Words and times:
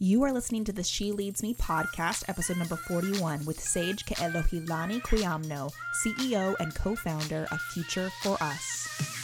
You 0.00 0.22
are 0.22 0.32
listening 0.32 0.62
to 0.62 0.72
the 0.72 0.84
She 0.84 1.10
Leads 1.10 1.42
Me 1.42 1.54
podcast, 1.54 2.28
episode 2.28 2.56
number 2.56 2.76
41, 2.76 3.44
with 3.44 3.58
Sage 3.58 4.04
Ke'elohilani 4.04 5.02
Quiamno, 5.02 5.72
CEO 6.04 6.54
and 6.60 6.72
co 6.72 6.94
founder 6.94 7.48
of 7.50 7.60
Future 7.72 8.08
for 8.22 8.40
Us. 8.40 9.17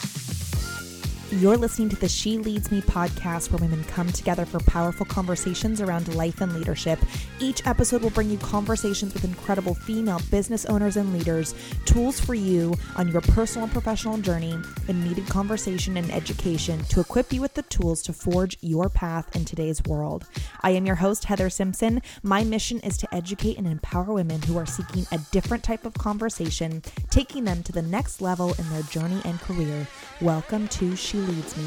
You're 1.39 1.57
listening 1.57 1.89
to 1.89 1.97
the 1.97 2.07
She 2.07 2.37
Leads 2.37 2.71
Me 2.71 2.79
podcast, 2.79 3.51
where 3.51 3.59
women 3.59 3.83
come 3.83 4.09
together 4.09 4.45
for 4.45 4.61
powerful 4.61 5.05
conversations 5.05 5.81
around 5.81 6.15
life 6.15 6.39
and 6.39 6.55
leadership. 6.55 6.97
Each 7.41 7.67
episode 7.67 8.03
will 8.03 8.09
bring 8.11 8.29
you 8.29 8.37
conversations 8.37 9.13
with 9.13 9.25
incredible 9.25 9.73
female 9.73 10.21
business 10.31 10.63
owners 10.67 10.95
and 10.95 11.11
leaders, 11.11 11.53
tools 11.83 12.21
for 12.21 12.35
you 12.35 12.73
on 12.95 13.09
your 13.09 13.19
personal 13.19 13.65
and 13.65 13.73
professional 13.73 14.17
journey, 14.17 14.57
and 14.87 15.03
needed 15.03 15.27
conversation 15.27 15.97
and 15.97 16.09
education 16.09 16.81
to 16.85 17.01
equip 17.01 17.33
you 17.33 17.41
with 17.41 17.53
the 17.53 17.63
tools 17.63 18.01
to 18.03 18.13
forge 18.13 18.57
your 18.61 18.87
path 18.87 19.35
in 19.35 19.43
today's 19.43 19.83
world. 19.83 20.23
I 20.61 20.71
am 20.71 20.85
your 20.85 20.95
host, 20.95 21.25
Heather 21.25 21.49
Simpson. 21.49 22.01
My 22.23 22.45
mission 22.45 22.79
is 22.79 22.97
to 22.99 23.13
educate 23.13 23.57
and 23.57 23.67
empower 23.67 24.13
women 24.13 24.41
who 24.43 24.57
are 24.57 24.65
seeking 24.65 25.05
a 25.11 25.19
different 25.31 25.65
type 25.65 25.85
of 25.85 25.95
conversation, 25.95 26.81
taking 27.09 27.43
them 27.43 27.61
to 27.63 27.73
the 27.73 27.81
next 27.81 28.21
level 28.21 28.53
in 28.57 28.69
their 28.69 28.83
journey 28.83 29.21
and 29.25 29.37
career. 29.41 29.85
Welcome 30.21 30.69
to 30.69 30.95
She 30.95 31.24
Leads 31.25 31.57
Me. 31.57 31.63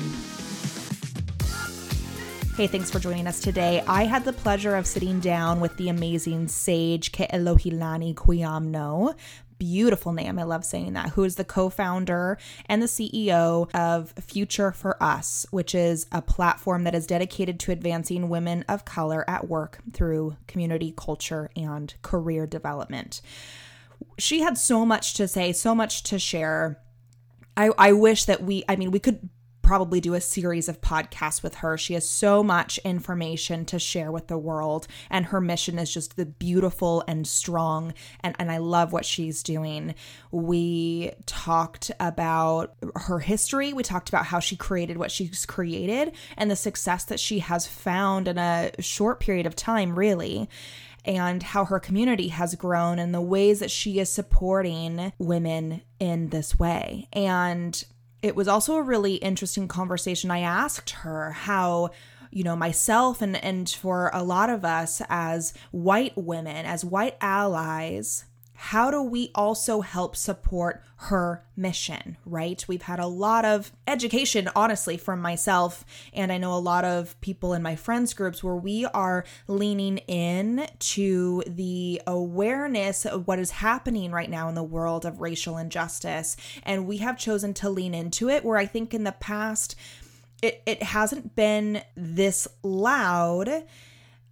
Hey, 2.57 2.67
thanks 2.67 2.91
for 2.91 2.99
joining 2.99 3.27
us 3.27 3.41
today. 3.41 3.83
I 3.87 4.05
had 4.05 4.25
the 4.25 4.33
pleasure 4.33 4.77
of 4.77 4.87
sitting 4.87 5.19
down 5.21 5.61
with 5.61 5.77
the 5.77 5.89
amazing 5.89 6.49
Sage 6.49 7.11
Ke'elohilani 7.13 8.15
Quiamno. 8.15 9.17
Beautiful 9.59 10.13
name. 10.13 10.39
I 10.39 10.45
love 10.45 10.65
saying 10.65 10.93
that. 10.93 11.11
Who 11.11 11.25
is 11.25 11.35
the 11.35 11.45
co 11.45 11.71
founder 11.71 12.39
and 12.67 12.81
the 12.81 12.87
CEO 12.87 13.69
of 13.75 14.13
Future 14.21 14.71
for 14.71 15.03
Us, 15.03 15.45
which 15.51 15.75
is 15.75 16.07
a 16.13 16.23
platform 16.23 16.85
that 16.85 16.95
is 16.95 17.07
dedicated 17.07 17.59
to 17.61 17.73
advancing 17.73 18.29
women 18.29 18.65
of 18.69 18.85
color 18.85 19.29
at 19.29 19.49
work 19.49 19.81
through 19.93 20.37
community, 20.47 20.95
culture, 20.97 21.51
and 21.57 21.95
career 22.03 22.47
development. 22.47 23.21
She 24.19 24.41
had 24.41 24.57
so 24.57 24.87
much 24.87 25.15
to 25.15 25.27
say, 25.27 25.53
so 25.53 25.75
much 25.75 26.05
to 26.05 26.19
share 26.19 26.81
I, 27.59 27.71
I 27.77 27.93
wish 27.93 28.27
that 28.27 28.45
we, 28.45 28.63
I 28.69 28.77
mean, 28.77 28.93
we 28.93 29.01
could 29.01 29.29
probably 29.69 30.01
do 30.01 30.15
a 30.15 30.21
series 30.21 30.67
of 30.67 30.81
podcasts 30.81 31.43
with 31.43 31.57
her. 31.57 31.77
She 31.77 31.93
has 31.93 32.09
so 32.09 32.43
much 32.43 32.79
information 32.87 33.67
to 33.67 33.79
share 33.79 34.11
with 34.11 34.29
the 34.29 34.39
world, 34.39 34.87
and 35.11 35.27
her 35.27 35.43
mission 35.43 35.79
is 35.79 35.93
just 35.93 36.17
the 36.17 36.25
beautiful 36.25 37.05
and 37.07 37.27
strong. 37.27 37.93
And, 38.21 38.35
and 38.39 38.51
I 38.51 38.57
love 38.57 38.95
what 38.95 39.05
she's 39.05 39.43
doing. 39.43 39.95
We 40.31 41.13
talked 41.27 41.91
about 42.01 42.77
her 42.97 43.19
history, 43.19 43.75
we 43.75 43.83
talked 43.83 44.09
about 44.09 44.25
how 44.25 44.41
she 44.41 44.57
created 44.57 44.97
what 44.97 45.11
she's 45.11 45.45
created 45.45 46.13
and 46.39 46.51
the 46.51 46.57
success 46.57 47.05
that 47.05 47.21
she 47.21 47.41
has 47.41 47.67
found 47.67 48.27
in 48.27 48.39
a 48.39 48.71
short 48.81 49.21
period 49.21 49.45
of 49.45 49.55
time, 49.55 49.99
really 49.99 50.49
and 51.05 51.43
how 51.43 51.65
her 51.67 51.79
community 51.79 52.29
has 52.29 52.55
grown 52.55 52.99
and 52.99 53.15
the 53.15 53.21
ways 53.21 53.61
that 53.61 53.71
she 53.71 53.99
is 53.99 54.11
supporting 54.11 55.13
women 55.19 55.81
in 56.01 56.29
this 56.31 56.59
way. 56.59 57.09
And 57.13 57.83
it 58.23 58.35
was 58.35 58.49
also 58.49 58.77
a 58.77 58.83
really 58.83 59.15
interesting 59.17 59.69
conversation. 59.69 60.31
I 60.31 60.41
asked 60.41 60.91
her 60.91 61.33
how 61.33 61.91
you 62.31 62.45
know 62.45 62.57
myself 62.57 63.23
and 63.23 63.43
and 63.43 63.69
for 63.69 64.11
a 64.13 64.23
lot 64.23 64.51
of 64.51 64.65
us 64.65 65.01
as 65.09 65.55
white 65.71 66.13
women 66.17 66.67
as 66.67 66.85
white 66.85 67.17
allies 67.23 68.27
how 68.61 68.91
do 68.91 69.01
we 69.01 69.31
also 69.37 69.83
help 69.83 70.17
support 70.17 70.83
her 70.97 71.45
mission, 71.57 72.17
right? 72.27 72.65
We've 72.67 72.83
had 72.83 72.99
a 72.99 73.07
lot 73.07 73.45
of 73.45 73.71
education, 73.87 74.51
honestly, 74.57 74.97
from 74.97 75.21
myself, 75.21 75.85
and 76.13 76.33
I 76.33 76.39
know 76.39 76.53
a 76.53 76.59
lot 76.59 76.85
of 76.85 77.19
people 77.21 77.55
in 77.55 77.63
my 77.63 77.77
friends 77.77 78.15
groups 78.15 78.43
where 78.43 78.57
we 78.57 78.85
are 78.87 79.25
leaning 79.47 79.99
in 80.09 80.67
to 80.81 81.45
the 81.47 82.03
awareness 82.05 83.07
of 83.07 83.29
what 83.29 83.39
is 83.39 83.53
happening 83.53 84.11
right 84.11 84.29
now 84.29 84.49
in 84.49 84.57
the 84.57 84.65
world 84.65 85.07
of 85.07 85.21
racial 85.21 85.57
injustice. 85.57 86.37
And 86.65 86.89
we 86.89 86.97
have 86.97 87.17
chosen 87.17 87.55
to 87.55 87.71
lean 87.71 87.95
into 87.95 88.29
it 88.29 88.45
where 88.45 88.59
I 88.59 88.67
think 88.67 88.93
in 88.93 89.05
the 89.05 89.13
past, 89.13 89.77
it, 90.43 90.63
it 90.67 90.83
hasn't 90.83 91.37
been 91.37 91.83
this 91.95 92.49
loud 92.65 93.63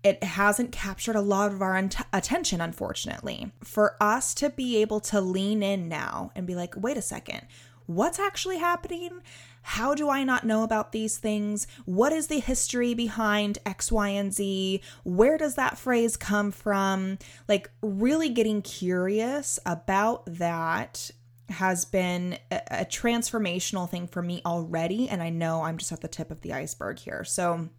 it 0.06 0.22
hasn't 0.22 0.70
captured 0.70 1.16
a 1.16 1.20
lot 1.20 1.50
of 1.50 1.60
our 1.60 1.76
attention, 2.12 2.60
unfortunately. 2.60 3.50
For 3.64 3.96
us 4.00 4.34
to 4.34 4.50
be 4.50 4.76
able 4.76 5.00
to 5.00 5.20
lean 5.20 5.64
in 5.64 5.88
now 5.88 6.30
and 6.36 6.46
be 6.46 6.54
like, 6.54 6.74
wait 6.76 6.96
a 6.96 7.02
second, 7.02 7.42
what's 7.86 8.20
actually 8.20 8.58
happening? 8.58 9.20
How 9.62 9.96
do 9.96 10.08
I 10.08 10.22
not 10.22 10.46
know 10.46 10.62
about 10.62 10.92
these 10.92 11.18
things? 11.18 11.66
What 11.86 12.12
is 12.12 12.28
the 12.28 12.38
history 12.38 12.94
behind 12.94 13.58
X, 13.66 13.90
Y, 13.90 14.10
and 14.10 14.32
Z? 14.32 14.80
Where 15.02 15.36
does 15.36 15.56
that 15.56 15.76
phrase 15.76 16.16
come 16.16 16.52
from? 16.52 17.18
Like, 17.48 17.68
really 17.82 18.28
getting 18.28 18.62
curious 18.62 19.58
about 19.66 20.24
that 20.26 21.10
has 21.48 21.84
been 21.84 22.38
a, 22.52 22.60
a 22.70 22.84
transformational 22.84 23.90
thing 23.90 24.06
for 24.06 24.22
me 24.22 24.40
already. 24.46 25.08
And 25.08 25.20
I 25.20 25.30
know 25.30 25.62
I'm 25.62 25.78
just 25.78 25.90
at 25.90 26.00
the 26.00 26.06
tip 26.06 26.30
of 26.30 26.42
the 26.42 26.52
iceberg 26.52 27.00
here. 27.00 27.24
So, 27.24 27.70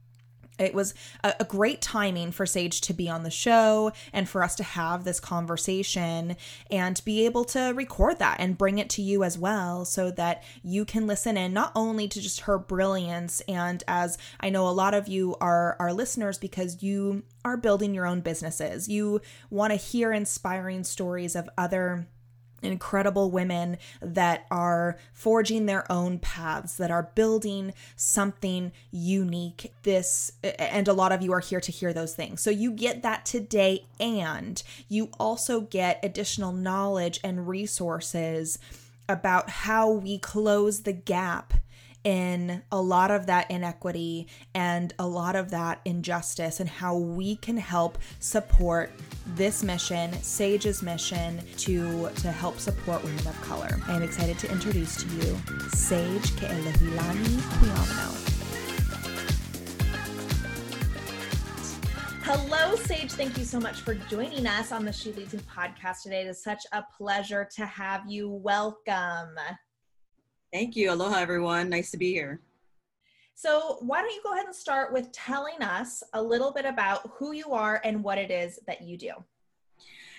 it 0.59 0.73
was 0.73 0.94
a, 1.23 1.34
a, 1.40 1.45
great 1.45 1.81
timing 1.81 2.31
for 2.31 2.45
Sage 2.45 2.81
to 2.81 2.94
be 2.94 3.09
on 3.09 3.23
the 3.23 3.29
show 3.29 3.91
and 4.12 4.28
for 4.28 4.44
us 4.44 4.56
to 4.56 4.63
have 4.63 5.03
this 5.03 5.19
conversation 5.19 6.35
and 6.69 7.01
be 7.06 7.25
able 7.25 7.45
to 7.45 7.73
record 7.75 8.19
that 8.19 8.38
and 8.40 8.57
bring 8.57 8.79
it 8.79 8.90
to 8.91 9.01
you 9.01 9.23
as 9.23 9.38
well 9.38 9.85
so 9.85 10.12
that 10.12 10.44
you 10.63 10.85
can 10.85 11.07
listen 11.07 11.38
in 11.38 11.53
not 11.53 11.72
only 11.75 12.07
to 12.07 12.22
just 12.22 12.41
her 12.41 12.57
brilliance 12.57 13.41
and 13.47 13.84
as 13.88 14.17
I 14.40 14.50
know 14.50 14.67
a 14.67 14.72
lot 14.72 14.94
of 14.94 15.07
you 15.07 15.35
are 15.40 15.75
our 15.79 15.94
listeners 15.94 16.38
because 16.38 16.84
you 16.84 17.23
are 17.46 17.57
building 17.57 17.94
your 17.94 18.06
own 18.06 18.22
businesses. 18.22 18.90
You 18.90 19.22
want 19.50 19.72
to 19.72 19.78
hear 19.78 20.12
inspiring 20.12 20.84
stories 20.84 21.35
of 21.35 21.50
other 21.57 22.07
incredible 22.62 23.31
women 23.31 23.78
that 24.01 24.45
are 24.50 24.97
forging 25.13 25.66
their 25.66 25.90
own 25.91 26.19
paths 26.19 26.78
that 26.78 26.91
are 26.91 27.12
building 27.16 27.73
something 27.95 28.72
unique. 28.91 29.73
This 29.84 30.31
and 30.44 30.88
a 30.88 30.94
lot 30.94 31.12
of 31.12 31.22
you 31.22 31.31
are 31.34 31.40
here 31.40 31.62
to 31.62 31.72
hear 31.72 31.94
those 31.94 32.16
things. 32.16 32.41
So 32.41 32.50
you 32.50 32.72
get 32.72 33.01
that 33.03 33.25
today 33.25 33.85
and 34.00 34.62
you 34.88 35.09
also 35.19 35.62
get 35.62 36.00
additional 36.03 36.51
knowledge 36.51 37.19
and 37.23 37.47
resources 37.47 38.59
about 39.09 39.50
how 39.50 39.90
we 39.90 40.17
close 40.17 40.81
the 40.81 40.94
gap 40.94 41.53
in 42.07 42.63
a 42.72 42.81
lot 42.81 43.12
of 43.12 43.25
that 43.25 43.51
inequity 43.51 44.29
and 44.56 44.94
a 44.97 45.06
lot 45.06 45.35
of 45.35 45.51
that 45.51 45.81
injustice 45.84 46.62
and 46.62 46.69
how 46.69 46.95
we 46.95 47.35
can 47.35 47.57
help 47.57 47.97
support 48.19 48.90
this 49.35 49.62
mission, 49.62 50.13
Sage's 50.22 50.81
mission 50.81 51.41
to 51.57 52.09
to 52.22 52.31
help 52.31 52.59
support 52.59 53.03
women 53.03 53.28
of 53.28 53.41
color. 53.41 53.81
I 53.90 53.97
am 53.97 54.03
excited 54.03 54.40
to 54.40 54.50
introduce 54.50 54.96
to 55.03 55.09
you 55.16 55.38
Sage 55.72 56.31
Ke'elohilani 56.38 57.41
Quiamno. 57.59 58.23
Hello, 62.23 62.75
Sage. 62.78 63.12
Thank 63.12 63.38
you 63.38 63.44
so 63.44 63.59
much 63.59 63.81
for 63.81 63.96
joining 63.96 64.47
us 64.47 64.72
on 64.72 64.85
the 64.85 64.94
She 64.94 65.12
Leads 65.12 65.34
Me 65.34 65.41
podcast 65.41 66.03
today. 66.03 66.22
It 66.22 66.28
is 66.28 66.41
such 66.41 66.66
a 66.72 66.85
pleasure 66.97 67.50
to 67.57 67.66
have 67.66 68.03
you. 68.07 68.29
Welcome. 68.29 69.38
Thank 70.53 70.75
you. 70.75 70.91
Aloha, 70.91 71.19
everyone. 71.19 71.69
Nice 71.69 71.91
to 71.91 71.97
be 71.97 72.13
here. 72.13 72.40
So, 73.35 73.78
why 73.81 74.02
don't 74.02 74.13
you 74.13 74.22
go 74.24 74.34
ahead 74.34 74.46
and 74.46 74.56
start 74.56 74.94
with 74.94 75.12
telling 75.12 75.62
us 75.62 76.02
a 76.13 76.22
little 76.22 76.52
bit 76.52 76.66
about 76.66 77.02
who 77.13 77.34
you 77.34 77.52
are 77.52 77.81
and 77.84 78.03
what 78.03 78.18
it 78.18 78.31
is 78.31 78.59
that 78.66 78.81
you 78.81 78.97
do? 78.97 79.12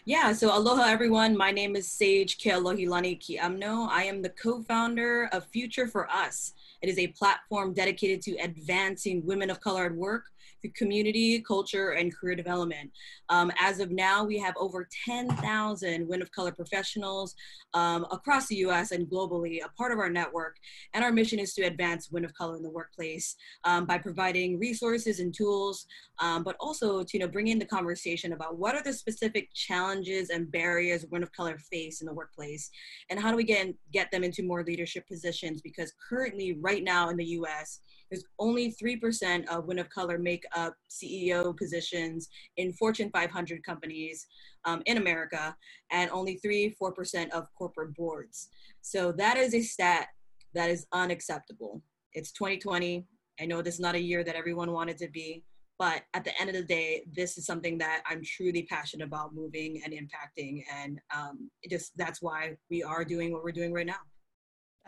Yeah, 0.05 0.33
so 0.33 0.57
aloha 0.57 0.85
everyone. 0.85 1.37
My 1.37 1.51
name 1.51 1.77
is 1.77 1.87
Sage 1.87 2.39
Ke'elohilani 2.39 3.21
Quiamno. 3.21 3.89
I 3.91 4.05
am 4.05 4.23
the 4.23 4.31
co-founder 4.31 5.29
of 5.33 5.45
Future 5.47 5.87
for 5.87 6.09
Us. 6.09 6.55
It 6.81 6.89
is 6.89 6.99
a 6.99 7.09
platform 7.09 7.75
dedicated 7.75 8.23
to 8.23 8.37
advancing 8.37 9.27
women 9.27 9.51
of 9.51 9.61
color 9.61 9.85
at 9.85 9.95
work 9.95 10.31
through 10.61 10.73
community, 10.73 11.41
culture, 11.41 11.91
and 11.91 12.15
career 12.15 12.35
development. 12.35 12.91
Um, 13.29 13.53
as 13.61 13.81
of 13.81 13.91
now, 13.91 14.25
we 14.25 14.39
have 14.39 14.55
over 14.59 14.89
10,000 15.07 16.09
women 16.09 16.23
of 16.23 16.33
color 16.33 16.53
professionals 16.53 17.35
um, 17.75 18.07
across 18.11 18.47
the 18.49 18.57
US 18.57 18.93
and 18.93 19.07
globally, 19.07 19.65
a 19.65 19.69
part 19.71 19.93
of 19.93 19.99
our 19.99 20.11
network. 20.11 20.57
And 20.95 21.05
our 21.05 21.13
mission 21.13 21.39
is 21.39 21.55
to 21.55 21.63
advance 21.63 22.11
women 22.11 22.25
of 22.25 22.35
color 22.35 22.57
in 22.57 22.63
the 22.63 22.71
workplace 22.71 23.37
um, 23.65 23.85
by 23.85 23.99
providing 23.99 24.59
resources 24.59 25.21
and 25.21 25.35
tools, 25.35 25.87
um, 26.21 26.43
but 26.43 26.57
also 26.61 27.03
to 27.03 27.09
you 27.13 27.21
know, 27.21 27.29
bring 27.29 27.49
in 27.49 27.59
the 27.59 27.65
conversation 27.65 28.33
about 28.33 28.59
what 28.59 28.75
are 28.75 28.83
the 28.83 28.93
specific 28.93 29.49
challenges 29.55 30.31
and 30.31 30.51
barriers 30.51 31.05
women 31.11 31.23
of 31.23 31.33
color 31.33 31.59
face 31.71 32.01
in 32.01 32.07
the 32.07 32.13
workplace, 32.13 32.71
and 33.11 33.19
how 33.19 33.31
do 33.31 33.37
we 33.37 33.45
get, 33.45 33.75
get 33.93 34.11
them 34.11 34.25
into 34.25 34.43
more 34.43 34.65
leadership 34.65 35.07
positions? 35.09 35.61
Because 35.61 35.93
currently, 36.09 36.57
right 36.61 36.85
now 36.85 37.09
in 37.09 37.17
the 37.17 37.25
US, 37.25 37.81
there's 38.11 38.25
only 38.39 38.75
3% 38.83 39.47
of 39.49 39.67
women 39.67 39.85
of 39.85 39.91
color 39.91 40.19
make 40.19 40.45
up 40.57 40.75
CEO 40.91 41.57
positions 41.57 42.29
in 42.57 42.73
Fortune 42.73 43.11
500 43.13 43.65
companies 43.65 44.27
um, 44.65 44.83
in 44.87 44.97
America, 44.97 45.55
and 45.93 46.11
only 46.11 46.37
3 46.37 46.75
4% 46.81 47.31
of 47.31 47.47
corporate 47.57 47.95
boards. 47.95 48.49
So 48.81 49.13
that 49.13 49.37
is 49.37 49.55
a 49.55 49.61
stat 49.61 50.09
that 50.55 50.71
is 50.71 50.87
unacceptable. 50.93 51.83
It's 52.15 52.33
2020. 52.33 53.07
I 53.41 53.47
know 53.47 53.63
this 53.63 53.75
is 53.75 53.81
not 53.81 53.95
a 53.95 54.01
year 54.01 54.25
that 54.25 54.35
everyone 54.35 54.73
wanted 54.73 54.99
to 54.99 55.09
be, 55.09 55.45
but 55.79 56.03
at 56.15 56.25
the 56.25 56.39
end 56.41 56.51
of 56.51 56.57
the 56.57 56.65
day 56.65 57.05
this 57.15 57.39
is 57.39 57.47
something 57.47 57.79
that 57.79 58.03
i'm 58.07 58.23
truly 58.25 58.65
passionate 58.65 59.05
about 59.05 59.35
moving 59.35 59.81
and 59.85 59.95
impacting 59.95 60.65
and 60.75 61.01
um, 61.17 61.51
just 61.71 61.93
that's 61.97 62.21
why 62.21 62.55
we 62.71 62.83
are 62.83 63.05
doing 63.05 63.33
what 63.33 63.45
we're 63.45 63.53
doing 63.53 63.73
right 63.73 63.87
now 63.87 64.01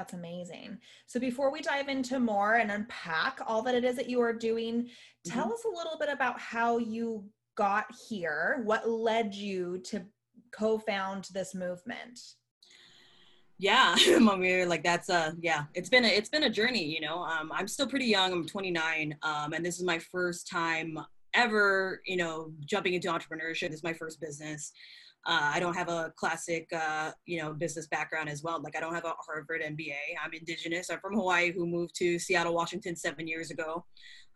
that's 0.00 0.14
amazing. 0.14 0.78
So 1.06 1.20
before 1.20 1.52
we 1.52 1.60
dive 1.60 1.90
into 1.90 2.18
more 2.18 2.54
and 2.54 2.70
unpack 2.70 3.38
all 3.46 3.60
that 3.60 3.74
it 3.74 3.84
is 3.84 3.96
that 3.96 4.08
you 4.08 4.18
are 4.22 4.32
doing, 4.32 4.88
tell 5.26 5.44
mm-hmm. 5.44 5.52
us 5.52 5.64
a 5.66 5.76
little 5.76 5.98
bit 6.00 6.08
about 6.08 6.40
how 6.40 6.78
you 6.78 7.22
got 7.54 7.84
here. 8.08 8.62
What 8.64 8.88
led 8.88 9.34
you 9.34 9.76
to 9.84 10.06
co-found 10.52 11.28
this 11.34 11.54
movement? 11.54 12.18
Yeah, 13.58 13.94
Mamir, 14.18 14.64
like 14.66 14.82
that's 14.82 15.10
a 15.10 15.36
yeah. 15.38 15.64
It's 15.74 15.90
been 15.90 16.06
a 16.06 16.08
it's 16.08 16.30
been 16.30 16.44
a 16.44 16.50
journey, 16.50 16.82
you 16.82 17.02
know. 17.02 17.22
Um, 17.22 17.52
I'm 17.54 17.68
still 17.68 17.86
pretty 17.86 18.06
young. 18.06 18.32
I'm 18.32 18.46
29, 18.46 19.14
um, 19.22 19.52
and 19.52 19.62
this 19.62 19.76
is 19.76 19.84
my 19.84 19.98
first 19.98 20.48
time 20.48 20.98
ever, 21.34 22.00
you 22.06 22.16
know, 22.16 22.52
jumping 22.64 22.94
into 22.94 23.08
entrepreneurship. 23.08 23.68
This 23.68 23.80
is 23.80 23.84
my 23.84 23.92
first 23.92 24.18
business. 24.18 24.72
Uh, 25.26 25.50
I 25.52 25.60
don't 25.60 25.74
have 25.74 25.88
a 25.88 26.12
classic, 26.16 26.68
uh, 26.72 27.10
you 27.26 27.40
know, 27.40 27.52
business 27.52 27.86
background 27.86 28.30
as 28.30 28.42
well. 28.42 28.60
Like 28.62 28.76
I 28.76 28.80
don't 28.80 28.94
have 28.94 29.04
a 29.04 29.12
Harvard 29.26 29.60
MBA. 29.60 30.16
I'm 30.24 30.32
indigenous. 30.32 30.88
I'm 30.90 30.98
from 31.00 31.14
Hawaii, 31.14 31.52
who 31.52 31.66
moved 31.66 31.94
to 31.96 32.18
Seattle, 32.18 32.54
Washington, 32.54 32.96
seven 32.96 33.26
years 33.26 33.50
ago. 33.50 33.84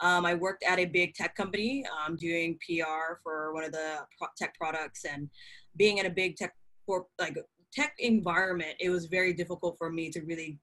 Um, 0.00 0.26
I 0.26 0.34
worked 0.34 0.62
at 0.62 0.78
a 0.78 0.84
big 0.84 1.14
tech 1.14 1.34
company, 1.36 1.84
um, 1.86 2.16
doing 2.16 2.58
PR 2.58 3.14
for 3.22 3.54
one 3.54 3.64
of 3.64 3.72
the 3.72 4.00
tech 4.36 4.54
products, 4.56 5.04
and 5.04 5.30
being 5.76 5.98
in 5.98 6.06
a 6.06 6.10
big 6.10 6.36
tech 6.36 6.54
for 6.84 7.06
like 7.18 7.38
tech 7.72 7.94
environment, 7.98 8.74
it 8.78 8.90
was 8.90 9.06
very 9.06 9.32
difficult 9.32 9.76
for 9.78 9.90
me 9.90 10.10
to 10.10 10.20
really 10.22 10.58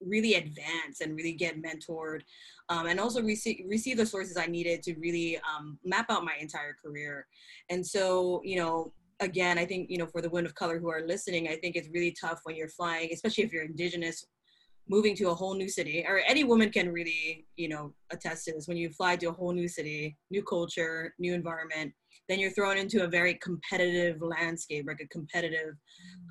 really 0.00 0.34
advance 0.34 1.00
and 1.02 1.14
really 1.14 1.32
get 1.32 1.62
mentored 1.62 2.20
um, 2.68 2.86
and 2.86 2.98
also 2.98 3.22
receive, 3.22 3.62
receive 3.68 3.96
the 3.98 4.06
sources 4.06 4.36
i 4.36 4.46
needed 4.46 4.82
to 4.82 4.94
really 4.94 5.38
um, 5.38 5.78
map 5.84 6.06
out 6.10 6.24
my 6.24 6.34
entire 6.40 6.74
career 6.82 7.26
and 7.68 7.86
so 7.86 8.40
you 8.42 8.56
know 8.56 8.92
again, 9.20 9.58
I 9.58 9.66
think, 9.66 9.90
you 9.90 9.98
know, 9.98 10.06
for 10.06 10.22
the 10.22 10.30
women 10.30 10.46
of 10.46 10.54
color 10.54 10.78
who 10.78 10.88
are 10.90 11.06
listening, 11.06 11.48
I 11.48 11.56
think 11.56 11.76
it's 11.76 11.88
really 11.92 12.14
tough 12.18 12.40
when 12.44 12.56
you're 12.56 12.68
flying, 12.68 13.10
especially 13.12 13.44
if 13.44 13.52
you're 13.52 13.64
indigenous, 13.64 14.26
moving 14.88 15.14
to 15.16 15.28
a 15.30 15.34
whole 15.34 15.54
new 15.54 15.68
city, 15.68 16.04
or 16.06 16.20
any 16.26 16.42
woman 16.42 16.70
can 16.70 16.90
really, 16.90 17.46
you 17.56 17.68
know, 17.68 17.94
attest 18.10 18.44
to 18.46 18.52
this. 18.52 18.66
When 18.66 18.76
you 18.76 18.90
fly 18.90 19.16
to 19.16 19.28
a 19.28 19.32
whole 19.32 19.52
new 19.52 19.68
city, 19.68 20.16
new 20.30 20.42
culture, 20.42 21.14
new 21.18 21.34
environment, 21.34 21.92
then 22.28 22.38
you're 22.38 22.50
thrown 22.50 22.76
into 22.76 23.04
a 23.04 23.08
very 23.08 23.34
competitive 23.34 24.20
landscape, 24.22 24.86
like 24.86 25.00
a 25.00 25.08
competitive 25.08 25.74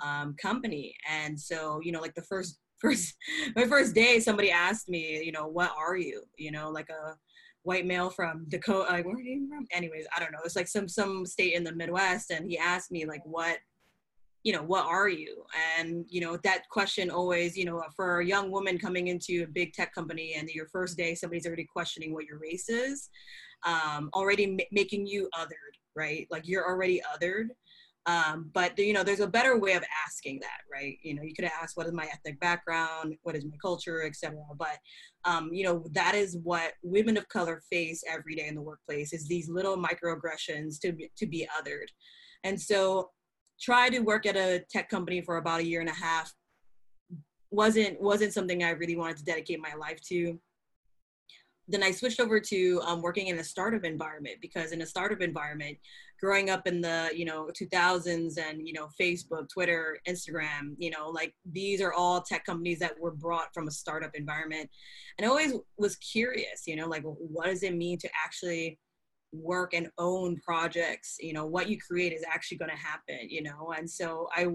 um, 0.03 0.35
company. 0.41 0.93
And 1.09 1.39
so, 1.39 1.79
you 1.83 1.91
know, 1.91 2.01
like 2.01 2.15
the 2.15 2.23
first, 2.23 2.59
first, 2.79 3.15
my 3.55 3.65
first 3.65 3.93
day, 3.93 4.19
somebody 4.19 4.51
asked 4.51 4.87
me, 4.87 5.21
you 5.23 5.33
know, 5.33 5.47
what 5.47 5.71
are 5.77 5.97
you? 5.97 6.23
You 6.37 6.51
know, 6.51 6.69
like 6.69 6.89
a, 6.89 7.15
white 7.63 7.85
male 7.85 8.09
from 8.09 8.45
Dakota. 8.47 8.91
Like, 8.91 9.05
where 9.05 9.15
are 9.15 9.19
you 9.19 9.47
from? 9.49 9.67
Anyways, 9.71 10.07
I 10.15 10.19
don't 10.19 10.31
know. 10.31 10.39
It's 10.43 10.55
like 10.55 10.67
some 10.67 10.87
some 10.87 11.25
state 11.25 11.53
in 11.53 11.63
the 11.63 11.73
Midwest, 11.73 12.31
and 12.31 12.49
he 12.49 12.57
asked 12.57 12.91
me 12.91 13.05
like, 13.05 13.21
what, 13.25 13.57
you 14.43 14.53
know, 14.53 14.63
what 14.63 14.85
are 14.85 15.09
you? 15.09 15.43
And 15.77 16.05
you 16.09 16.21
know, 16.21 16.37
that 16.43 16.67
question 16.69 17.09
always, 17.09 17.57
you 17.57 17.65
know, 17.65 17.83
for 17.95 18.19
a 18.19 18.25
young 18.25 18.51
woman 18.51 18.77
coming 18.77 19.07
into 19.07 19.43
a 19.43 19.47
big 19.47 19.73
tech 19.73 19.93
company, 19.93 20.35
and 20.37 20.49
your 20.49 20.67
first 20.67 20.97
day, 20.97 21.15
somebody's 21.15 21.45
already 21.45 21.67
questioning 21.71 22.13
what 22.13 22.25
your 22.25 22.39
race 22.39 22.69
is, 22.69 23.09
um, 23.65 24.09
already 24.13 24.45
m- 24.45 24.67
making 24.71 25.05
you 25.05 25.29
othered, 25.35 25.75
right? 25.95 26.27
Like 26.31 26.47
you're 26.47 26.67
already 26.67 27.01
othered. 27.13 27.47
Um, 28.05 28.49
but 28.53 28.77
you 28.79 28.93
know, 28.93 29.03
there's 29.03 29.19
a 29.19 29.27
better 29.27 29.59
way 29.59 29.73
of 29.73 29.83
asking 30.07 30.39
that, 30.41 30.61
right? 30.71 30.97
You 31.03 31.15
know, 31.15 31.21
you 31.21 31.33
could 31.35 31.45
ask, 31.45 31.77
"What 31.77 31.85
is 31.85 31.93
my 31.93 32.05
ethnic 32.05 32.39
background? 32.39 33.15
What 33.23 33.35
is 33.35 33.45
my 33.45 33.57
culture, 33.61 34.03
etc." 34.03 34.37
But 34.57 34.77
um, 35.25 35.49
you 35.51 35.63
know, 35.63 35.85
that 35.91 36.15
is 36.15 36.37
what 36.43 36.73
women 36.81 37.17
of 37.17 37.27
color 37.27 37.61
face 37.69 38.03
every 38.09 38.35
day 38.35 38.47
in 38.47 38.55
the 38.55 38.61
workplace: 38.61 39.13
is 39.13 39.27
these 39.27 39.49
little 39.49 39.77
microaggressions 39.77 40.79
to 40.81 40.95
to 41.17 41.27
be 41.27 41.47
othered. 41.59 41.87
And 42.43 42.59
so, 42.59 43.11
try 43.61 43.89
to 43.89 43.99
work 43.99 44.25
at 44.25 44.37
a 44.37 44.63
tech 44.71 44.89
company 44.89 45.21
for 45.21 45.37
about 45.37 45.59
a 45.59 45.65
year 45.65 45.81
and 45.81 45.89
a 45.89 45.93
half 45.93 46.33
wasn't 47.51 47.99
wasn't 48.01 48.33
something 48.33 48.63
I 48.63 48.71
really 48.71 48.95
wanted 48.95 49.17
to 49.17 49.25
dedicate 49.25 49.59
my 49.59 49.73
life 49.73 49.99
to 50.09 50.39
then 51.69 51.83
I 51.83 51.91
switched 51.91 52.19
over 52.19 52.39
to 52.39 52.81
um, 52.83 53.01
working 53.01 53.27
in 53.27 53.37
a 53.37 53.43
startup 53.43 53.83
environment 53.83 54.37
because 54.41 54.71
in 54.71 54.81
a 54.81 54.85
startup 54.85 55.21
environment, 55.21 55.77
growing 56.19 56.49
up 56.49 56.67
in 56.67 56.81
the 56.81 57.09
you 57.15 57.25
know 57.25 57.49
2000s 57.59 58.37
and 58.37 58.67
you 58.67 58.73
know 58.73 58.89
Facebook, 58.99 59.47
Twitter, 59.49 59.99
Instagram, 60.07 60.75
you 60.77 60.89
know 60.89 61.09
like 61.09 61.33
these 61.51 61.81
are 61.81 61.93
all 61.93 62.21
tech 62.21 62.45
companies 62.45 62.79
that 62.79 62.99
were 62.99 63.11
brought 63.11 63.53
from 63.53 63.67
a 63.67 63.71
startup 63.71 64.11
environment, 64.15 64.69
and 65.17 65.25
I 65.25 65.29
always 65.29 65.53
was 65.77 65.95
curious, 65.97 66.63
you 66.65 66.75
know, 66.75 66.87
like 66.87 67.03
what 67.03 67.47
does 67.47 67.63
it 67.63 67.75
mean 67.75 67.97
to 67.99 68.09
actually 68.25 68.79
work 69.31 69.73
and 69.73 69.89
own 69.97 70.37
projects? 70.37 71.17
You 71.19 71.33
know, 71.33 71.45
what 71.45 71.69
you 71.69 71.77
create 71.79 72.13
is 72.13 72.23
actually 72.27 72.57
going 72.57 72.71
to 72.71 72.77
happen, 72.77 73.29
you 73.29 73.43
know, 73.43 73.73
and 73.77 73.89
so 73.89 74.27
I 74.35 74.47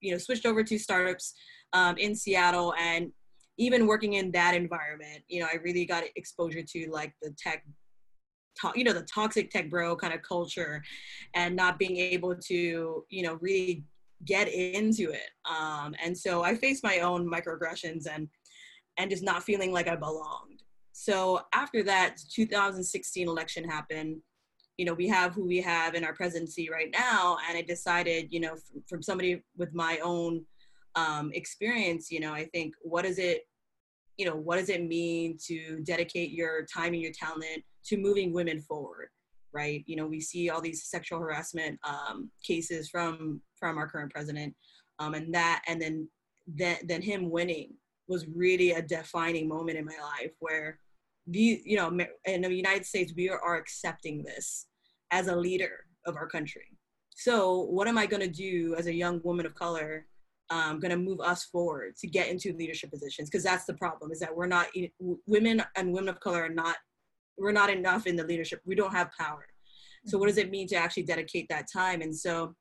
you 0.00 0.12
know 0.12 0.18
switched 0.18 0.46
over 0.46 0.62
to 0.62 0.78
startups 0.78 1.34
um, 1.72 1.96
in 1.98 2.14
Seattle 2.14 2.74
and 2.78 3.12
even 3.58 3.86
working 3.86 4.14
in 4.14 4.30
that 4.32 4.54
environment, 4.54 5.22
you 5.28 5.40
know, 5.40 5.48
I 5.50 5.56
really 5.56 5.86
got 5.86 6.04
exposure 6.16 6.62
to 6.62 6.90
like 6.90 7.14
the 7.22 7.34
tech 7.38 7.64
talk, 8.60 8.76
you 8.76 8.84
know, 8.84 8.92
the 8.92 9.02
toxic 9.02 9.50
tech 9.50 9.70
bro 9.70 9.96
kind 9.96 10.14
of 10.14 10.22
culture 10.22 10.82
and 11.34 11.54
not 11.54 11.78
being 11.78 11.96
able 11.96 12.34
to, 12.34 13.04
you 13.08 13.22
know, 13.22 13.38
really 13.40 13.84
get 14.24 14.48
into 14.48 15.10
it. 15.10 15.30
Um, 15.48 15.94
and 16.02 16.16
so 16.16 16.42
I 16.42 16.54
faced 16.54 16.82
my 16.82 17.00
own 17.00 17.30
microaggressions 17.30 18.06
and 18.12 18.28
and 18.98 19.10
just 19.10 19.22
not 19.22 19.42
feeling 19.42 19.72
like 19.72 19.88
I 19.88 19.96
belonged. 19.96 20.62
So 20.92 21.42
after 21.52 21.82
that 21.82 22.16
2016 22.32 23.28
election 23.28 23.68
happened, 23.68 24.16
you 24.78 24.86
know, 24.86 24.94
we 24.94 25.08
have 25.08 25.34
who 25.34 25.46
we 25.46 25.60
have 25.60 25.94
in 25.94 26.04
our 26.04 26.14
presidency 26.14 26.70
right 26.70 26.90
now. 26.90 27.36
And 27.48 27.58
I 27.58 27.62
decided, 27.62 28.28
you 28.30 28.40
know, 28.40 28.56
from, 28.56 28.82
from 28.88 29.02
somebody 29.02 29.42
with 29.56 29.74
my 29.74 29.98
own 30.02 30.44
um, 30.94 31.30
experience, 31.34 32.10
you 32.10 32.20
know, 32.20 32.32
I 32.32 32.46
think 32.46 32.74
what 32.80 33.04
is 33.04 33.18
it, 33.18 33.42
you 34.16 34.24
know, 34.24 34.36
what 34.36 34.56
does 34.56 34.70
it 34.70 34.82
mean 34.82 35.36
to 35.46 35.80
dedicate 35.80 36.30
your 36.30 36.64
time 36.64 36.94
and 36.94 37.02
your 37.02 37.12
talent 37.12 37.62
to 37.86 37.96
moving 37.96 38.32
women 38.32 38.60
forward, 38.60 39.08
right? 39.52 39.84
You 39.86 39.96
know, 39.96 40.06
we 40.06 40.20
see 40.20 40.50
all 40.50 40.60
these 40.60 40.84
sexual 40.84 41.20
harassment 41.20 41.78
um, 41.84 42.30
cases 42.42 42.88
from 42.88 43.40
from 43.58 43.78
our 43.78 43.88
current 43.88 44.12
president, 44.12 44.54
um, 44.98 45.14
and 45.14 45.34
that, 45.34 45.62
and 45.66 45.80
then 45.80 46.08
then 46.46 46.78
then 46.84 47.02
him 47.02 47.30
winning 47.30 47.74
was 48.08 48.26
really 48.34 48.72
a 48.72 48.82
defining 48.82 49.48
moment 49.48 49.78
in 49.78 49.84
my 49.84 49.98
life 50.00 50.32
where 50.38 50.78
the 51.26 51.60
you 51.64 51.76
know 51.76 51.88
in 52.24 52.42
the 52.42 52.54
United 52.54 52.86
States 52.86 53.12
we 53.16 53.28
are 53.28 53.56
accepting 53.56 54.22
this 54.22 54.66
as 55.10 55.28
a 55.28 55.36
leader 55.36 55.84
of 56.06 56.16
our 56.16 56.28
country. 56.28 56.76
So 57.14 57.62
what 57.62 57.88
am 57.88 57.98
I 57.98 58.06
going 58.06 58.22
to 58.22 58.28
do 58.28 58.74
as 58.76 58.86
a 58.86 58.94
young 58.94 59.20
woman 59.24 59.46
of 59.46 59.54
color 59.54 60.06
um, 60.50 60.78
going 60.78 60.90
to 60.90 60.96
move 60.96 61.20
us 61.20 61.44
forward 61.44 61.96
to 61.96 62.06
get 62.06 62.28
into 62.28 62.56
leadership 62.56 62.90
positions 62.90 63.28
because 63.28 63.42
that's 63.42 63.64
the 63.64 63.74
problem 63.74 64.12
is 64.12 64.20
that 64.20 64.34
we're 64.34 64.46
not 64.46 64.68
women 65.26 65.62
and 65.76 65.92
women 65.92 66.08
of 66.08 66.20
color 66.20 66.44
are 66.44 66.48
not 66.48 66.76
we're 67.38 67.52
not 67.52 67.70
enough 67.70 68.06
in 68.06 68.16
the 68.16 68.24
leadership. 68.24 68.60
We 68.64 68.74
don't 68.74 68.92
have 68.92 69.10
power. 69.18 69.46
So 70.06 70.18
what 70.18 70.28
does 70.28 70.38
it 70.38 70.50
mean 70.50 70.68
to 70.68 70.76
actually 70.76 71.02
dedicate 71.02 71.48
that 71.48 71.66
time? 71.72 72.00
And 72.00 72.14
so 72.14 72.54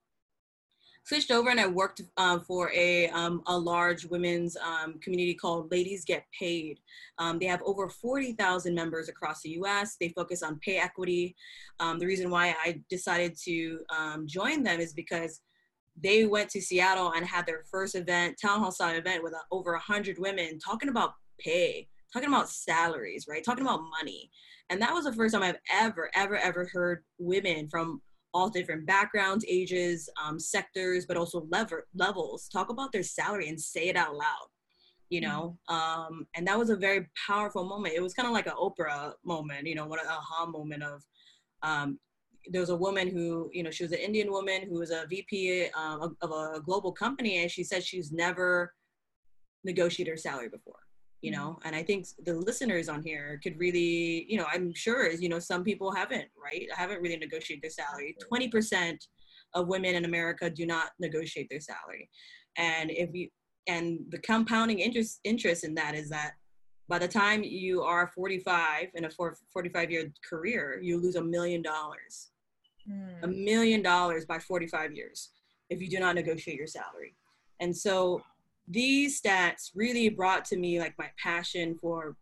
switched 1.06 1.30
over 1.30 1.52
and 1.52 1.60
i 1.60 1.68
worked 1.68 2.02
um, 2.18 2.42
for 2.42 2.72
a, 2.74 3.08
um, 3.10 3.44
a 3.46 3.58
large 3.58 4.06
women's 4.06 4.58
um, 4.58 4.96
community 5.00 5.36
called 5.36 5.72
ladies 5.72 6.04
get 6.04 6.26
paid. 6.38 6.80
Um, 7.20 7.38
they 7.38 7.46
have 7.46 7.62
over 7.64 7.88
40000 7.90 8.74
members 8.74 9.08
across 9.08 9.42
the 9.42 9.52
us 9.52 9.98
they 10.00 10.10
focus 10.10 10.42
on 10.42 10.60
pay 10.60 10.78
equity. 10.78 11.36
Um, 11.80 12.00
the 12.00 12.08
reason 12.08 12.30
why 12.30 12.56
i 12.64 12.82
decided 12.90 13.38
to 13.44 13.80
um, 13.96 14.26
join 14.28 14.64
them 14.64 14.80
is 14.80 14.94
because 14.94 15.42
they 16.02 16.26
went 16.26 16.50
to 16.50 16.62
Seattle 16.62 17.14
and 17.16 17.26
had 17.26 17.46
their 17.46 17.64
first 17.72 17.96
event, 17.96 18.38
town 18.42 18.60
hall 18.60 18.72
style 18.72 18.98
event 18.98 19.24
with 19.24 19.34
uh, 19.34 19.38
over 19.52 19.72
100 19.74 20.18
women 20.20 20.60
talking 20.60 20.90
about 20.90 21.14
pay, 21.40 21.88
talking 22.14 22.30
about 22.30 22.50
salaries, 22.50 23.26
right? 23.30 23.44
Talking 23.44 23.66
about 23.66 23.84
money. 24.00 24.30
And 24.70 24.82
that 24.82 24.94
was 24.94 25.06
the 25.06 25.14
first 25.14 25.34
time 25.34 25.44
I've 25.44 25.60
ever, 25.72 26.10
ever, 26.16 26.38
ever 26.38 26.70
heard 26.72 27.04
women 27.20 27.68
from 27.70 28.02
all 28.34 28.50
different 28.50 28.86
backgrounds, 28.86 29.46
ages, 29.48 30.10
um, 30.22 30.40
sectors, 30.40 31.06
but 31.06 31.18
also 31.18 31.48
lever- 31.50 31.88
levels 31.96 32.50
talk 32.50 32.70
about 32.70 32.92
their 32.92 33.04
salary 33.04 33.48
and 33.48 33.60
say 33.60 33.88
it 33.88 33.96
out 33.96 34.16
loud, 34.16 34.48
you 35.10 35.22
know? 35.22 35.58
Um, 35.70 36.28
and 36.36 36.46
that 36.48 36.60
was 36.60 36.70
a 36.70 36.76
very 36.76 37.08
powerful 37.28 37.64
moment. 37.64 37.96
It 37.96 38.04
was 38.04 38.14
kind 38.14 38.28
of 38.28 38.34
like 38.34 38.48
an 38.48 38.54
Oprah 38.60 39.14
moment, 39.24 39.68
you 39.68 39.76
know, 39.76 39.86
what 39.86 40.02
an 40.02 40.10
aha 40.10 40.48
moment 40.48 40.84
of, 40.84 41.02
um, 41.64 42.00
there 42.52 42.62
was 42.62 42.70
a 42.70 42.76
woman 42.76 43.08
who, 43.08 43.50
you 43.54 43.64
know, 43.64 43.72
she 43.72 43.84
was 43.84 43.92
an 43.92 44.00
Indian 44.00 44.32
woman 44.32 44.64
who 44.64 44.80
was 44.80 44.92
a 44.92 45.06
VP 45.10 45.68
um, 45.76 46.02
of, 46.02 46.16
of, 46.22 46.32
a 46.32 46.60
global 46.60 46.92
company, 46.92 47.42
and 47.42 47.50
she 47.50 47.64
said 47.64 47.84
she's 47.84 48.12
never 48.12 48.74
negotiated 49.64 50.12
her 50.12 50.18
salary 50.18 50.50
before. 50.50 50.85
You 51.26 51.32
know, 51.32 51.58
mm-hmm. 51.58 51.68
and 51.68 51.76
I 51.76 51.84
think 51.84 52.08
the 52.24 52.36
listeners 52.36 52.88
on 52.88 53.02
here 53.02 53.40
could 53.44 53.58
really, 53.60 54.26
you 54.30 54.38
know, 54.38 54.46
I'm 54.54 54.74
sure, 54.74 55.08
as 55.08 55.22
you 55.22 55.30
know, 55.30 55.40
some 55.40 55.64
people 55.64 55.92
haven't, 55.92 56.28
right? 56.42 56.68
I 56.76 56.80
haven't 56.80 57.02
really 57.02 57.18
negotiated 57.18 57.64
their 57.64 57.72
salary. 57.72 58.16
Twenty 58.28 58.48
percent 58.48 59.08
of 59.54 59.68
women 59.68 59.96
in 59.96 60.06
America 60.06 60.50
do 60.50 60.66
not 60.66 60.92
negotiate 61.00 61.48
their 61.50 61.60
salary, 61.60 62.10
and 62.58 62.92
if 62.92 63.10
you 63.14 63.30
and 63.68 64.00
the 64.10 64.20
compounding 64.20 64.80
interest 64.80 65.20
interest 65.24 65.64
in 65.64 65.74
that 65.76 65.96
is 65.96 66.10
that 66.10 66.34
by 66.88 67.00
the 67.00 67.08
time 67.08 67.44
you 67.44 67.82
are 67.82 68.08
45 68.14 68.90
in 68.94 69.06
a 69.06 69.10
45 69.10 69.92
year 69.92 70.14
career, 70.30 70.80
you 70.82 71.02
lose 71.02 71.16
a 71.16 71.24
million 71.24 71.64
dollars. 71.64 72.30
A 72.88 73.28
hmm. 73.28 73.44
million 73.44 73.82
dollars 73.82 74.26
by 74.26 74.38
45 74.38 74.94
years 74.94 75.32
if 75.72 75.82
you 75.82 75.90
do 75.90 76.00
not 76.00 76.14
negotiate 76.14 76.58
your 76.58 76.68
salary. 76.68 77.16
And 77.60 77.76
so 77.76 78.22
these 78.68 79.22
stats 79.22 79.72
really 79.76 80.10
brought 80.10 80.46
to 80.46 80.58
me 80.58 80.80
like 80.80 80.94
my 80.98 81.10
passion 81.22 81.78
for 81.80 82.16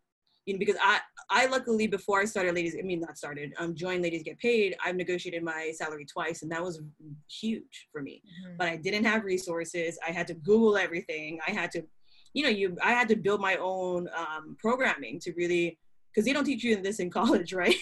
you 0.46 0.54
know 0.54 0.60
because 0.60 0.76
I 0.82 1.00
I 1.30 1.46
luckily 1.46 1.88
before 1.88 2.20
I 2.20 2.26
started 2.26 2.54
ladies 2.54 2.76
I 2.78 2.82
mean 2.82 3.00
not 3.00 3.18
started 3.18 3.54
um 3.60 3.76
joined 3.76 4.04
ladies 4.04 4.24
get 4.24 4.38
paid 4.40 4.76
I've 4.84 4.96
negotiated 4.96 5.42
my 5.42 5.72
salary 5.74 6.06
twice 6.06 6.42
and 6.42 6.52
that 6.52 6.62
was 6.62 6.82
huge 7.30 7.88
for 7.92 8.02
me 8.02 8.22
mm-hmm. 8.26 8.58
but 8.58 8.68
I 8.68 8.76
didn't 8.76 9.06
have 9.06 9.24
resources 9.24 9.98
I 10.06 10.12
had 10.12 10.28
to 10.28 10.34
google 10.34 10.76
everything 10.76 11.40
I 11.48 11.52
had 11.52 11.72
to 11.72 11.84
you 12.34 12.44
know, 12.44 12.50
you 12.50 12.76
I 12.84 12.92
had 12.92 13.08
to 13.10 13.16
build 13.16 13.42
my 13.42 13.56
own 13.58 14.10
um, 14.16 14.58
programming 14.60 15.20
to 15.22 15.34
really 15.34 15.78
because 16.14 16.26
they 16.26 16.34
don't 16.34 16.44
teach 16.44 16.64
you 16.64 16.82
this 16.82 17.00
in 17.00 17.10
college, 17.10 17.54
right? 17.54 17.76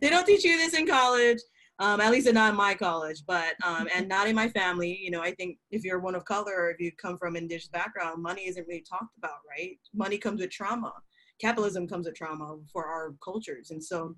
they 0.00 0.10
don't 0.10 0.26
teach 0.26 0.44
you 0.44 0.56
this 0.56 0.74
in 0.74 0.86
college. 0.86 1.38
Um, 1.80 2.00
at 2.00 2.10
least 2.10 2.32
not 2.32 2.50
in 2.50 2.56
my 2.56 2.74
college, 2.74 3.22
but 3.26 3.54
um, 3.64 3.88
and 3.94 4.08
not 4.08 4.26
in 4.26 4.34
my 4.34 4.48
family. 4.48 4.98
You 5.00 5.12
know, 5.12 5.20
I 5.20 5.32
think 5.32 5.58
if 5.70 5.84
you're 5.84 6.00
one 6.00 6.16
of 6.16 6.24
color 6.24 6.54
or 6.56 6.70
if 6.70 6.80
you 6.80 6.90
come 7.00 7.16
from 7.16 7.36
an 7.36 7.44
indigenous 7.44 7.68
background, 7.68 8.20
money 8.20 8.48
isn't 8.48 8.66
really 8.66 8.84
talked 8.88 9.16
about, 9.16 9.38
right? 9.48 9.78
Money 9.94 10.18
comes 10.18 10.40
with 10.40 10.50
trauma. 10.50 10.92
Capitalism 11.40 11.86
comes 11.86 12.06
with 12.06 12.16
trauma 12.16 12.56
for 12.72 12.86
our 12.86 13.14
cultures, 13.22 13.70
and 13.70 13.82
so 13.82 14.16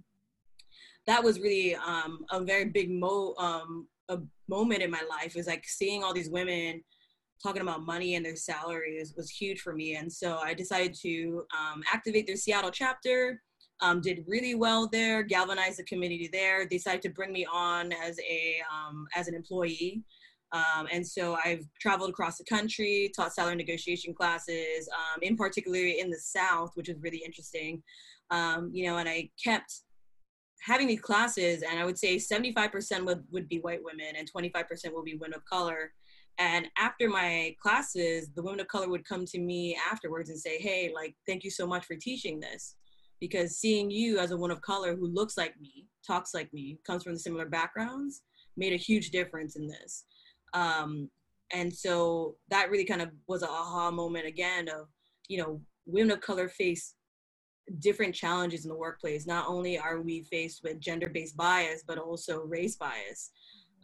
that 1.07 1.23
was 1.23 1.38
really 1.38 1.75
um, 1.75 2.25
a 2.31 2.43
very 2.43 2.64
big 2.64 2.90
mo 2.90 3.35
um, 3.37 3.87
a 4.09 4.19
moment 4.49 4.83
in 4.83 4.90
my 4.90 5.02
life. 5.11 5.37
Is 5.37 5.47
like 5.47 5.67
seeing 5.67 6.02
all 6.02 6.14
these 6.14 6.31
women 6.31 6.83
talking 7.43 7.62
about 7.62 7.85
money 7.85 8.14
and 8.14 8.25
their 8.25 8.37
salaries 8.37 9.14
was 9.17 9.31
huge 9.31 9.61
for 9.61 9.75
me. 9.75 9.97
And 9.97 10.12
so 10.12 10.38
I 10.38 10.55
decided 10.55 10.95
to 11.02 11.45
um, 11.59 11.83
activate 11.93 12.26
their 12.26 12.37
Seattle 12.37 12.71
chapter. 12.71 13.43
Um, 13.83 14.01
did 14.01 14.25
really 14.27 14.55
well 14.55 14.89
there, 14.89 15.23
galvanized 15.23 15.79
the 15.79 15.85
community 15.85 16.29
there. 16.31 16.67
Decided 16.67 17.03
to 17.03 17.11
bring 17.11 17.33
me 17.33 17.47
on 17.51 17.93
as 17.93 18.19
a 18.21 18.61
um, 18.71 19.07
as 19.15 19.27
an 19.29 19.35
employee. 19.35 20.03
Um, 20.53 20.89
and 20.91 21.07
so 21.07 21.39
I've 21.45 21.65
traveled 21.81 22.11
across 22.11 22.39
the 22.39 22.45
country, 22.45 23.11
taught 23.15 23.33
salary 23.33 23.55
negotiation 23.55 24.13
classes, 24.13 24.89
um, 24.93 25.21
in 25.23 25.37
particular 25.37 25.79
in 25.79 26.11
the 26.11 26.19
South, 26.19 26.73
which 26.75 26.89
is 26.89 26.97
really 27.01 27.23
interesting. 27.25 27.83
Um, 28.31 28.71
you 28.73 28.87
know, 28.87 28.99
and 28.99 29.09
I 29.09 29.31
kept 29.43 29.73
having 30.61 30.89
these 30.89 31.01
classes, 31.01 31.63
and 31.63 31.79
I 31.79 31.85
would 31.85 31.99
say 31.99 32.17
75% 32.17 33.05
would, 33.07 33.25
would 33.31 33.49
be 33.49 33.59
white 33.59 33.83
women 33.83 34.17
and 34.17 34.31
25% 34.31 34.93
will 34.93 35.05
be 35.05 35.15
women 35.15 35.35
of 35.35 35.45
color. 35.45 35.93
And 36.39 36.69
after 36.77 37.09
my 37.09 37.55
classes, 37.63 38.31
the 38.35 38.43
women 38.43 38.61
of 38.61 38.69
color 38.69 38.89
would 38.89 39.07
come 39.07 39.25
to 39.27 39.39
me 39.39 39.77
afterwards 39.91 40.31
and 40.31 40.39
say, 40.39 40.59
Hey, 40.59 40.91
like, 40.95 41.15
thank 41.27 41.45
you 41.45 41.51
so 41.51 41.67
much 41.67 41.85
for 41.85 41.97
teaching 41.97 42.41
this. 42.41 42.77
Because 43.21 43.59
seeing 43.59 43.91
you 43.91 44.19
as 44.19 44.31
a 44.31 44.37
woman 44.37 44.57
of 44.57 44.62
color 44.62 44.97
who 44.97 45.07
looks 45.07 45.37
like 45.37 45.59
me, 45.61 45.87
talks 46.07 46.33
like 46.35 46.53
me, 46.53 46.79
comes 46.87 47.03
from 47.03 47.17
similar 47.17 47.47
backgrounds, 47.47 48.23
made 48.57 48.73
a 48.73 48.77
huge 48.77 49.11
difference 49.11 49.57
in 49.57 49.67
this. 49.67 50.05
Um, 50.55 51.11
and 51.53 51.73
so 51.73 52.37
that 52.49 52.71
really 52.71 52.85
kind 52.85 53.03
of 53.03 53.11
was 53.27 53.43
a 53.43 53.49
aha 53.49 53.91
moment 53.91 54.27
again 54.27 54.69
of, 54.69 54.87
you 55.29 55.39
know, 55.39 55.61
women 55.87 56.12
of 56.12 56.21
color 56.21 56.49
face 56.49 56.95
different 57.79 58.15
challenges 58.15 58.65
in 58.65 58.69
the 58.71 58.77
workplace. 58.77 59.27
Not 59.27 59.47
only 59.49 59.79
are 59.79 60.00
we 60.00 60.23
faced 60.25 60.62
with 60.65 60.81
gender 60.81 61.09
based 61.09 61.37
bias, 61.37 61.83
but 61.87 61.99
also 61.99 62.41
race 62.41 62.77
bias. 62.77 63.31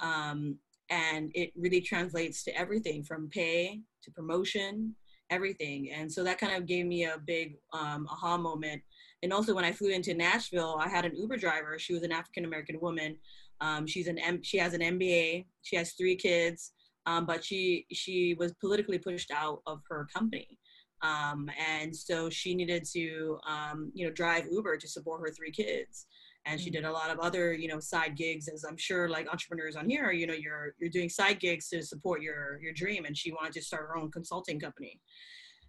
Um, 0.01 0.59
and 0.91 1.31
it 1.35 1.53
really 1.57 1.81
translates 1.81 2.45
to 2.45 2.57
everything 2.57 3.03
from 3.03 3.29
pay 3.29 3.81
to 4.03 4.11
promotion 4.11 4.95
everything 5.31 5.91
and 5.91 6.11
so 6.11 6.23
that 6.23 6.39
kind 6.39 6.55
of 6.55 6.67
gave 6.67 6.87
me 6.87 7.05
a 7.05 7.19
big 7.27 7.57
um, 7.73 8.07
aha 8.11 8.37
moment 8.37 8.81
and 9.23 9.33
also 9.33 9.55
when 9.55 9.65
i 9.65 9.73
flew 9.73 9.91
into 9.91 10.15
nashville 10.15 10.79
i 10.81 10.89
had 10.89 11.05
an 11.05 11.17
uber 11.17 11.37
driver. 11.37 11.79
She 11.79 11.95
was 11.95 12.03
an 12.03 12.13
african 12.13 12.45
american 12.45 12.79
woman. 12.81 13.17
Um, 13.61 13.87
she's 13.87 14.07
an 14.07 14.19
M- 14.19 14.43
she 14.43 14.59
has 14.59 14.75
an 14.75 14.81
mba 14.81 15.45
she 15.63 15.77
has 15.77 15.93
three 15.93 16.17
kids. 16.17 16.73
Um, 17.07 17.25
but 17.25 17.45
she 17.45 17.87
she 17.93 18.35
was 18.39 18.53
politically 18.55 18.99
pushed 18.99 19.31
out 19.31 19.63
of 19.67 19.81
her 19.89 20.09
company. 20.13 20.59
Um, 21.03 21.49
and 21.59 21.95
so 21.95 22.29
she 22.29 22.55
needed 22.55 22.85
to 22.95 23.39
um, 23.49 23.93
you 23.95 24.07
know 24.07 24.13
drive 24.13 24.47
uber 24.51 24.77
to 24.77 24.89
support 24.89 25.21
her 25.21 25.33
three 25.33 25.53
kids. 25.53 26.07
And 26.47 26.61
she 26.61 26.71
did 26.71 26.85
a 26.85 26.93
lot 26.93 27.11
of 27.11 27.19
other 27.19 27.53
you 27.53 27.69
know 27.69 27.81
side 27.81 28.17
gigs 28.17 28.49
as 28.49 28.65
i'm 28.65 28.77
sure 28.77 29.09
like 29.09 29.29
entrepreneurs 29.29 29.75
on 29.75 29.89
here 29.91 30.13
you 30.13 30.29
know 30.29 30.35
you're 30.35 30.75
you're 30.79 30.91
doing 30.91 31.09
side 31.09 31.41
gigs 31.41 31.69
to 31.71 31.83
support 31.83 32.23
your 32.23 32.61
your 32.61 32.73
dream. 32.73 33.05
And 33.05 33.17
she 33.17 33.33
wanted 33.33 33.53
to 33.55 33.63
start 33.63 33.87
her 33.89 33.97
own 33.97 34.11
consulting 34.11 34.59
company. 34.59 35.01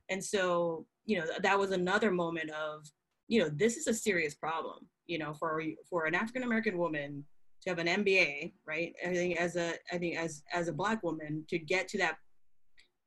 And 0.09 0.23
so 0.23 0.85
you 1.05 1.19
know 1.19 1.25
that 1.41 1.59
was 1.59 1.71
another 1.71 2.11
moment 2.11 2.49
of 2.51 2.85
you 3.27 3.41
know 3.41 3.49
this 3.49 3.77
is 3.77 3.87
a 3.87 3.93
serious 3.93 4.35
problem 4.35 4.87
you 5.07 5.17
know 5.17 5.33
for 5.33 5.61
for 5.89 6.05
an 6.05 6.15
african 6.15 6.43
american 6.43 6.77
woman 6.77 7.23
to 7.61 7.69
have 7.69 7.79
an 7.79 8.03
mba 8.03 8.51
right? 8.67 8.93
I 9.05 9.13
think 9.13 9.37
as 9.37 9.55
a 9.55 9.73
i 9.91 9.97
think 9.97 10.17
as 10.17 10.43
as 10.53 10.67
a 10.67 10.73
black 10.73 11.03
woman 11.03 11.45
to 11.49 11.57
get 11.57 11.87
to 11.89 11.97
that 11.99 12.17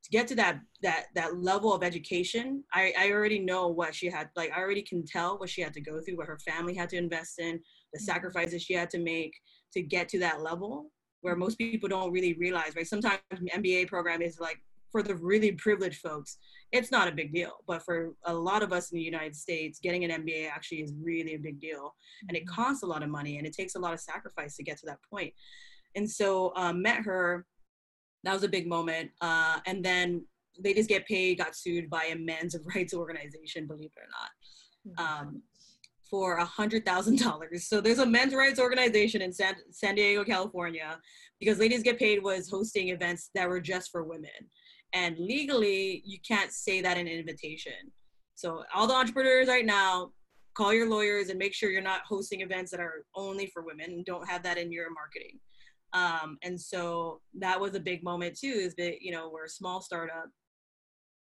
to 0.05 0.11
get 0.11 0.27
to 0.29 0.35
that 0.37 0.61
that 0.83 1.07
that 1.15 1.41
level 1.41 1.73
of 1.73 1.83
education 1.83 2.65
i 2.73 2.93
i 2.99 3.11
already 3.13 3.39
know 3.39 3.69
what 3.69 3.95
she 3.95 4.09
had 4.09 4.31
like 4.37 4.51
i 4.57 4.61
already 4.61 4.83
can 4.83 5.05
tell 5.05 5.39
what 5.39 5.51
she 5.51 5.61
had 5.61 5.75
to 5.75 5.81
go 5.81 6.01
through 6.01 6.17
what 6.17 6.27
her 6.27 6.39
family 6.39 6.75
had 6.75 6.89
to 6.89 6.97
invest 6.97 7.39
in 7.39 7.61
the 7.93 7.99
mm-hmm. 7.99 8.05
sacrifices 8.05 8.63
she 8.63 8.75
had 8.75 8.91
to 8.91 8.99
make 8.99 9.33
to 9.73 9.83
get 9.83 10.09
to 10.09 10.19
that 10.19 10.43
level 10.43 10.91
where 11.23 11.37
most 11.37 11.59
people 11.59 11.89
don't 11.89 12.13
really 12.13 12.35
realize 12.35 12.75
right? 12.77 12.87
Sometimes 12.87 13.21
mba 13.55 13.87
program 13.89 14.23
is 14.23 14.41
like 14.41 14.59
for 14.91 15.03
the 15.03 15.15
really 15.15 15.53
privileged 15.53 16.01
folks 16.01 16.39
it's 16.73 16.91
not 16.91 17.09
a 17.09 17.13
big 17.13 17.33
deal 17.33 17.53
but 17.67 17.83
for 17.83 18.13
a 18.25 18.35
lot 18.35 18.63
of 18.63 18.73
us 18.73 18.91
in 18.91 18.97
the 18.97 19.05
united 19.05 19.35
states 19.35 19.79
getting 19.83 20.05
an 20.05 20.23
mba 20.23 20.49
actually 20.49 20.79
is 20.79 20.93
really 21.03 21.35
a 21.35 21.39
big 21.39 21.61
deal 21.61 21.95
and 22.29 22.37
it 22.37 22.45
mm-hmm. 22.45 22.63
costs 22.63 22.83
a 22.83 22.87
lot 22.87 23.03
of 23.03 23.09
money 23.09 23.39
and 23.39 23.47
it 23.47 23.53
takes 23.53 23.75
a 23.75 23.79
lot 23.79 23.93
of 23.93 24.01
sacrifice 24.01 24.57
to 24.57 24.63
get 24.63 24.77
to 24.79 24.87
that 24.87 24.99
point. 25.11 25.33
point 25.33 25.35
and 25.97 26.09
so 26.09 26.53
um, 26.57 26.83
met 26.83 27.03
her 27.05 27.45
that 28.25 28.35
was 28.35 28.45
a 28.45 28.49
big 28.49 28.67
moment. 28.67 29.11
Uh, 29.21 29.59
and 29.67 29.85
then 29.85 30.25
Ladies 30.63 30.87
Get 30.87 31.07
Paid 31.07 31.39
got 31.39 31.57
sued 31.57 31.89
by 31.89 32.05
a 32.05 32.17
men's 32.17 32.57
rights 32.75 32.95
organization, 32.95 33.67
believe 33.67 33.91
it 33.97 34.01
or 34.01 34.99
not, 34.99 35.11
um, 35.11 35.43
for 36.09 36.37
a 36.37 36.45
hundred 36.45 36.85
thousand 36.85 37.19
dollars. 37.19 37.69
So 37.69 37.81
there's 37.81 37.99
a 37.99 38.07
men's 38.07 38.35
rights 38.35 38.61
organization 38.61 39.23
in 39.23 39.33
San, 39.33 39.55
San 39.71 39.95
Diego, 39.95 40.25
California, 40.25 40.99
because 41.39 41.59
Ladies 41.59 41.83
Get 41.83 41.99
Paid 41.99 42.23
was 42.23 42.51
hosting 42.51 42.89
events 42.89 43.31
that 43.35 43.49
were 43.49 43.61
just 43.61 43.91
for 43.91 44.05
women. 44.05 44.31
And 44.93 45.17
legally, 45.19 46.03
you 46.05 46.19
can't 46.27 46.53
say 46.53 46.81
that 46.81 46.97
in 46.97 47.07
an 47.07 47.13
invitation. 47.13 47.93
So 48.35 48.65
all 48.75 48.87
the 48.87 48.95
entrepreneurs 48.95 49.49
right 49.49 49.67
now, 49.67 50.13
call 50.55 50.73
your 50.73 50.89
lawyers 50.89 51.29
and 51.29 51.39
make 51.39 51.55
sure 51.55 51.71
you're 51.71 51.83
not 51.83 52.03
hosting 52.09 52.41
events 52.41 52.71
that 52.71 52.81
are 52.81 53.05
only 53.15 53.47
for 53.47 53.63
women 53.63 54.03
don't 54.05 54.29
have 54.29 54.43
that 54.43 54.59
in 54.59 54.73
your 54.73 54.89
marketing. 54.93 55.39
Um, 55.93 56.39
and 56.43 56.61
so 56.61 57.21
that 57.39 57.61
was 57.61 57.75
a 57.75 57.81
big 57.81 58.03
moment 58.03 58.39
too, 58.39 58.49
is 58.49 58.75
that, 58.77 59.01
you 59.01 59.13
know, 59.13 59.31
we're 59.33 59.45
a 59.45 59.49
small 59.49 59.81
startup. 59.81 60.29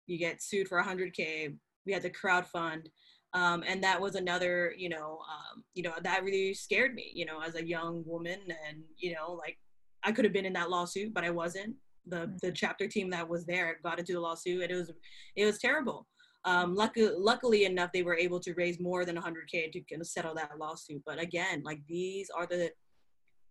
You 0.07 0.17
get 0.17 0.41
sued 0.41 0.67
for 0.67 0.81
100K. 0.81 1.55
We 1.85 1.93
had 1.93 2.01
to 2.03 2.09
crowd 2.09 2.47
fund. 2.47 2.89
Um, 3.33 3.63
and 3.67 3.83
that 3.83 4.01
was 4.01 4.15
another, 4.15 4.73
you 4.75 4.89
know, 4.89 5.19
um, 5.29 5.63
you 5.75 5.83
know, 5.83 5.93
that 6.01 6.23
really 6.23 6.53
scared 6.53 6.95
me, 6.95 7.11
you 7.13 7.25
know, 7.25 7.41
as 7.41 7.55
a 7.55 7.65
young 7.65 8.03
woman. 8.05 8.39
And, 8.67 8.81
you 8.97 9.13
know, 9.13 9.33
like 9.33 9.57
I 10.03 10.11
could 10.11 10.25
have 10.25 10.33
been 10.33 10.45
in 10.45 10.53
that 10.53 10.69
lawsuit, 10.69 11.13
but 11.13 11.23
I 11.23 11.29
wasn't. 11.29 11.75
The, 12.09 12.27
mm. 12.27 12.39
the 12.39 12.51
chapter 12.51 12.87
team 12.87 13.09
that 13.11 13.27
was 13.27 13.45
there 13.45 13.77
got 13.83 13.99
into 13.99 14.13
the 14.13 14.19
lawsuit 14.19 14.63
and 14.63 14.71
it 14.71 14.75
was, 14.75 14.91
it 15.35 15.45
was 15.45 15.59
terrible. 15.59 16.07
Um, 16.45 16.73
luckily, 16.73 17.11
luckily 17.17 17.65
enough, 17.65 17.91
they 17.91 18.03
were 18.03 18.15
able 18.15 18.39
to 18.41 18.53
raise 18.53 18.79
more 18.79 19.03
than 19.05 19.17
100K 19.17 19.71
to 19.71 19.81
kind 19.81 20.01
of 20.01 20.07
settle 20.07 20.33
that 20.35 20.57
lawsuit. 20.57 21.01
But 21.05 21.19
again, 21.19 21.63
like 21.65 21.81
these 21.87 22.29
are 22.29 22.45
the 22.45 22.71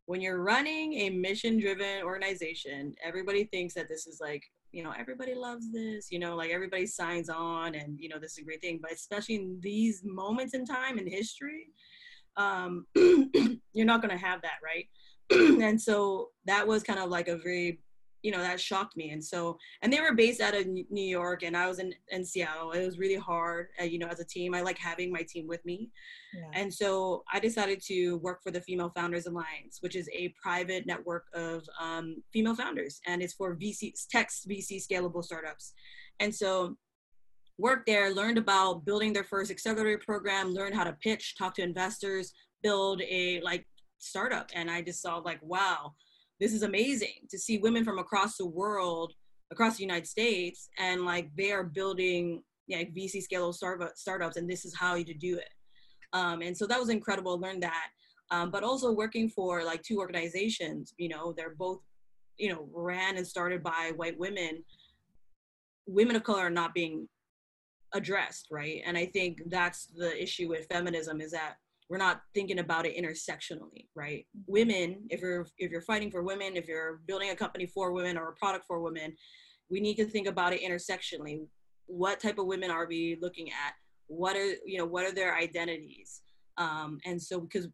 when 0.09 0.23
you're 0.23 0.43
running 0.43 0.95
a 0.95 1.11
mission 1.11 1.61
driven 1.61 2.03
organization, 2.03 2.95
everybody 3.05 3.45
thinks 3.45 3.75
that 3.75 3.91
this 3.91 4.07
is 4.07 4.21
like, 4.23 4.43
you 4.73 4.83
know, 4.83 4.95
everybody 4.99 5.35
loves 5.35 5.71
this, 5.71 6.11
you 6.11 6.19
know, 6.19 6.35
like 6.35 6.51
everybody 6.51 6.87
signs 6.87 7.29
on 7.29 7.75
and, 7.75 7.99
you 8.01 8.09
know, 8.09 8.19
this 8.19 8.33
is 8.33 8.39
a 8.39 8.43
great 8.43 8.63
thing. 8.63 8.79
But 8.81 8.93
especially 8.93 9.35
in 9.35 9.59
these 9.61 10.01
moments 10.03 10.55
in 10.55 10.65
time 10.65 10.99
in 10.99 11.07
history, 11.07 11.67
um, 12.39 12.87
you're 12.95 13.85
not 13.85 14.01
going 14.01 14.17
to 14.17 14.25
have 14.25 14.41
that, 14.41 14.61
right? 14.65 14.87
and 15.63 15.79
so 15.79 16.31
that 16.47 16.67
was 16.67 16.83
kind 16.83 16.99
of 16.99 17.11
like 17.11 17.29
a 17.29 17.37
very 17.37 17.81
you 18.23 18.33
know 18.33 18.39
that 18.39 18.61
shocked 18.61 18.97
me. 18.97 19.11
And 19.11 19.25
so 19.25 19.59
and 19.83 19.93
they 19.93 20.01
were 20.01 20.15
based 20.15 20.41
out 20.41 20.55
of 20.55 20.67
new 20.67 21.09
york 21.19 21.43
and 21.43 21.57
i 21.57 21.67
was 21.69 21.79
in, 21.79 21.95
in 22.11 22.25
seattle. 22.25 22.73
It 22.73 22.85
was 22.85 22.99
really 22.99 23.17
hard 23.17 23.69
uh, 23.81 23.85
you 23.85 23.99
know 23.99 24.09
as 24.09 24.21
a 24.21 24.25
team. 24.25 24.55
I 24.55 24.61
like 24.61 24.79
having 24.79 25.13
my 25.13 25.23
team 25.23 25.47
with 25.47 25.65
me. 25.65 25.91
Yeah. 26.35 26.61
and 26.61 26.73
so 26.73 27.25
i 27.33 27.41
decided 27.41 27.81
to 27.87 28.17
work 28.19 28.43
for 28.43 28.51
the 28.51 28.61
female 28.61 28.93
founders 28.95 29.25
alliance 29.25 29.79
which 29.81 29.97
is 29.97 30.11
a 30.13 30.35
private 30.43 30.85
network 30.85 31.25
of 31.33 31.63
um, 31.81 32.23
female 32.35 32.55
founders 32.55 33.01
and 33.07 33.23
it's 33.23 33.33
for 33.33 33.57
vc 33.57 33.95
tech 34.11 34.29
vc 34.29 34.87
scalable 34.87 35.25
startups. 35.25 35.73
And 36.21 36.35
so 36.35 36.77
worked 37.59 37.87
there 37.87 38.15
learned 38.15 38.39
about 38.39 38.85
building 38.85 39.13
their 39.13 39.25
first 39.25 39.51
accelerator 39.51 40.01
program 40.05 40.53
learned 40.53 40.75
how 40.75 40.85
to 40.85 40.93
pitch 41.01 41.35
talk 41.37 41.55
to 41.55 41.63
investors 41.63 42.33
build 42.63 43.01
a 43.03 43.41
like 43.43 43.67
startup. 43.99 44.51
And 44.55 44.71
i 44.71 44.83
just 44.83 45.03
saw 45.03 45.19
like 45.19 45.41
wow 45.43 45.95
this 46.41 46.53
is 46.53 46.63
amazing 46.63 47.27
to 47.31 47.39
see 47.39 47.59
women 47.59 47.85
from 47.85 47.99
across 47.99 48.37
the 48.37 48.47
world 48.47 49.13
across 49.51 49.77
the 49.77 49.83
united 49.83 50.07
states 50.07 50.69
and 50.79 51.05
like 51.05 51.31
they 51.37 51.53
are 51.53 51.65
building 51.65 52.43
like 52.71 52.95
vc 52.95 53.23
scale 53.23 53.53
startup, 53.53 53.97
startups 53.97 54.37
and 54.37 54.49
this 54.49 54.65
is 54.65 54.75
how 54.77 54.95
you 54.95 55.15
do 55.15 55.37
it. 55.37 55.49
Um, 56.13 56.41
and 56.41 56.57
so 56.57 56.67
that 56.67 56.81
was 56.81 56.89
incredible. 56.89 57.39
Learn 57.39 57.61
that. 57.61 57.89
Um, 58.31 58.51
but 58.51 58.63
also 58.63 58.93
working 58.93 59.29
for 59.29 59.63
like 59.65 59.83
two 59.83 59.99
organizations 59.99 60.93
you 60.99 61.09
know 61.09 61.33
they're 61.33 61.55
both 61.55 61.81
you 62.37 62.51
know 62.53 62.69
ran 62.73 63.17
and 63.17 63.27
started 63.27 63.63
by 63.63 63.93
white 63.97 64.19
women 64.19 64.63
women 65.87 66.15
of 66.15 66.25
color 66.25 66.43
are 66.43 66.51
not 66.51 66.75
being 66.75 67.09
addressed 67.95 68.49
right? 68.51 68.83
And 68.85 68.99
i 68.99 69.07
think 69.07 69.41
that's 69.47 69.87
the 69.97 70.23
issue 70.23 70.49
with 70.49 70.67
feminism 70.71 71.23
is 71.23 71.31
that 71.31 71.55
we're 71.89 71.97
not 71.97 72.21
thinking 72.35 72.59
about 72.59 72.87
it 72.87 72.97
intersectionally 72.97 73.87
right? 73.95 74.27
Women 74.47 75.07
if 75.11 75.21
you're 75.21 75.47
if 75.59 75.71
you're 75.71 75.83
fighting 75.83 76.11
for 76.11 76.23
women 76.23 76.57
if 76.57 76.67
you're 76.69 77.01
building 77.07 77.31
a 77.31 77.37
company 77.37 77.67
for 77.67 77.93
women 77.93 78.17
or 78.17 78.29
a 78.29 78.35
product 78.35 78.67
for 78.67 78.81
women 78.81 79.15
we 79.71 79.81
need 79.81 79.97
to 79.97 80.05
think 80.05 80.27
about 80.27 80.53
it 80.53 80.63
intersectionally. 80.63 81.47
What 81.87 82.21
type 82.21 82.39
of 82.39 82.47
women 82.47 82.71
are 82.71 82.87
we 82.87 83.19
looking 83.21 83.49
at? 83.51 83.75
What 84.07 84.37
are 84.37 84.55
you 84.65 84.79
know 84.79 84.87
what 84.87 85.05
are 85.05 85.13
their 85.13 85.37
identities? 85.37 86.23
Um, 86.57 86.99
and 87.05 87.21
so 87.21 87.41
because 87.41 87.69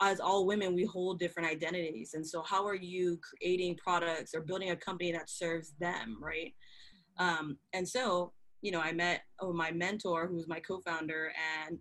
as 0.00 0.20
all 0.20 0.46
women 0.46 0.74
we 0.74 0.84
hold 0.84 1.18
different 1.18 1.48
identities. 1.48 2.14
And 2.14 2.26
so 2.26 2.42
how 2.42 2.66
are 2.66 2.74
you 2.74 3.18
creating 3.22 3.76
products 3.76 4.34
or 4.34 4.40
building 4.40 4.70
a 4.70 4.76
company 4.76 5.12
that 5.12 5.30
serves 5.30 5.72
them 5.80 6.18
right? 6.20 6.52
Um, 7.18 7.58
and 7.72 7.88
so 7.88 8.32
you 8.60 8.70
know 8.70 8.80
i 8.80 8.92
met 8.92 9.20
oh, 9.40 9.52
my 9.52 9.70
mentor 9.70 10.26
who's 10.26 10.48
my 10.48 10.58
co-founder 10.58 11.32
and 11.66 11.78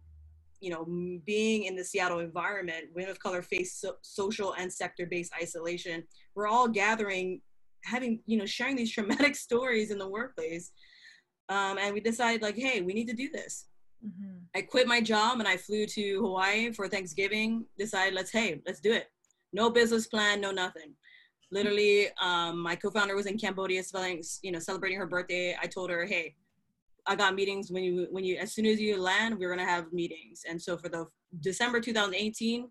you 0.64 0.70
know 0.70 0.86
being 1.26 1.66
in 1.66 1.76
the 1.76 1.84
seattle 1.84 2.20
environment 2.20 2.86
women 2.96 3.12
of 3.12 3.20
color 3.20 3.42
face 3.42 3.76
so- 3.76 3.98
social 4.02 4.54
and 4.54 4.72
sector-based 4.72 5.34
isolation 5.42 6.02
we're 6.36 6.48
all 6.48 6.68
gathering 6.68 7.42
having 7.84 8.22
you 8.26 8.38
know 8.38 8.46
sharing 8.46 8.76
these 8.76 8.92
traumatic 8.96 9.36
stories 9.36 9.92
in 9.92 9.98
the 9.98 10.08
workplace 10.08 10.72
um, 11.50 11.78
and 11.78 11.94
we 11.94 12.00
decided 12.00 12.42
like 12.42 12.56
hey 12.56 12.82
we 12.82 12.94
need 12.94 13.08
to 13.08 13.16
do 13.16 13.30
this. 13.30 13.66
Mm-hmm. 14.06 14.40
i 14.56 14.62
quit 14.62 14.88
my 14.88 15.00
job 15.00 15.40
and 15.40 15.48
i 15.48 15.56
flew 15.56 15.86
to 15.86 16.22
hawaii 16.22 16.72
for 16.72 16.88
thanksgiving 16.88 17.66
decided 17.78 18.14
let's 18.14 18.32
hey 18.32 18.62
let's 18.66 18.80
do 18.80 18.94
it. 18.94 19.08
No 19.54 19.70
business 19.70 20.08
plan 20.08 20.42
no 20.42 20.52
nothing. 20.52 20.94
Literally 21.52 22.08
um, 22.22 22.58
my 22.58 22.76
co-founder 22.76 23.16
was 23.16 23.28
in 23.28 23.38
cambodia 23.38 23.84
spelling, 23.84 24.24
you 24.42 24.52
know 24.52 24.60
celebrating 24.60 24.98
her 24.98 25.06
birthday. 25.06 25.56
I 25.62 25.68
told 25.68 25.90
her 25.92 26.06
hey 26.06 26.36
i 27.08 27.16
got 27.16 27.36
meetings 27.36 27.72
when 27.72 27.84
you 27.84 28.08
when 28.12 28.24
you 28.24 28.38
as 28.38 28.54
soon 28.54 28.66
as 28.66 28.80
you 28.80 29.00
land 29.00 29.38
we're 29.38 29.54
going 29.54 29.66
to 29.66 29.72
have 29.72 29.92
meetings. 29.92 30.42
And 30.48 30.62
so 30.62 30.78
for 30.78 30.90
the 30.90 31.06
december 31.40 31.80
2018 31.80 32.68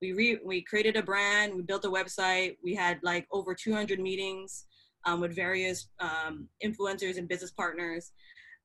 we 0.00 0.12
re- 0.12 0.40
we 0.44 0.62
created 0.62 0.96
a 0.96 1.02
brand 1.02 1.54
we 1.54 1.62
built 1.62 1.84
a 1.84 1.90
website 1.90 2.56
we 2.62 2.74
had 2.74 2.98
like 3.02 3.26
over 3.32 3.54
200 3.54 4.00
meetings 4.00 4.66
um, 5.06 5.20
with 5.20 5.34
various 5.34 5.88
um, 6.00 6.48
influencers 6.64 7.18
and 7.18 7.28
business 7.28 7.50
partners. 7.50 8.12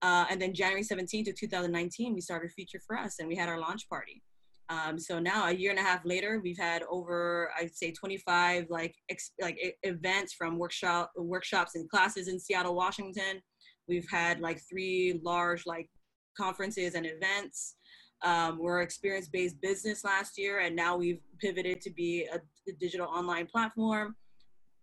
Uh, 0.01 0.25
and 0.29 0.41
then 0.41 0.53
january 0.53 0.83
17th 0.83 1.29
of 1.29 1.35
2019 1.35 2.13
we 2.13 2.21
started 2.21 2.51
Future 2.51 2.81
for 2.85 2.97
us 2.97 3.19
and 3.19 3.27
we 3.27 3.35
had 3.35 3.49
our 3.49 3.59
launch 3.59 3.87
party. 3.89 4.21
Um, 4.69 4.99
so 4.99 5.17
now 5.19 5.47
a 5.47 5.51
year 5.51 5.71
and 5.71 5.79
a 5.79 5.83
half 5.83 6.05
later 6.05 6.39
we've 6.43 6.57
had 6.57 6.83
over 6.89 7.51
i'd 7.59 7.75
say 7.75 7.91
25 7.91 8.67
like 8.69 8.95
ex- 9.09 9.31
like 9.41 9.57
events 9.81 10.33
from 10.33 10.59
workshop 10.59 11.11
workshops 11.17 11.73
and 11.73 11.89
classes 11.89 12.27
in 12.27 12.39
seattle 12.39 12.75
washington 12.75 13.41
we've 13.89 14.09
had 14.09 14.39
like 14.39 14.61
three 14.69 15.19
large 15.23 15.65
like 15.65 15.89
conferences 16.37 16.93
and 16.93 17.05
events 17.05 17.75
um, 18.21 18.59
we're 18.59 18.81
experience-based 18.81 19.61
business 19.61 20.03
last 20.03 20.37
year, 20.37 20.59
and 20.59 20.75
now 20.75 20.97
we've 20.97 21.21
pivoted 21.39 21.81
to 21.81 21.89
be 21.91 22.27
a, 22.31 22.35
a 22.35 22.73
digital 22.79 23.07
online 23.07 23.47
platform. 23.47 24.15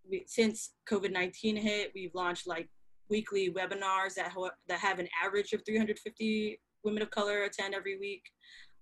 We, 0.09 0.25
since 0.27 0.73
COVID-19 0.91 1.59
hit, 1.59 1.93
we've 1.95 2.15
launched 2.15 2.47
like 2.47 2.69
weekly 3.11 3.53
webinars 3.53 4.15
that 4.15 4.33
ho- 4.33 4.51
that 4.69 4.79
have 4.79 4.99
an 4.99 5.09
average 5.23 5.53
of 5.53 5.63
350 5.67 6.61
women 6.83 7.03
of 7.03 7.11
color 7.11 7.43
attend 7.43 7.75
every 7.75 7.99
week. 7.99 8.23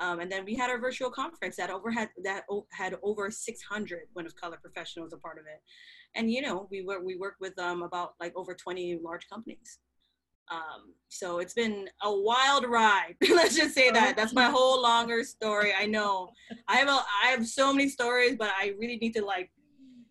Um, 0.01 0.21
and 0.21 0.31
then 0.31 0.45
we 0.45 0.55
had 0.55 0.71
our 0.71 0.79
virtual 0.79 1.11
conference 1.11 1.57
that 1.57 1.71
over 1.71 1.91
had 1.91 2.11
that 2.23 2.45
had 2.73 2.97
over 3.03 3.31
600 3.31 4.01
women 4.15 4.27
of 4.27 4.37
color 4.37 4.59
professionals 4.61 5.13
a 5.13 5.19
part 5.19 5.39
of 5.39 5.47
it. 5.47 5.61
And 6.15 6.31
you 6.31 6.43
know, 6.43 6.69
we 6.71 6.83
work 6.83 7.03
we 7.05 7.17
work 7.17 7.37
with 7.41 7.59
um, 7.59 7.83
about 7.83 8.15
like 8.21 8.33
over 8.37 8.55
20 8.55 9.01
large 9.03 9.27
companies. 9.29 9.79
Um, 10.51 10.95
so 11.09 11.39
it's 11.39 11.55
been 11.55 11.89
a 12.03 12.15
wild 12.15 12.67
ride. 12.67 13.17
Let's 13.29 13.57
just 13.57 13.75
say 13.75 13.91
that. 13.91 14.17
That's 14.17 14.33
my 14.33 14.51
whole 14.51 14.83
longer 14.83 15.25
story. 15.25 15.73
I 15.79 15.87
know. 15.87 16.31
I 16.69 16.77
have 16.77 16.89
a 16.89 17.01
I 17.25 17.29
have 17.29 17.47
so 17.47 17.73
many 17.73 17.89
stories, 17.89 18.37
but 18.39 18.51
I 18.59 18.75
really 18.79 18.97
need 18.97 19.15
to 19.15 19.25
like, 19.25 19.51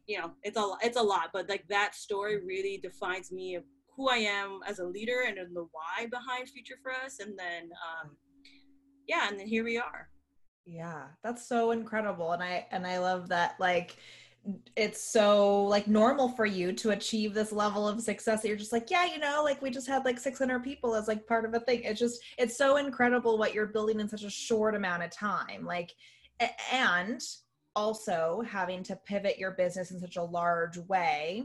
you 0.07 0.19
know, 0.19 0.31
it's 0.43 0.57
a 0.57 0.71
it's 0.81 0.97
a 0.97 1.03
lot. 1.03 1.29
But 1.33 1.49
like 1.49 1.65
that 1.69 1.95
story 1.95 2.43
really 2.45 2.77
defines 2.77 3.31
me 3.31 3.55
of 3.55 3.63
who 3.95 4.09
I 4.09 4.17
am 4.17 4.59
as 4.67 4.79
a 4.79 4.85
leader 4.85 5.23
and 5.27 5.37
the 5.37 5.67
why 5.71 6.07
behind 6.07 6.49
Future 6.49 6.75
for 6.81 6.91
Us. 6.91 7.19
And 7.19 7.37
then, 7.37 7.63
um, 7.63 8.17
yeah, 9.07 9.27
and 9.29 9.39
then 9.39 9.47
here 9.47 9.63
we 9.63 9.77
are. 9.77 10.09
Yeah, 10.65 11.03
that's 11.23 11.45
so 11.47 11.71
incredible, 11.71 12.31
and 12.31 12.41
I 12.41 12.65
and 12.71 12.87
I 12.87 12.99
love 12.99 13.27
that 13.29 13.55
like 13.59 13.97
it's 14.75 15.01
so 15.01 15.63
like 15.63 15.87
normal 15.87 16.27
for 16.27 16.45
you 16.45 16.73
to 16.73 16.89
achieve 16.89 17.33
this 17.33 17.53
level 17.53 17.87
of 17.87 18.01
success 18.01 18.41
that 18.41 18.47
you're 18.49 18.57
just 18.57 18.73
like 18.73 18.91
yeah 18.91 19.05
you 19.05 19.17
know 19.17 19.41
like 19.41 19.61
we 19.61 19.69
just 19.69 19.87
had 19.87 20.03
like 20.03 20.19
600 20.19 20.59
people 20.59 20.95
as 20.95 21.07
like 21.07 21.25
part 21.25 21.45
of 21.45 21.53
a 21.53 21.61
thing 21.61 21.81
it's 21.83 21.99
just 21.99 22.21
it's 22.37 22.57
so 22.57 22.75
incredible 22.75 23.37
what 23.37 23.53
you're 23.53 23.67
building 23.67 24.01
in 24.01 24.09
such 24.09 24.23
a 24.23 24.29
short 24.29 24.75
amount 24.75 25.01
of 25.01 25.11
time 25.11 25.65
like 25.65 25.93
and 26.71 27.21
also 27.75 28.43
having 28.45 28.83
to 28.83 28.95
pivot 28.97 29.37
your 29.37 29.51
business 29.51 29.91
in 29.91 29.99
such 29.99 30.17
a 30.17 30.23
large 30.23 30.77
way 30.77 31.43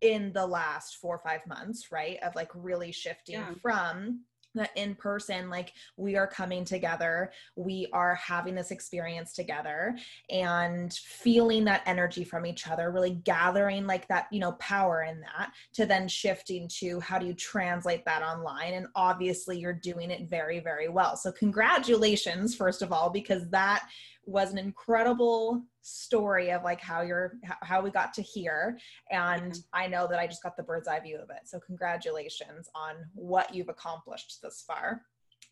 in 0.00 0.32
the 0.32 0.44
last 0.44 0.96
four 0.96 1.14
or 1.14 1.18
five 1.18 1.46
months 1.46 1.92
right 1.92 2.18
of 2.22 2.34
like 2.34 2.50
really 2.54 2.90
shifting 2.90 3.36
yeah. 3.36 3.54
from 3.62 4.20
that 4.54 4.70
in 4.76 4.94
person 4.94 5.50
like 5.50 5.72
we 5.96 6.16
are 6.16 6.26
coming 6.26 6.64
together 6.64 7.30
we 7.56 7.88
are 7.92 8.14
having 8.14 8.54
this 8.54 8.70
experience 8.70 9.32
together 9.32 9.96
and 10.30 10.92
feeling 10.92 11.64
that 11.64 11.82
energy 11.86 12.24
from 12.24 12.46
each 12.46 12.66
other 12.66 12.90
really 12.90 13.20
gathering 13.24 13.86
like 13.86 14.06
that 14.08 14.26
you 14.30 14.40
know 14.40 14.52
power 14.52 15.02
in 15.02 15.20
that 15.20 15.52
to 15.72 15.86
then 15.86 16.08
shifting 16.08 16.68
to 16.68 17.00
how 17.00 17.18
do 17.18 17.26
you 17.26 17.34
translate 17.34 18.04
that 18.04 18.22
online 18.22 18.74
and 18.74 18.86
obviously 18.94 19.58
you're 19.58 19.72
doing 19.72 20.10
it 20.10 20.28
very 20.28 20.60
very 20.60 20.88
well. 20.88 21.16
So 21.16 21.32
congratulations 21.32 22.54
first 22.54 22.82
of 22.82 22.92
all 22.92 23.10
because 23.10 23.48
that 23.50 23.88
was 24.26 24.52
an 24.52 24.58
incredible 24.58 25.62
story 25.82 26.50
of 26.50 26.62
like 26.62 26.80
how 26.80 27.00
you're 27.00 27.34
how 27.62 27.80
we 27.80 27.90
got 27.90 28.12
to 28.14 28.22
here 28.22 28.78
and 29.10 29.52
mm-hmm. 29.52 29.60
i 29.72 29.86
know 29.86 30.06
that 30.06 30.18
i 30.18 30.26
just 30.26 30.42
got 30.42 30.56
the 30.56 30.62
bird's 30.62 30.88
eye 30.88 31.00
view 31.00 31.16
of 31.16 31.30
it 31.30 31.40
so 31.44 31.58
congratulations 31.58 32.68
on 32.74 32.96
what 33.14 33.54
you've 33.54 33.68
accomplished 33.68 34.38
thus 34.42 34.62
far 34.66 35.02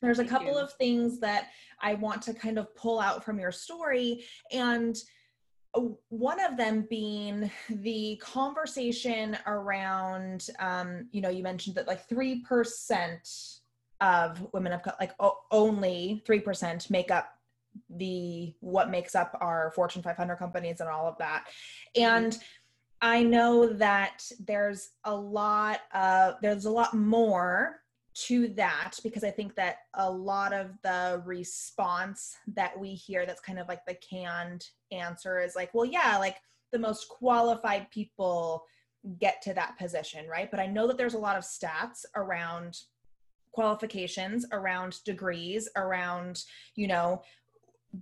there's 0.03 0.19
a 0.19 0.23
Thank 0.23 0.31
couple 0.31 0.53
you. 0.53 0.59
of 0.59 0.73
things 0.75 1.19
that 1.21 1.49
i 1.81 1.95
want 1.95 2.21
to 2.23 2.35
kind 2.35 2.59
of 2.59 2.75
pull 2.77 3.01
out 3.01 3.25
from 3.25 3.39
your 3.39 3.53
story 3.53 4.25
and 4.53 4.97
uh, 5.75 5.83
one 6.09 6.41
of 6.41 6.57
them 6.57 6.87
being 6.89 7.51
the 7.69 8.21
conversation 8.23 9.37
around 9.47 10.49
um, 10.59 11.09
you 11.11 11.21
know 11.21 11.31
you 11.31 11.43
mentioned 11.43 11.77
that 11.77 11.87
like 11.87 12.09
3% 12.09 13.59
of 14.01 14.47
women 14.53 14.73
of 14.73 14.81
like 15.01 15.13
only 15.51 16.23
3% 16.27 16.91
make 16.91 17.11
up 17.11 17.38
the 17.91 18.55
what 18.61 18.91
makes 18.91 19.15
up 19.15 19.37
our 19.41 19.73
Fortune 19.75 20.03
500 20.03 20.37
companies 20.37 20.81
and 20.81 20.89
all 20.89 21.07
of 21.07 21.19
that. 21.19 21.45
And 21.97 22.33
mm-hmm. 22.33 22.43
I 23.01 23.23
know 23.23 23.67
that 23.75 24.25
there's 24.41 24.91
a 25.05 25.15
lot 25.15 25.81
of 25.95 26.35
there's 26.43 26.65
a 26.65 26.71
lot 26.71 26.95
more 26.95 27.81
to 28.27 28.49
that 28.49 28.95
because 29.05 29.23
I 29.23 29.31
think 29.31 29.55
that 29.55 29.77
a 29.95 30.11
lot 30.11 30.53
of 30.53 30.73
the 30.83 31.23
response 31.25 32.37
that 32.55 32.79
we 32.79 32.95
hear 32.95 33.25
that's 33.25 33.41
kind 33.41 33.61
of 33.61 33.69
like 33.69 33.87
the 33.87 33.95
canned 33.95 34.67
answer 34.91 35.39
is 35.41 35.55
like, 35.55 35.73
well, 35.73 35.85
yeah, 35.85 36.17
like 36.19 36.37
the 36.73 36.79
most 36.79 37.09
qualified 37.09 37.89
people 37.91 38.65
get 39.21 39.41
to 39.43 39.55
that 39.55 39.79
position, 39.79 40.27
right? 40.27 40.51
But 40.51 40.59
I 40.59 40.67
know 40.67 40.89
that 40.89 40.99
there's 40.99 41.15
a 41.15 41.19
lot 41.19 41.37
of 41.37 41.45
stats 41.45 42.05
around 42.17 42.79
qualifications, 43.53 44.47
around 44.53 45.03
degrees, 45.05 45.69
around, 45.77 46.43
you 46.75 46.89
know, 46.89 47.23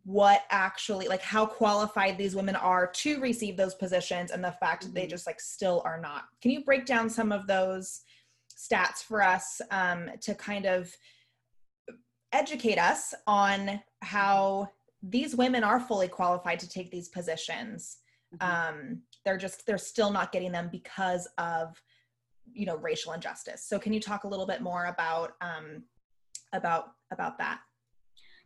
what 0.05 0.43
actually 0.51 1.07
like 1.07 1.23
how 1.23 1.47
qualified 1.47 2.19
these 2.19 2.35
women 2.35 2.57
are 2.57 2.89
to 2.89 3.21
receive 3.21 3.57
those 3.57 3.75
positions 3.75 4.31
and 4.31 4.43
the 4.43 4.51
fact 4.53 4.83
mm-hmm. 4.83 4.89
that 4.89 4.95
they 4.95 5.03
mm-hmm. 5.03 5.11
just 5.11 5.27
like 5.27 5.41
still 5.41 5.81
are 5.85 6.01
not 6.01 6.25
can 6.41 6.51
you 6.51 6.65
break 6.65 6.85
down 6.87 7.09
some 7.09 7.31
of 7.31 7.47
those 7.47 8.01
stats 8.57 9.03
for 9.03 9.23
us 9.23 9.61
um, 9.71 10.11
to 10.21 10.35
kind 10.35 10.67
of 10.67 10.93
educate 12.33 12.79
us 12.79 13.15
on 13.27 13.81
how 14.03 14.69
these 15.03 15.37
women 15.37 15.63
are 15.63 15.79
fully 15.79 16.09
qualified 16.09 16.59
to 16.59 16.69
take 16.69 16.91
these 16.91 17.09
positions 17.09 17.99
mm-hmm. 18.35 18.79
um, 18.79 19.03
they're 19.25 19.39
just 19.39 19.67
they're 19.67 19.79
still 19.79 20.11
not 20.11 20.33
getting 20.33 20.51
them 20.51 20.69
because 20.73 21.29
of 21.39 21.81
you 22.53 22.67
know 22.67 22.77
racial 22.79 23.13
injustice 23.13 23.65
so 23.65 23.79
can 23.79 23.93
you 23.93 24.01
talk 24.01 24.25
a 24.25 24.29
little 24.29 24.47
bit 24.47 24.63
more 24.63 24.87
about 24.87 25.35
um, 25.41 25.85
about 26.53 26.93
about 27.13 27.39
that 27.39 27.61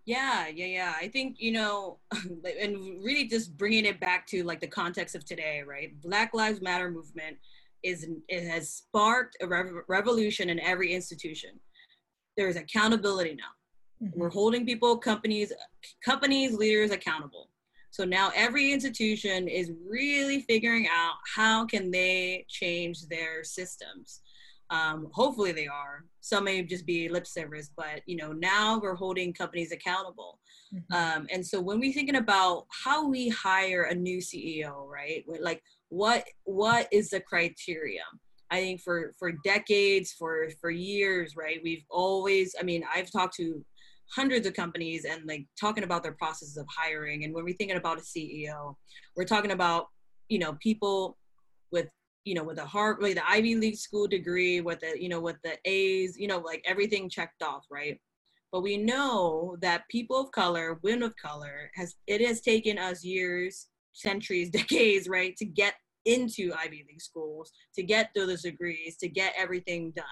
yeah, 0.06 0.48
yeah, 0.48 0.66
yeah. 0.66 0.94
I 1.00 1.08
think, 1.08 1.36
you 1.38 1.52
know, 1.52 1.98
and 2.12 3.04
really 3.04 3.26
just 3.26 3.56
bringing 3.56 3.84
it 3.84 4.00
back 4.00 4.26
to 4.28 4.42
like 4.42 4.60
the 4.60 4.66
context 4.66 5.14
of 5.14 5.24
today, 5.24 5.62
right? 5.66 6.00
Black 6.00 6.34
Lives 6.34 6.60
Matter 6.60 6.90
movement 6.90 7.36
is 7.82 8.06
it 8.28 8.48
has 8.48 8.70
sparked 8.70 9.36
a 9.40 9.46
rev- 9.46 9.84
revolution 9.88 10.50
in 10.50 10.60
every 10.60 10.92
institution. 10.92 11.50
there's 12.36 12.56
accountability 12.56 13.34
now. 13.34 14.06
Mm-hmm. 14.06 14.18
We're 14.18 14.30
holding 14.30 14.64
people, 14.64 14.96
companies, 14.96 15.52
companies, 16.04 16.54
leaders 16.54 16.90
accountable. 16.90 17.50
So 17.90 18.04
now 18.04 18.30
every 18.34 18.72
institution 18.72 19.48
is 19.48 19.72
really 19.86 20.42
figuring 20.42 20.86
out 20.86 21.14
how 21.34 21.66
can 21.66 21.90
they 21.90 22.46
change 22.48 23.06
their 23.08 23.42
systems. 23.44 24.20
Um, 24.70 25.08
hopefully 25.12 25.52
they 25.52 25.66
are. 25.66 26.04
Some 26.20 26.44
may 26.44 26.62
just 26.62 26.86
be 26.86 27.08
lip 27.08 27.26
service, 27.26 27.70
but 27.76 28.02
you 28.06 28.16
know 28.16 28.32
now 28.32 28.78
we're 28.78 28.94
holding 28.94 29.32
companies 29.32 29.72
accountable. 29.72 30.38
Mm-hmm. 30.74 30.94
Um, 30.94 31.26
and 31.32 31.44
so 31.44 31.60
when 31.60 31.80
we're 31.80 31.92
thinking 31.92 32.16
about 32.16 32.66
how 32.84 33.08
we 33.08 33.28
hire 33.28 33.84
a 33.84 33.94
new 33.94 34.18
CEO, 34.18 34.86
right? 34.86 35.24
Like 35.40 35.62
what 35.88 36.24
what 36.44 36.88
is 36.92 37.10
the 37.10 37.20
criteria? 37.20 38.02
I 38.50 38.60
think 38.60 38.80
for 38.80 39.14
for 39.18 39.32
decades, 39.44 40.12
for 40.12 40.48
for 40.60 40.70
years, 40.70 41.34
right? 41.36 41.60
We've 41.62 41.84
always. 41.90 42.54
I 42.58 42.62
mean, 42.62 42.84
I've 42.94 43.10
talked 43.10 43.36
to 43.36 43.64
hundreds 44.12 44.46
of 44.46 44.54
companies 44.54 45.04
and 45.04 45.24
like 45.26 45.46
talking 45.58 45.84
about 45.84 46.02
their 46.02 46.12
processes 46.12 46.56
of 46.56 46.66
hiring. 46.68 47.24
And 47.24 47.32
when 47.32 47.44
we're 47.44 47.54
thinking 47.54 47.76
about 47.76 47.98
a 47.98 48.02
CEO, 48.02 48.74
we're 49.16 49.24
talking 49.24 49.52
about 49.52 49.86
you 50.28 50.38
know 50.38 50.56
people 50.60 51.16
with 51.72 51.88
you 52.24 52.34
know 52.34 52.44
with 52.44 52.58
a 52.58 52.64
Harvard, 52.64 53.02
like 53.02 53.14
the 53.14 53.28
Ivy 53.28 53.56
League 53.56 53.76
school 53.76 54.06
degree, 54.06 54.60
with 54.60 54.80
the 54.80 55.00
you 55.00 55.08
know 55.08 55.20
with 55.20 55.36
the 55.42 55.56
A's, 55.64 56.16
you 56.18 56.28
know 56.28 56.38
like 56.38 56.62
everything 56.66 57.08
checked 57.08 57.42
off, 57.42 57.66
right? 57.70 58.00
But 58.52 58.62
we 58.62 58.76
know 58.76 59.56
that 59.60 59.88
people 59.88 60.18
of 60.20 60.32
color, 60.32 60.78
women 60.82 61.04
of 61.04 61.14
color, 61.16 61.70
has 61.74 61.96
it 62.06 62.20
has 62.20 62.40
taken 62.40 62.78
us 62.78 63.04
years, 63.04 63.68
centuries, 63.92 64.50
decades, 64.60 65.08
right, 65.08 65.36
to 65.36 65.44
get 65.44 65.74
into 66.04 66.52
Ivy 66.56 66.84
League 66.88 67.02
schools, 67.02 67.52
to 67.74 67.82
get 67.82 68.10
those 68.14 68.42
degrees, 68.42 68.96
to 68.98 69.08
get 69.08 69.34
everything 69.36 69.92
done. 69.94 70.04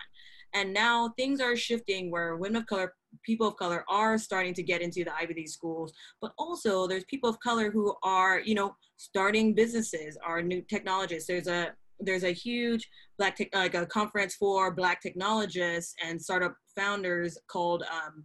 And 0.55 0.73
now 0.73 1.13
things 1.19 1.41
are 1.41 1.57
shifting 1.57 2.11
where 2.11 2.37
women 2.37 2.63
of 2.63 2.67
color, 2.67 2.95
people 3.23 3.49
of 3.49 3.57
color 3.57 3.85
are 3.89 4.17
starting 4.17 4.55
to 4.55 4.63
get 4.63 4.81
into 4.81 5.05
the 5.05 5.15
Ivy 5.15 5.35
League 5.35 5.49
schools, 5.49 5.93
but 6.21 6.33
also 6.39 6.87
there's 6.87 7.05
people 7.05 7.29
of 7.29 7.39
color 7.41 7.71
who 7.71 7.95
are, 8.03 8.41
you 8.41 8.55
know, 8.55 8.75
starting 8.97 9.55
businesses, 9.55 10.17
are 10.25 10.41
new 10.41 10.63
technologists. 10.63 11.27
There's 11.27 11.49
a 11.49 11.73
there's 12.01 12.25
a 12.25 12.33
huge 12.33 12.89
black 13.19 13.37
tech, 13.37 13.49
like 13.55 13.75
a 13.75 13.87
conference 13.87 14.35
for 14.35 14.73
black 14.73 15.01
technologists 15.01 15.95
and 16.05 16.21
startup 16.21 16.55
founders 16.77 17.39
called 17.49 17.83
um, 17.83 18.25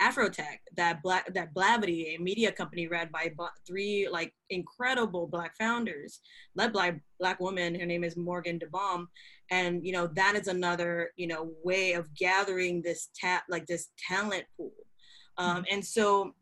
Afrotech, 0.00 0.58
that 0.76 1.02
black 1.02 1.32
that 1.34 1.52
Blavity, 1.54 2.16
a 2.16 2.18
media 2.18 2.50
company 2.50 2.86
ran 2.86 3.10
by 3.12 3.30
three 3.66 4.08
like 4.10 4.32
incredible 4.48 5.26
black 5.26 5.54
founders, 5.58 6.20
led 6.54 6.72
by 6.72 6.98
black 7.18 7.38
woman. 7.38 7.78
Her 7.78 7.84
name 7.84 8.02
is 8.02 8.16
Morgan 8.16 8.58
DeBaun, 8.58 9.04
and 9.50 9.84
you 9.84 9.92
know 9.92 10.06
that 10.14 10.36
is 10.36 10.48
another 10.48 11.10
you 11.16 11.26
know 11.26 11.50
way 11.62 11.92
of 11.92 12.14
gathering 12.14 12.80
this 12.80 13.10
tap 13.14 13.44
like 13.50 13.66
this 13.66 13.90
talent 14.08 14.44
pool, 14.56 14.72
um, 15.36 15.56
mm-hmm. 15.56 15.64
and 15.70 15.84
so 15.84 16.32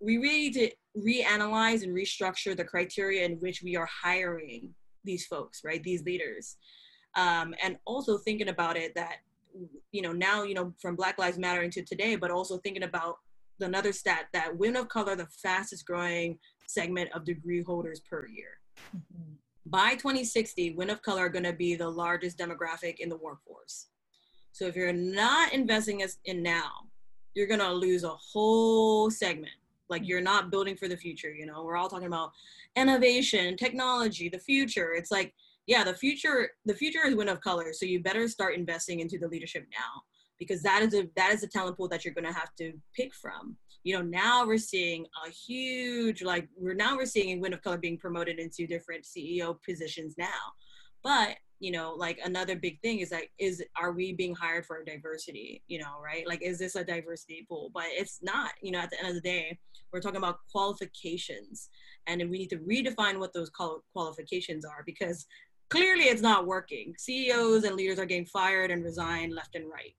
we 0.00 0.18
really 0.18 0.50
need 0.50 0.54
to 0.54 0.70
reanalyze 0.98 1.84
and 1.84 1.94
restructure 1.94 2.56
the 2.56 2.64
criteria 2.64 3.24
in 3.24 3.34
which 3.34 3.62
we 3.62 3.76
are 3.76 3.88
hiring 4.02 4.74
these 5.06 5.26
folks, 5.26 5.62
right? 5.64 5.82
These 5.82 6.04
leaders, 6.04 6.56
um, 7.16 7.54
and 7.62 7.78
also 7.86 8.18
thinking 8.18 8.48
about 8.48 8.76
it 8.76 8.94
that 8.94 9.16
you 9.90 10.02
know 10.02 10.12
now 10.12 10.42
you 10.42 10.54
know 10.54 10.72
from 10.80 10.96
black 10.96 11.18
lives 11.18 11.38
matter 11.38 11.62
into 11.62 11.82
today 11.82 12.16
but 12.16 12.30
also 12.30 12.58
thinking 12.58 12.82
about 12.82 13.16
another 13.60 13.92
stat 13.92 14.26
that 14.32 14.56
women 14.56 14.76
of 14.82 14.88
color 14.88 15.16
the 15.16 15.26
fastest 15.42 15.86
growing 15.86 16.38
segment 16.66 17.08
of 17.14 17.24
degree 17.24 17.62
holders 17.62 18.00
per 18.00 18.26
year 18.26 18.58
mm-hmm. 18.94 19.32
by 19.66 19.94
2060 19.94 20.74
women 20.74 20.92
of 20.92 21.02
color 21.02 21.24
are 21.24 21.30
going 21.30 21.44
to 21.44 21.52
be 21.52 21.74
the 21.74 21.88
largest 21.88 22.38
demographic 22.38 22.96
in 22.98 23.08
the 23.08 23.16
workforce 23.16 23.86
so 24.52 24.66
if 24.66 24.76
you're 24.76 24.92
not 24.92 25.52
investing 25.52 26.04
in 26.26 26.42
now 26.42 26.70
you're 27.34 27.46
going 27.46 27.60
to 27.60 27.72
lose 27.72 28.04
a 28.04 28.08
whole 28.08 29.10
segment 29.10 29.52
like 29.88 30.06
you're 30.06 30.20
not 30.20 30.50
building 30.50 30.76
for 30.76 30.88
the 30.88 30.96
future 30.96 31.32
you 31.32 31.46
know 31.46 31.62
we're 31.62 31.76
all 31.76 31.88
talking 31.88 32.06
about 32.06 32.32
innovation 32.76 33.56
technology 33.56 34.28
the 34.28 34.38
future 34.38 34.92
it's 34.94 35.10
like 35.10 35.32
yeah, 35.66 35.82
the 35.82 35.94
future 35.94 36.50
the 36.64 36.74
future 36.74 37.06
is 37.06 37.14
women 37.14 37.32
of 37.32 37.40
color. 37.40 37.72
So 37.72 37.86
you 37.86 38.00
better 38.00 38.28
start 38.28 38.54
investing 38.54 39.00
into 39.00 39.18
the 39.18 39.28
leadership 39.28 39.66
now 39.72 40.02
because 40.38 40.62
that 40.62 40.82
is 40.82 40.94
a 40.94 41.08
that 41.16 41.32
is 41.32 41.42
a 41.42 41.48
talent 41.48 41.76
pool 41.76 41.88
that 41.88 42.04
you're 42.04 42.14
gonna 42.14 42.32
have 42.32 42.54
to 42.58 42.72
pick 42.94 43.14
from. 43.14 43.56
You 43.82 43.96
know, 43.96 44.02
now 44.02 44.46
we're 44.46 44.58
seeing 44.58 45.06
a 45.26 45.30
huge 45.30 46.22
like 46.22 46.48
we're 46.56 46.74
now 46.74 46.96
we're 46.96 47.06
seeing 47.06 47.40
women 47.40 47.54
of 47.54 47.62
color 47.62 47.78
being 47.78 47.98
promoted 47.98 48.38
into 48.38 48.66
different 48.66 49.04
CEO 49.04 49.56
positions 49.64 50.14
now. 50.16 50.54
But 51.02 51.36
you 51.58 51.70
know 51.70 51.94
like 51.96 52.18
another 52.24 52.54
big 52.56 52.80
thing 52.80 53.00
is 53.00 53.12
like 53.12 53.30
is 53.38 53.62
are 53.80 53.92
we 53.92 54.12
being 54.12 54.34
hired 54.34 54.66
for 54.66 54.84
diversity 54.84 55.62
you 55.68 55.78
know 55.78 55.94
right 56.04 56.26
like 56.28 56.42
is 56.42 56.58
this 56.58 56.74
a 56.74 56.84
diversity 56.84 57.46
pool 57.48 57.70
but 57.72 57.84
it's 57.86 58.18
not 58.22 58.50
you 58.60 58.70
know 58.70 58.78
at 58.78 58.90
the 58.90 58.98
end 58.98 59.08
of 59.08 59.14
the 59.14 59.20
day 59.20 59.58
we're 59.92 60.00
talking 60.00 60.18
about 60.18 60.40
qualifications 60.52 61.70
and 62.06 62.20
we 62.28 62.38
need 62.38 62.50
to 62.50 62.58
redefine 62.58 63.18
what 63.18 63.32
those 63.32 63.50
qualifications 63.94 64.64
are 64.64 64.82
because 64.84 65.26
clearly 65.68 66.04
it's 66.04 66.22
not 66.22 66.46
working. 66.46 66.94
CEOs 66.98 67.64
and 67.64 67.76
leaders 67.76 67.98
are 67.98 68.06
getting 68.06 68.26
fired 68.26 68.70
and 68.70 68.84
resigned 68.84 69.34
left 69.34 69.54
and 69.54 69.68
right. 69.70 69.94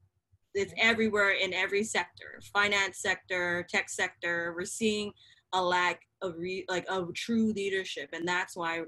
It's 0.54 0.74
everywhere 0.78 1.32
in 1.32 1.54
every 1.54 1.84
sector, 1.84 2.39
finance 2.54 3.00
sector, 3.00 3.65
tech 3.70 3.89
sector. 3.89 4.54
We're 4.56 4.65
seeing 4.65 5.12
a 5.54 5.62
lack 5.62 6.02
of 6.22 6.36
re, 6.38 6.65
like 6.67 6.86
of 6.89 7.13
true 7.13 7.54
leadership, 7.54 8.10
and 8.13 8.28
that's 8.28 8.56
why, 8.56 8.82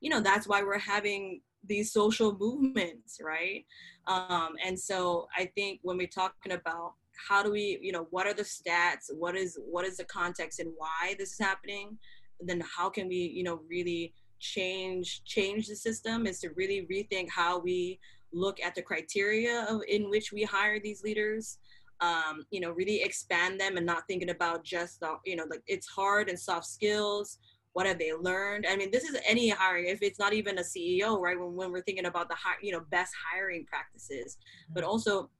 you 0.00 0.10
know, 0.10 0.20
that's 0.20 0.48
why 0.48 0.62
we're 0.62 0.78
having 0.78 1.40
these 1.64 1.92
social 1.92 2.36
movements, 2.38 3.20
right? 3.22 3.64
Um, 4.06 4.54
and 4.64 4.78
so 4.78 5.28
I 5.36 5.46
think 5.54 5.80
when 5.82 5.96
we're 5.96 6.06
talking 6.06 6.52
about 6.52 6.94
how 7.28 7.42
do 7.42 7.50
we, 7.50 7.78
you 7.80 7.92
know, 7.92 8.06
what 8.10 8.26
are 8.26 8.34
the 8.34 8.42
stats? 8.42 9.12
What 9.12 9.36
is 9.36 9.58
what 9.64 9.84
is 9.84 9.96
the 9.96 10.04
context 10.04 10.60
and 10.60 10.72
why 10.76 11.14
this 11.18 11.32
is 11.32 11.38
happening? 11.38 11.98
Then 12.40 12.62
how 12.76 12.90
can 12.90 13.08
we, 13.08 13.16
you 13.16 13.44
know, 13.44 13.60
really 13.68 14.12
change 14.40 15.22
change 15.24 15.68
the 15.68 15.76
system 15.76 16.26
is 16.26 16.40
to 16.40 16.50
really 16.56 16.86
rethink 16.90 17.28
how 17.30 17.60
we 17.60 18.00
look 18.32 18.58
at 18.60 18.74
the 18.74 18.82
criteria 18.82 19.66
of, 19.68 19.82
in 19.88 20.10
which 20.10 20.32
we 20.32 20.42
hire 20.42 20.80
these 20.80 21.04
leaders 21.04 21.58
um, 22.02 22.44
you 22.50 22.60
know 22.60 22.72
really 22.72 23.00
expand 23.02 23.60
them 23.60 23.76
and 23.76 23.86
not 23.86 24.06
thinking 24.08 24.30
about 24.30 24.64
just 24.64 25.00
the 25.00 25.14
you 25.24 25.36
know 25.36 25.44
like 25.48 25.62
it's 25.66 25.86
hard 25.86 26.28
and 26.28 26.38
soft 26.38 26.66
skills 26.66 27.38
what 27.72 27.86
have 27.86 27.98
they 27.98 28.12
learned? 28.12 28.66
I 28.68 28.76
mean 28.76 28.90
this 28.90 29.04
is 29.04 29.16
any 29.26 29.48
hiring 29.48 29.86
if 29.86 30.02
it's 30.02 30.18
not 30.18 30.32
even 30.32 30.58
a 30.58 30.62
ceo 30.62 31.18
right 31.18 31.38
when, 31.38 31.54
when 31.54 31.72
we're 31.72 31.82
thinking 31.82 32.06
about 32.06 32.28
the 32.28 32.34
high 32.34 32.56
you 32.62 32.72
know 32.72 32.80
best 32.90 33.12
hiring 33.32 33.64
practices. 33.66 34.36
Mm-hmm. 34.36 34.74
but 34.74 34.84
also 34.84 35.30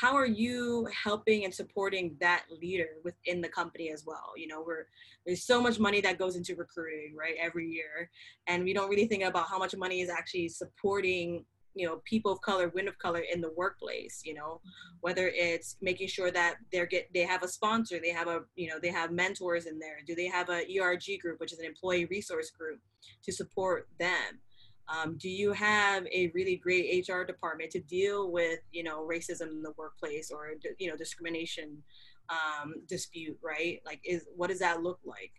how 0.00 0.14
are 0.14 0.26
you 0.26 0.88
helping 1.04 1.44
and 1.44 1.52
supporting 1.52 2.16
that 2.18 2.44
leader 2.62 2.88
within 3.04 3.42
the 3.42 3.48
company 3.48 3.90
as 3.90 4.04
well? 4.06 4.32
You 4.36 4.48
know 4.48 4.62
we're 4.66 4.86
there's 5.26 5.44
so 5.44 5.60
much 5.60 5.78
money 5.78 6.00
that 6.00 6.18
goes 6.18 6.36
into 6.36 6.56
recruiting 6.56 7.14
right 7.16 7.34
every 7.40 7.68
year. 7.68 8.10
And 8.46 8.64
we 8.64 8.72
don't 8.72 8.88
really 8.88 9.06
think 9.06 9.22
about 9.22 9.48
how 9.48 9.58
much 9.58 9.76
money 9.76 10.00
is 10.00 10.10
actually 10.10 10.48
supporting 10.48 11.44
you 11.74 11.86
know 11.86 12.00
people 12.04 12.32
of 12.32 12.40
color 12.42 12.68
women 12.68 12.88
of 12.88 12.98
color 12.98 13.22
in 13.32 13.40
the 13.40 13.52
workplace 13.56 14.20
you 14.24 14.34
know 14.34 14.60
whether 15.00 15.28
it's 15.34 15.76
making 15.80 16.08
sure 16.08 16.30
that 16.30 16.56
they're 16.72 16.86
get 16.86 17.08
they 17.14 17.22
have 17.22 17.42
a 17.42 17.48
sponsor 17.48 17.98
they 18.02 18.10
have 18.10 18.28
a 18.28 18.40
you 18.56 18.68
know 18.68 18.78
they 18.80 18.90
have 18.90 19.10
mentors 19.10 19.66
in 19.66 19.78
there. 19.78 19.98
Do 20.06 20.14
they 20.14 20.26
have 20.26 20.48
a 20.48 20.64
erg 20.80 21.02
group 21.20 21.40
which 21.40 21.52
is 21.52 21.58
an 21.58 21.64
employee 21.64 22.06
resource 22.06 22.50
group 22.50 22.80
to 23.24 23.32
support 23.32 23.88
them? 23.98 24.40
Um, 24.88 25.16
do 25.18 25.28
you 25.28 25.52
have 25.52 26.06
a 26.06 26.30
really 26.34 26.56
great 26.56 27.08
hr 27.08 27.22
department 27.22 27.70
to 27.72 27.80
deal 27.80 28.30
with 28.30 28.60
you 28.72 28.82
know 28.82 29.06
racism 29.06 29.50
in 29.50 29.62
the 29.62 29.72
workplace 29.76 30.30
or 30.30 30.52
you 30.78 30.88
know 30.88 30.96
discrimination 30.96 31.82
um, 32.28 32.74
dispute 32.88 33.38
right? 33.42 33.80
Like 33.84 34.00
is 34.04 34.26
what 34.36 34.50
does 34.50 34.60
that 34.60 34.82
look 34.82 35.00
like? 35.04 35.32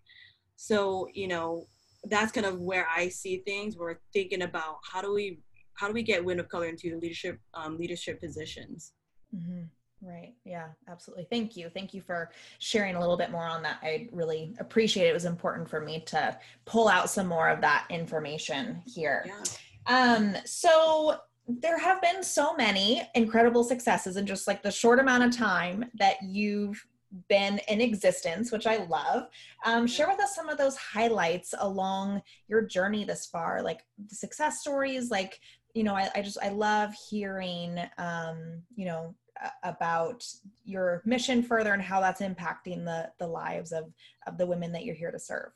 So 0.55 1.07
you 1.13 1.27
know 1.27 1.67
that's 2.09 2.33
kind 2.33 2.45
of 2.45 2.59
where 2.59 2.87
i 2.93 3.07
see 3.07 3.37
things. 3.37 3.77
We're 3.77 3.99
thinking 4.11 4.41
about 4.41 4.77
how 4.91 5.01
do 5.01 5.13
we 5.13 5.39
how 5.75 5.87
do 5.87 5.93
we 5.93 6.03
get 6.03 6.23
women 6.23 6.39
of 6.39 6.49
color 6.49 6.67
into 6.67 6.97
leadership 6.99 7.39
um, 7.53 7.77
leadership 7.77 8.19
positions 8.19 8.93
mm-hmm. 9.35 9.63
Right. 10.05 10.33
Yeah, 10.43 10.67
absolutely. 10.89 11.27
Thank 11.29 11.55
you. 11.55 11.69
Thank 11.69 11.93
you 11.93 12.01
for 12.01 12.31
sharing 12.59 12.95
a 12.95 12.99
little 12.99 13.15
bit 13.15 13.31
more 13.31 13.45
on 13.45 13.63
that. 13.63 13.77
I 13.81 14.09
really 14.11 14.53
appreciate 14.59 15.05
it. 15.05 15.11
It 15.11 15.13
was 15.13 15.23
important 15.23 15.69
for 15.69 15.79
me 15.79 16.01
to 16.07 16.37
pull 16.65 16.89
out 16.89 17.09
some 17.09 17.27
more 17.27 17.47
of 17.47 17.61
that 17.61 17.85
information 17.89 18.81
here. 18.85 19.25
Yeah. 19.25 19.43
Um, 19.87 20.35
so 20.45 21.19
there 21.47 21.79
have 21.79 22.01
been 22.01 22.21
so 22.21 22.53
many 22.55 23.01
incredible 23.15 23.63
successes 23.63 24.17
in 24.17 24.25
just 24.25 24.45
like 24.45 24.61
the 24.61 24.71
short 24.71 24.99
amount 24.99 25.23
of 25.23 25.37
time 25.37 25.85
that 25.99 26.17
you've 26.21 26.85
been 27.29 27.59
in 27.67 27.79
existence, 27.79 28.51
which 28.51 28.67
I 28.67 28.85
love. 28.85 29.27
Um, 29.65 29.85
share 29.87 30.07
with 30.07 30.19
us 30.19 30.35
some 30.35 30.49
of 30.49 30.57
those 30.57 30.75
highlights 30.75 31.53
along 31.59 32.21
your 32.47 32.61
journey 32.61 33.05
this 33.05 33.25
far, 33.25 33.61
like 33.61 33.85
the 34.09 34.15
success 34.15 34.61
stories, 34.61 35.11
like 35.11 35.39
you 35.73 35.83
know, 35.83 35.95
I, 35.95 36.09
I 36.15 36.21
just 36.21 36.37
I 36.41 36.49
love 36.49 36.93
hearing 37.09 37.79
um, 37.97 38.61
you 38.75 38.85
know 38.85 39.15
about 39.63 40.23
your 40.63 41.01
mission 41.05 41.43
further 41.43 41.73
and 41.73 41.81
how 41.81 41.99
that's 41.99 42.21
impacting 42.21 42.85
the 42.85 43.11
the 43.19 43.27
lives 43.27 43.71
of 43.71 43.91
of 44.27 44.37
the 44.37 44.45
women 44.45 44.71
that 44.71 44.85
you're 44.85 44.95
here 44.95 45.11
to 45.11 45.19
serve 45.19 45.49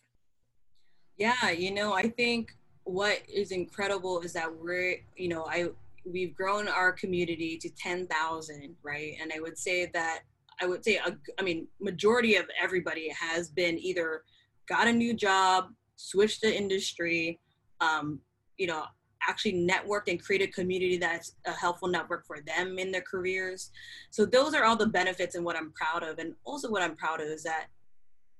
yeah 1.18 1.52
you 1.52 1.72
know 1.72 1.94
i 1.94 2.10
think 2.10 2.58
what 2.84 3.22
is 3.32 3.52
incredible 3.52 4.20
is 4.22 4.34
that 4.34 4.54
we're 4.54 4.98
you 5.16 5.30
know 5.30 5.46
i 5.46 5.70
we've 6.12 6.36
grown 6.36 6.68
our 6.68 6.92
community 6.92 7.58
to 7.58 7.70
10,000, 7.70 8.76
right? 8.84 9.16
And 9.22 9.32
I 9.34 9.40
would 9.40 9.58
say 9.58 9.88
that 9.94 10.22
I 10.62 10.66
would 10.66 10.84
say 10.84 10.96
a, 10.98 11.16
I 11.38 11.44
mean 11.44 11.68
majority 11.80 12.36
of 12.36 12.46
everybody 12.60 13.10
has 13.10 13.50
been 13.50 13.78
either 13.78 14.24
got 14.68 14.88
a 14.88 14.94
new 14.94 15.14
job, 15.14 15.68
switched 15.96 16.42
the 16.42 16.56
industry, 16.56 17.40
um, 17.80 18.20
you 18.58 18.68
know, 18.68 18.84
actually 19.28 19.54
networked 19.54 20.08
and 20.08 20.22
created 20.22 20.50
a 20.50 20.52
community 20.52 20.98
that's 20.98 21.36
a 21.46 21.52
helpful 21.52 21.88
network 21.88 22.26
for 22.26 22.40
them 22.42 22.78
in 22.80 22.92
their 22.92 23.02
careers. 23.02 23.72
So 24.12 24.26
those 24.26 24.54
are 24.54 24.64
all 24.64 24.76
the 24.76 24.88
benefits 24.88 25.36
and 25.36 25.46
what 25.46 25.56
I'm 25.56 25.72
proud 25.74 26.04
of. 26.04 26.20
And 26.20 26.34
also 26.44 26.70
what 26.70 26.82
I'm 26.82 26.96
proud 26.96 27.22
of 27.22 27.28
is 27.28 27.44
that 27.44 27.68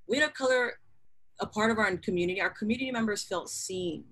we 0.08 0.20
of 0.22 0.34
color, 0.34 0.78
a 1.40 1.46
part 1.46 1.70
of 1.70 1.78
our 1.78 1.96
community, 1.98 2.40
our 2.40 2.50
community 2.50 2.90
members 2.90 3.22
felt 3.22 3.50
seen, 3.50 4.04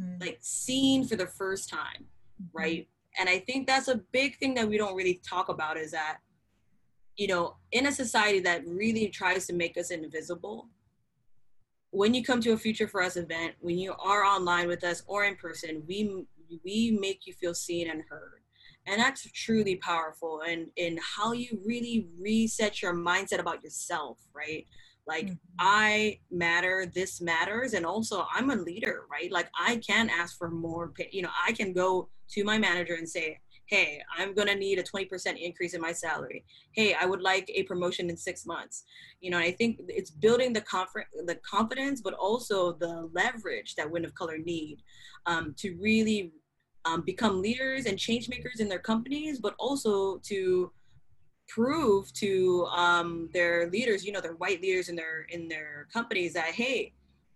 mm. 0.00 0.20
like 0.20 0.38
seen 0.40 1.06
for 1.06 1.16
the 1.16 1.26
first 1.26 1.68
time, 1.70 2.04
mm-hmm. 2.42 2.58
right? 2.58 2.88
And 3.18 3.28
I 3.28 3.38
think 3.38 3.66
that's 3.66 3.88
a 3.88 4.00
big 4.12 4.38
thing 4.38 4.54
that 4.54 4.68
we 4.68 4.76
don't 4.76 4.94
really 4.94 5.20
talk 5.28 5.48
about 5.48 5.76
is 5.76 5.92
that, 5.92 6.18
you 7.16 7.26
know, 7.26 7.56
in 7.72 7.86
a 7.86 7.92
society 7.92 8.40
that 8.40 8.66
really 8.66 9.08
tries 9.08 9.46
to 9.46 9.52
make 9.52 9.76
us 9.76 9.90
invisible, 9.90 10.68
when 11.90 12.14
you 12.14 12.24
come 12.24 12.40
to 12.40 12.52
a 12.52 12.56
Future 12.56 12.88
for 12.88 13.02
Us 13.02 13.16
event, 13.16 13.54
when 13.60 13.78
you 13.78 13.94
are 13.98 14.24
online 14.24 14.68
with 14.68 14.84
us 14.84 15.02
or 15.06 15.24
in 15.24 15.36
person, 15.36 15.82
we 15.86 16.24
we 16.64 16.98
make 17.00 17.26
you 17.26 17.32
feel 17.34 17.54
seen 17.54 17.90
and 17.90 18.02
heard. 18.08 18.40
And 18.86 19.00
that's 19.00 19.30
truly 19.32 19.76
powerful 19.76 20.42
and 20.48 20.68
in 20.76 20.98
how 21.16 21.32
you 21.32 21.60
really 21.64 22.08
reset 22.18 22.82
your 22.82 22.94
mindset 22.94 23.38
about 23.38 23.62
yourself, 23.62 24.18
right? 24.34 24.66
Like 25.06 25.26
mm-hmm. 25.26 25.34
I 25.58 26.18
matter, 26.30 26.90
this 26.92 27.20
matters, 27.20 27.74
and 27.74 27.84
also 27.86 28.26
I'm 28.34 28.50
a 28.50 28.56
leader, 28.56 29.02
right? 29.10 29.30
Like 29.30 29.48
I 29.58 29.76
can 29.76 30.10
ask 30.10 30.36
for 30.36 30.50
more 30.50 30.88
pay, 30.88 31.08
you 31.12 31.22
know, 31.22 31.30
I 31.46 31.52
can 31.52 31.72
go 31.72 32.08
to 32.30 32.44
my 32.44 32.58
manager 32.58 32.94
and 32.94 33.08
say, 33.08 33.38
hey, 33.70 34.02
I'm 34.18 34.34
gonna 34.34 34.56
need 34.56 34.80
a 34.80 34.82
20% 34.82 35.40
increase 35.40 35.74
in 35.74 35.80
my 35.80 35.92
salary. 35.92 36.44
Hey, 36.72 36.92
I 36.92 37.06
would 37.06 37.22
like 37.22 37.48
a 37.54 37.62
promotion 37.62 38.10
in 38.10 38.16
six 38.16 38.44
months. 38.44 38.82
You 39.20 39.30
know, 39.30 39.38
I 39.38 39.52
think 39.52 39.78
it's 39.86 40.10
building 40.10 40.52
the 40.52 40.60
comfort, 40.62 41.06
the 41.24 41.36
confidence, 41.36 42.00
but 42.00 42.14
also 42.14 42.72
the 42.72 43.08
leverage 43.14 43.76
that 43.76 43.88
women 43.88 44.06
of 44.06 44.14
color 44.16 44.38
need 44.38 44.82
um, 45.26 45.54
to 45.58 45.76
really 45.80 46.32
um, 46.84 47.02
become 47.02 47.40
leaders 47.40 47.86
and 47.86 47.96
change 47.96 48.28
makers 48.28 48.58
in 48.58 48.68
their 48.68 48.80
companies, 48.80 49.38
but 49.38 49.54
also 49.58 50.18
to 50.24 50.72
prove 51.48 52.12
to 52.14 52.66
um, 52.72 53.28
their 53.32 53.70
leaders, 53.70 54.04
you 54.04 54.10
know, 54.10 54.20
their 54.20 54.34
white 54.34 54.60
leaders 54.60 54.88
in 54.88 54.96
their 54.96 55.26
in 55.30 55.46
their 55.46 55.86
companies 55.92 56.32
that 56.32 56.54
hey, 56.54 56.92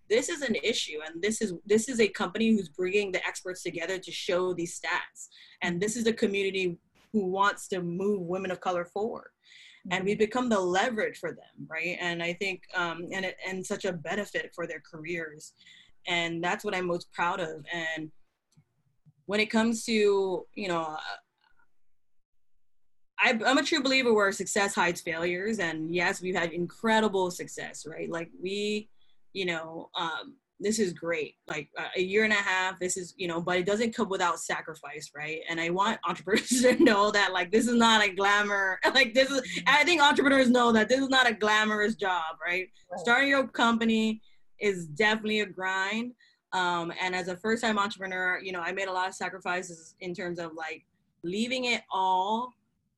this 0.09 0.29
is 0.29 0.43
an 0.43 0.57
issue 0.63 0.99
and 1.05 1.23
this 1.23 1.41
is 1.41 1.55
this 1.65 1.89
is 1.89 2.01
a 2.01 2.09
company 2.09 2.51
who's 2.51 2.69
bringing 2.69 3.11
the 3.13 3.27
experts 3.27 3.63
together 3.63 3.99
to 3.99 4.13
show 4.13 4.53
these 4.53 4.79
stats. 4.79 5.29
And 5.63 5.81
this 5.81 5.97
is 5.97 6.07
a 6.07 6.13
community 6.13 6.79
who 7.13 7.27
wants 7.27 7.69
to 7.69 7.81
move 7.81 8.23
women 8.23 8.51
of 8.51 8.61
color 8.61 8.85
forward. 8.85 9.31
And 9.91 10.05
we 10.05 10.13
mm-hmm. 10.13 10.19
become 10.19 10.49
the 10.49 10.61
leverage 10.61 11.19
for 11.19 11.31
them 11.31 11.67
right? 11.69 11.97
And 12.01 12.23
i 12.23 12.33
think 12.35 12.63
um, 12.75 13.07
and 13.13 13.25
it, 13.25 13.37
and 13.49 13.65
such 13.65 13.85
a 13.85 13.93
benefit 13.93 14.53
for 14.55 14.67
their 14.67 14.83
careers. 14.91 15.53
And 16.07 16.45
that's 16.45 16.65
what 16.65 16.75
i'm 16.75 16.87
most 16.87 17.13
proud 17.13 17.41
of. 17.41 17.65
And 17.73 18.11
when 19.27 19.41
it 19.41 19.47
comes 19.47 19.85
to 19.85 20.47
you 20.55 20.69
know 20.69 20.97
I, 23.17 23.31
am 23.31 23.59
a 23.59 23.63
true 23.63 23.83
believer 23.83 24.13
where 24.13 24.33
success 24.33 24.75
hides 24.75 25.01
failures. 25.01 25.59
And 25.61 25.95
yes 25.95 26.21
we've 26.21 26.37
had 26.37 26.53
incredible 26.53 27.31
success 27.31 27.87
right? 27.87 28.11
Like 28.11 28.31
we 28.43 28.91
you 29.35 29.45
know, 29.45 29.91
um, 29.99 30.37
this 30.61 30.79
is 30.79 30.93
great. 30.93 31.35
Like 31.49 31.69
a 31.97 32.01
year 32.01 32.25
and 32.25 32.33
a 32.33 32.37
half, 32.37 32.79
this 32.81 32.97
is, 32.97 33.13
you 33.19 33.29
know, 33.29 33.43
but 33.43 33.59
it 33.59 33.67
doesn't 33.67 33.95
come 33.95 34.09
without 34.09 34.39
sacrifice, 34.39 35.11
right? 35.15 35.41
And 35.51 35.61
I 35.61 35.69
want 35.71 35.99
entrepreneurs 36.09 36.63
to 36.63 36.83
know 36.83 37.11
that, 37.11 37.33
like, 37.33 37.51
this 37.51 37.67
is 37.67 37.75
not 37.75 38.03
a 38.03 38.11
glamour. 38.11 38.81
Like, 38.95 39.13
this 39.13 39.29
is, 39.29 39.43
I 39.67 39.83
think 39.83 40.01
entrepreneurs 40.01 40.49
know 40.49 40.71
that 40.71 40.89
this 40.89 41.01
is 41.01 41.09
not 41.09 41.29
a 41.29 41.35
glamorous 41.35 41.97
job, 41.97 42.37
right? 42.45 42.69
right. 42.91 43.01
Starting 43.01 43.29
your 43.29 43.49
company 43.49 44.23
is 44.61 44.87
definitely 44.87 45.41
a 45.41 45.47
grind. 45.47 46.13
Um, 46.53 46.93
and 47.03 47.17
as 47.17 47.27
a 47.27 47.37
first 47.37 47.63
time 47.63 47.77
entrepreneur, 47.77 48.39
you 48.41 48.53
know, 48.53 48.61
I 48.61 48.71
made 48.71 48.87
a 48.87 48.93
lot 48.93 49.09
of 49.09 49.15
sacrifices 49.15 49.97
in 50.01 50.15
terms 50.15 50.39
of 50.39 50.53
like 50.55 50.85
leaving 51.25 51.65
it 51.65 51.83
all 51.93 52.53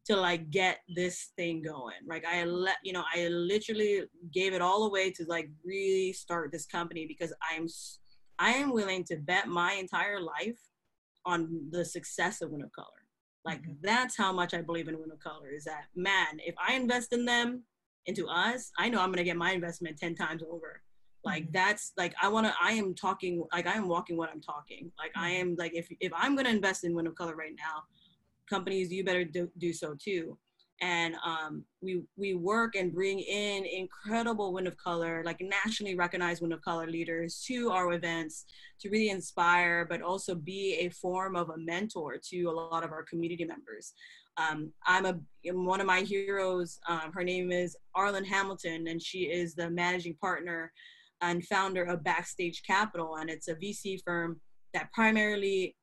to 0.07 0.17
like 0.17 0.51
get 0.51 0.79
this 0.95 1.33
thing 1.37 1.63
going. 1.63 1.95
Like 2.07 2.25
I 2.25 2.45
let 2.45 2.77
you 2.83 2.93
know, 2.93 3.05
I 3.15 3.29
literally 3.29 4.05
gave 4.33 4.55
it 4.55 4.63
all 4.63 4.87
away 4.87 5.11
to 5.13 5.25
like 5.29 5.49
really 5.65 6.13
start 6.13 6.53
this 6.53 6.67
company 6.67 7.07
because 7.07 7.33
I'm 7.51 7.67
I 8.39 8.53
am 8.53 8.73
willing 8.73 9.05
to 9.05 9.17
bet 9.17 9.49
my 9.49 9.73
entire 9.73 10.21
life 10.21 10.59
on 11.25 11.69
the 11.71 11.85
success 11.85 12.41
of 12.41 12.53
of 12.53 12.73
Color. 12.73 12.87
Like 13.45 13.63
mm-hmm. 13.63 13.73
that's 13.83 14.17
how 14.17 14.33
much 14.33 14.55
I 14.55 14.63
believe 14.63 14.89
in 14.89 14.95
of 14.95 15.21
Color 15.21 15.51
is 15.55 15.65
that 15.65 15.87
man, 15.95 16.39
if 16.39 16.55
I 16.67 16.75
invest 16.75 17.13
in 17.13 17.25
them, 17.25 17.65
into 18.07 18.29
us, 18.29 18.71
I 18.79 18.89
know 18.89 19.01
I'm 19.01 19.11
gonna 19.11 19.25
get 19.25 19.37
my 19.37 19.53
investment 19.53 19.99
10 19.99 20.15
times 20.15 20.43
over. 20.49 20.83
Like 21.25 21.45
mm-hmm. 21.45 21.53
that's 21.53 21.93
like 21.97 22.15
I 22.23 22.29
wanna 22.29 22.55
I 22.63 22.73
am 22.73 22.95
talking 22.95 23.45
like 23.53 23.67
I 23.67 23.73
am 23.73 23.89
walking 23.89 24.17
what 24.17 24.31
I'm 24.31 24.41
talking. 24.41 24.93
Like 24.99 25.11
I 25.17 25.33
mm-hmm. 25.33 25.41
am 25.41 25.57
like 25.59 25.75
if 25.75 25.89
if 25.99 26.13
I'm 26.15 26.37
gonna 26.37 26.51
invest 26.51 26.85
in 26.85 26.97
of 26.97 27.15
Color 27.17 27.35
right 27.35 27.55
now, 27.59 27.83
companies 28.49 28.93
you 28.93 29.05
better 29.05 29.25
do, 29.25 29.51
do 29.59 29.73
so 29.73 29.97
too. 30.03 30.39
And 30.83 31.15
um, 31.25 31.65
we 31.81 32.03
we 32.19 32.35
work 32.35 32.77
and 32.77 32.93
bring 32.93 33.21
in 33.21 33.65
incredible 33.65 34.53
women 34.53 34.67
of 34.67 34.77
color 34.77 35.23
like 35.25 35.41
nationally 35.41 35.95
recognized 35.95 36.43
women 36.43 36.59
of 36.59 36.63
color 36.63 36.87
leaders 36.87 37.43
to 37.47 37.71
our 37.71 37.95
events 37.95 38.45
to 38.81 38.91
really 38.91 39.09
inspire 39.09 39.87
but 39.89 40.03
also 40.03 40.35
be 40.35 40.75
a 40.81 40.91
form 40.91 41.35
of 41.35 41.49
a 41.49 41.57
mentor 41.57 42.17
to 42.23 42.43
a 42.45 42.53
lot 42.53 42.85
of 42.85 42.93
our 42.93 43.05
community 43.05 43.45
members. 43.45 43.95
Um, 44.37 44.71
i'm 44.87 45.07
a 45.07 45.19
one 45.45 45.81
of 45.81 45.87
my 45.87 46.01
heroes 46.01 46.79
um, 46.91 47.11
her 47.15 47.25
name 47.25 47.51
is 47.51 47.75
arlan 47.97 48.27
hamilton 48.27 48.87
and 48.87 49.01
she 49.01 49.21
is 49.21 49.55
the 49.55 49.71
managing 49.71 50.15
partner 50.21 50.71
and 51.23 51.43
founder 51.47 51.85
of 51.85 52.05
backstage 52.05 52.63
capital 52.67 53.17
and 53.17 53.31
it's 53.31 53.49
a 53.49 53.55
vc 53.55 54.01
firm 54.05 54.39
that 54.75 54.93
primarily 54.93 55.75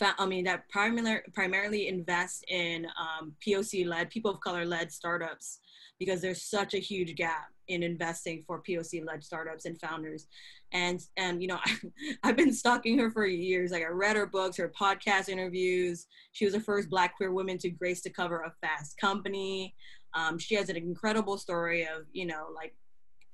I 0.00 0.26
mean, 0.26 0.44
that 0.44 0.68
primarily 0.68 1.20
primarily 1.32 1.88
invest 1.88 2.44
in 2.48 2.86
um, 2.98 3.34
POC 3.46 3.86
led, 3.86 4.10
people 4.10 4.30
of 4.30 4.40
color 4.40 4.64
led 4.64 4.90
startups, 4.90 5.60
because 5.98 6.20
there's 6.20 6.42
such 6.42 6.74
a 6.74 6.78
huge 6.78 7.14
gap 7.14 7.46
in 7.68 7.82
investing 7.82 8.42
for 8.46 8.62
POC 8.62 9.06
led 9.06 9.22
startups 9.22 9.64
and 9.64 9.80
founders. 9.80 10.26
And 10.72 11.00
and 11.16 11.40
you 11.40 11.48
know, 11.48 11.60
I've 12.24 12.36
been 12.36 12.52
stalking 12.52 12.98
her 12.98 13.10
for 13.10 13.26
years. 13.26 13.70
Like 13.70 13.82
I 13.82 13.88
read 13.88 14.16
her 14.16 14.26
books, 14.26 14.56
her 14.56 14.72
podcast 14.78 15.28
interviews. 15.28 16.06
She 16.32 16.44
was 16.44 16.54
the 16.54 16.60
first 16.60 16.90
Black 16.90 17.16
queer 17.16 17.32
woman 17.32 17.58
to 17.58 17.70
grace 17.70 18.02
the 18.02 18.10
cover 18.10 18.42
of 18.42 18.52
Fast 18.60 18.98
Company. 18.98 19.74
Um, 20.14 20.38
she 20.38 20.54
has 20.56 20.68
an 20.68 20.76
incredible 20.76 21.38
story 21.38 21.82
of 21.82 22.06
you 22.12 22.26
know 22.26 22.46
like 22.54 22.74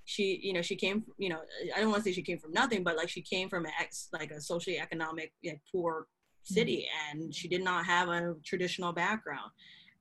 she 0.07 0.41
you 0.43 0.53
know 0.53 0.63
she 0.63 0.75
came 0.75 1.05
you 1.19 1.29
know 1.29 1.39
i 1.77 1.79
don't 1.79 1.91
want 1.91 2.03
to 2.03 2.11
say 2.11 2.13
she 2.13 2.23
came 2.23 2.39
from 2.39 2.53
nothing 2.53 2.83
but 2.83 2.97
like 2.97 3.09
she 3.09 3.21
came 3.21 3.49
from 3.49 3.65
an 3.65 3.71
ex 3.79 4.09
like 4.13 4.33
a 4.33 4.41
socially 4.41 4.81
economic 4.81 5.31
know, 5.53 5.59
poor 5.71 6.07
city 6.43 6.87
and 7.11 7.35
she 7.35 7.49
did 7.49 7.63
not 7.63 7.87
have 7.87 8.09
a 8.09 8.35
traditional 8.45 8.93
background. 8.93 9.51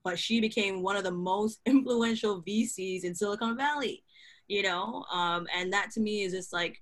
But 0.02 0.18
she 0.18 0.40
became 0.40 0.82
one 0.82 0.96
of 0.96 1.04
the 1.04 1.10
most 1.10 1.60
influential 1.66 2.42
vcs 2.42 3.04
in 3.04 3.14
silicon 3.14 3.56
valley 3.56 4.04
you 4.50 4.62
know? 4.62 5.04
Um, 5.12 5.46
and 5.56 5.72
that 5.72 5.90
to 5.92 6.00
me 6.00 6.22
is 6.22 6.32
just 6.32 6.52
like 6.52 6.76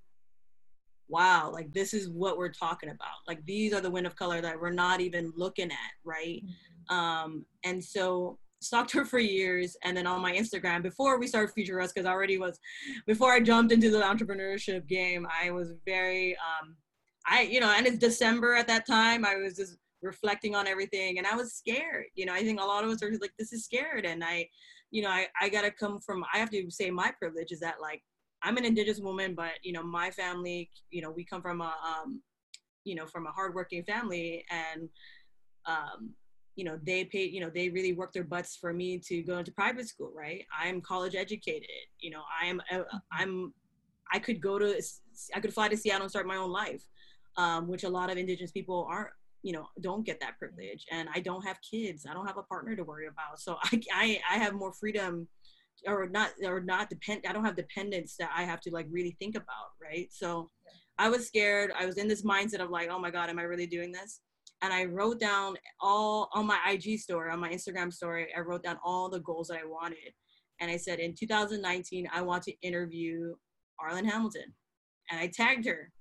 wow 1.11 1.51
like 1.51 1.73
this 1.73 1.95
is 1.95 2.11
what 2.11 2.37
we're 2.37 2.53
talking 2.53 2.89
about. 2.89 3.19
Like 3.29 3.45
these 3.45 3.73
are 3.73 3.81
the 3.81 3.91
women 3.91 4.07
of 4.07 4.17
color 4.17 4.41
that 4.41 4.61
we're 4.61 4.73
not 4.73 5.01
even 5.01 5.33
looking 5.37 5.71
at 5.71 5.93
right? 6.05 6.43
Mm-hmm. 6.43 6.97
um, 6.97 7.47
and 7.65 7.85
so 7.85 8.39
stalked 8.61 8.91
her 8.91 9.05
for 9.05 9.21
years 9.21 9.77
and 9.85 9.97
then 9.97 10.05
on 10.05 10.21
my 10.21 10.33
instagram 10.33 10.83
before 10.83 11.21
we 11.21 11.29
started 11.29 11.53
future 11.55 11.81
us 11.81 11.93
because 11.93 12.07
i 12.07 12.11
already 12.11 12.39
was 12.39 12.59
before 13.07 13.31
i 13.31 13.39
jumped 13.39 13.73
into 13.73 13.89
the 13.89 14.01
entrepreneurship 14.01 14.85
game 14.89 15.29
i 15.41 15.49
was 15.53 15.75
very 15.87 16.37
um, 16.39 16.75
I, 17.29 17.43
you 17.43 17.61
know, 17.61 17.71
and 17.71 17.87
it's 17.87 17.99
December 17.99 18.55
at 18.55 18.67
that 18.69 18.87
time. 18.87 19.25
I 19.25 19.37
was 19.37 19.55
just 19.57 19.77
reflecting 20.03 20.55
on 20.55 20.67
everything 20.67 21.19
and 21.19 21.27
I 21.27 21.37
was 21.37 21.53
scared. 21.53 22.07
You 22.15 22.27
know, 22.27 22.33
I 22.33 22.43
think 22.43 22.61
a 22.61 22.65
lot 22.65 22.85
of 22.85 22.91
us 22.91 23.03
are 23.03 23.11
like, 23.21 23.33
this 23.39 23.53
is 23.53 23.65
scared. 23.65 24.07
And 24.07 24.25
I, 24.25 24.49
you 24.91 25.03
know, 25.03 25.11
I, 25.11 25.27
I 25.41 25.49
got 25.49 25.63
to 25.63 25.71
come 25.71 26.01
from, 26.01 26.25
I 26.33 26.39
have 26.39 26.51
to 26.51 26.71
say 26.71 26.91
my 26.91 27.13
privilege 27.19 27.53
is 27.53 27.61
that 27.61 27.77
like, 27.81 28.03
I'm 28.43 28.57
an 28.57 28.65
indigenous 28.65 29.01
woman, 29.01 29.35
but 29.35 29.53
you 29.63 29.73
know, 29.73 29.83
my 29.83 30.11
family, 30.11 30.71
you 30.91 31.03
know, 31.03 31.11
we 31.11 31.25
come 31.25 31.43
from 31.43 31.61
a, 31.61 31.75
um, 31.85 32.23
you 32.85 32.95
know, 32.95 33.07
from 33.07 33.27
a 33.27 33.33
hardworking 33.33 33.83
family 33.85 34.45
and, 34.51 34.89
um, 35.67 36.11
you 36.55 36.65
know, 36.65 36.79
they 36.85 37.05
paid, 37.05 37.33
you 37.33 37.41
know, 37.41 37.51
they 37.53 37.69
really 37.69 37.93
worked 37.93 38.15
their 38.15 38.25
butts 38.25 38.57
for 38.57 38.73
me 38.73 38.99
to 38.99 39.23
go 39.23 39.39
into 39.39 39.53
private 39.53 39.89
school, 39.89 40.13
right? 40.17 40.45
I'm 40.59 40.81
college 40.81 41.15
educated, 41.15 41.69
you 42.01 42.11
know, 42.11 42.23
I'm, 42.41 42.61
uh, 42.73 42.83
I'm, 43.13 43.53
I 44.13 44.19
could 44.19 44.41
go 44.41 44.59
to, 44.59 44.81
I 45.35 45.41
could 45.41 45.53
fly 45.53 45.69
to 45.69 45.77
Seattle 45.77 46.03
and 46.03 46.11
start 46.11 46.27
my 46.27 46.37
own 46.37 46.51
life 46.51 46.85
um, 47.39 47.67
which 47.69 47.85
a 47.85 47.89
lot 47.89 48.11
of 48.11 48.19
indigenous 48.19 48.53
people 48.53 48.87
aren't 48.91 49.11
you 49.43 49.53
know 49.53 49.67
don't 49.81 50.05
get 50.05 50.19
that 50.21 50.37
privilege 50.37 50.85
and 50.91 51.09
i 51.15 51.21
don't 51.21 51.47
have 51.47 51.57
kids 51.63 52.05
i 52.11 52.13
don't 52.13 52.27
have 52.27 52.39
a 52.39 52.43
partner 52.43 52.75
to 52.75 52.83
worry 52.83 53.07
about 53.07 53.39
so 53.39 53.57
i 53.65 53.81
i, 53.95 54.21
I 54.33 54.39
have 54.39 54.55
more 54.55 54.73
freedom 54.73 55.29
or 55.87 56.09
not 56.09 56.31
or 56.45 56.61
not 56.61 56.91
depend 56.91 57.25
i 57.29 57.33
don't 57.33 57.45
have 57.45 57.55
dependence 57.55 58.17
that 58.19 58.31
i 58.37 58.43
have 58.43 58.61
to 58.63 58.71
like 58.73 58.87
really 58.91 59.17
think 59.21 59.37
about 59.37 59.71
right 59.81 60.09
so 60.11 60.51
i 60.99 61.09
was 61.09 61.29
scared 61.29 61.71
i 61.79 61.87
was 61.87 61.99
in 61.99 62.09
this 62.09 62.25
mindset 62.25 62.61
of 62.61 62.71
like 62.71 62.89
oh 62.91 62.99
my 62.99 63.13
god 63.13 63.31
am 63.31 63.39
i 63.39 63.43
really 63.43 63.67
doing 63.67 63.93
this 63.93 64.21
and 64.63 64.73
I 64.73 64.85
wrote 64.87 65.21
down 65.21 65.57
all 65.81 66.29
on 66.33 66.47
my 66.47 66.59
IG 66.69 66.99
story, 66.99 67.31
on 67.31 67.41
my 67.41 67.51
Instagram 67.51 67.93
story, 67.93 68.29
I 68.37 68.41
wrote 68.41 68.65
down 68.65 68.79
all 68.85 69.09
the 69.09 69.21
goals 69.21 69.49
that 69.49 69.59
I 69.59 69.65
wanted. 69.65 70.13
And 70.61 70.71
I 70.71 70.77
said, 70.77 70.99
in 70.99 71.15
2019, 71.15 72.09
I 72.13 72.23
want 72.23 72.43
to 72.45 72.55
interview 72.63 73.35
arlan 73.81 74.05
Hamilton. 74.05 74.55
And 75.11 75.21
I 75.21 75.31
tagged 75.33 75.67
her. 75.67 75.93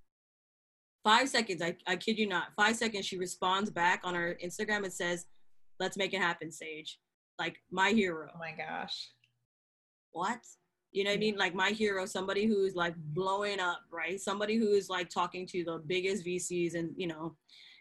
Five 1.08 1.30
seconds, 1.30 1.62
I, 1.62 1.76
I 1.88 1.96
kid 1.96 2.20
you 2.20 2.28
not, 2.28 2.48
five 2.58 2.76
seconds, 2.76 3.06
she 3.06 3.18
responds 3.18 3.70
back 3.70 4.02
on 4.04 4.14
her 4.14 4.38
Instagram 4.44 4.84
and 4.84 4.92
says, 4.92 5.26
Let's 5.80 5.96
make 5.96 6.14
it 6.14 6.20
happen, 6.20 6.52
Sage. 6.52 7.00
Like 7.40 7.56
my 7.72 7.92
hero. 7.92 8.28
Oh 8.34 8.40
my 8.40 8.52
gosh. 8.52 9.12
What? 10.12 10.40
You 10.92 11.04
know 11.04 11.12
what 11.12 11.18
I 11.18 11.20
mean? 11.20 11.38
Like 11.38 11.54
my 11.54 11.70
hero, 11.70 12.06
somebody 12.06 12.46
who's 12.46 12.76
like 12.76 12.96
blowing 12.98 13.60
up, 13.60 13.82
right? 13.92 14.20
Somebody 14.20 14.58
who 14.58 14.72
is 14.72 14.90
like 14.90 15.10
talking 15.10 15.46
to 15.48 15.64
the 15.64 15.82
biggest 15.86 16.26
VCs 16.26 16.74
and, 16.74 16.92
you 16.98 17.08
know, 17.08 17.36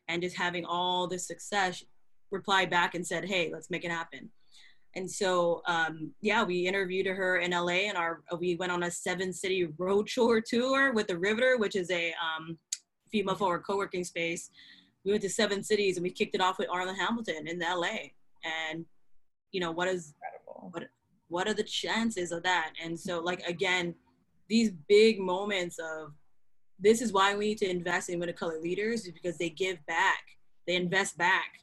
and 0.09 0.23
just 0.23 0.37
having 0.37 0.65
all 0.65 1.09
this 1.09 1.27
success 1.27 1.83
replied 2.31 2.71
back 2.71 2.95
and 2.95 3.07
said 3.07 3.25
hey 3.25 3.51
let's 3.53 3.71
make 3.71 3.85
it 3.85 3.91
happen 3.91 4.31
and 4.95 5.11
so 5.11 5.63
um, 5.67 6.13
yeah 6.21 6.43
we 6.43 6.67
interviewed 6.67 7.07
her 7.07 7.39
in 7.39 7.53
la 7.53 7.69
and 7.69 7.97
our 7.97 8.23
we 8.39 8.57
went 8.57 8.73
on 8.73 8.85
a 8.85 8.91
seven 8.91 9.33
city 9.33 9.69
road 9.79 10.09
tour 10.13 10.41
tour 10.47 10.93
with 10.93 11.07
the 11.07 11.19
riveter 11.19 11.57
which 11.59 11.77
is 11.77 11.91
a 11.91 12.13
um, 12.13 12.59
female 13.17 13.35
mm-hmm. 13.35 13.45
forward 13.45 13.63
co-working 13.67 14.05
space 14.05 14.51
we 15.05 15.13
went 15.13 15.23
to 15.23 15.31
seven 15.31 15.63
cities 15.63 15.97
and 15.97 16.05
we 16.05 16.11
kicked 16.11 16.35
it 16.35 16.41
off 16.41 16.59
with 16.59 16.69
arlan 16.69 16.97
hamilton 16.97 17.47
in 17.47 17.59
la 17.59 17.89
and 18.45 18.85
you 19.53 19.61
know 19.61 19.71
what 19.71 19.89
is 19.89 20.15
Incredible. 20.15 20.69
what 20.73 20.85
what 21.29 21.49
are 21.49 21.55
the 21.55 21.63
chances 21.63 22.33
of 22.33 22.43
that 22.43 22.73
and 22.83 22.99
so 22.99 23.21
like 23.21 23.41
again 23.47 23.95
these 24.49 24.71
big 24.89 25.19
moments 25.19 25.79
of 25.79 26.13
this 26.79 27.01
is 27.01 27.13
why 27.13 27.35
we 27.35 27.49
need 27.49 27.59
to 27.59 27.71
invest 27.71 28.09
in 28.09 28.17
women 28.17 28.29
of 28.29 28.37
color 28.37 28.61
leaders 28.61 29.09
because 29.09 29.39
they 29.39 29.49
give 29.49 29.79
back 29.87 30.23
they 30.67 30.77
invest 30.77 31.17
back 31.17 31.61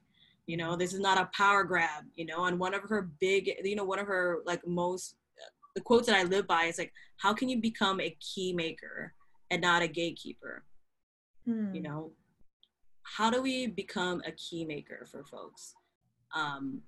you 0.47 0.57
know 0.57 0.75
this 0.75 0.93
is 0.93 0.99
not 0.99 1.17
a 1.17 1.29
power 1.37 1.63
grab 1.63 2.03
you 2.15 2.25
know 2.25 2.45
and 2.45 2.59
one 2.59 2.73
of 2.73 2.81
her 2.81 3.09
big 3.19 3.51
you 3.63 3.75
know 3.75 3.85
one 3.85 3.99
of 3.99 4.07
her 4.07 4.39
like 4.45 4.65
most 4.67 5.15
the 5.75 5.81
quotes 5.81 6.07
that 6.07 6.17
i 6.17 6.23
live 6.23 6.47
by 6.47 6.63
is 6.65 6.77
like 6.77 6.91
how 7.17 7.33
can 7.33 7.47
you 7.47 7.61
become 7.61 7.99
a 7.99 8.17
key 8.19 8.53
maker 8.53 9.13
and 9.51 9.61
not 9.61 9.81
a 9.81 9.87
gatekeeper 9.87 10.63
hmm. 11.45 11.73
you 11.73 11.81
know 11.81 12.11
how 13.03 13.29
do 13.29 13.41
we 13.41 13.67
become 13.67 14.21
a 14.25 14.31
key 14.31 14.65
maker 14.65 15.07
for 15.11 15.23
folks? 15.23 15.75
Um, 16.35 16.81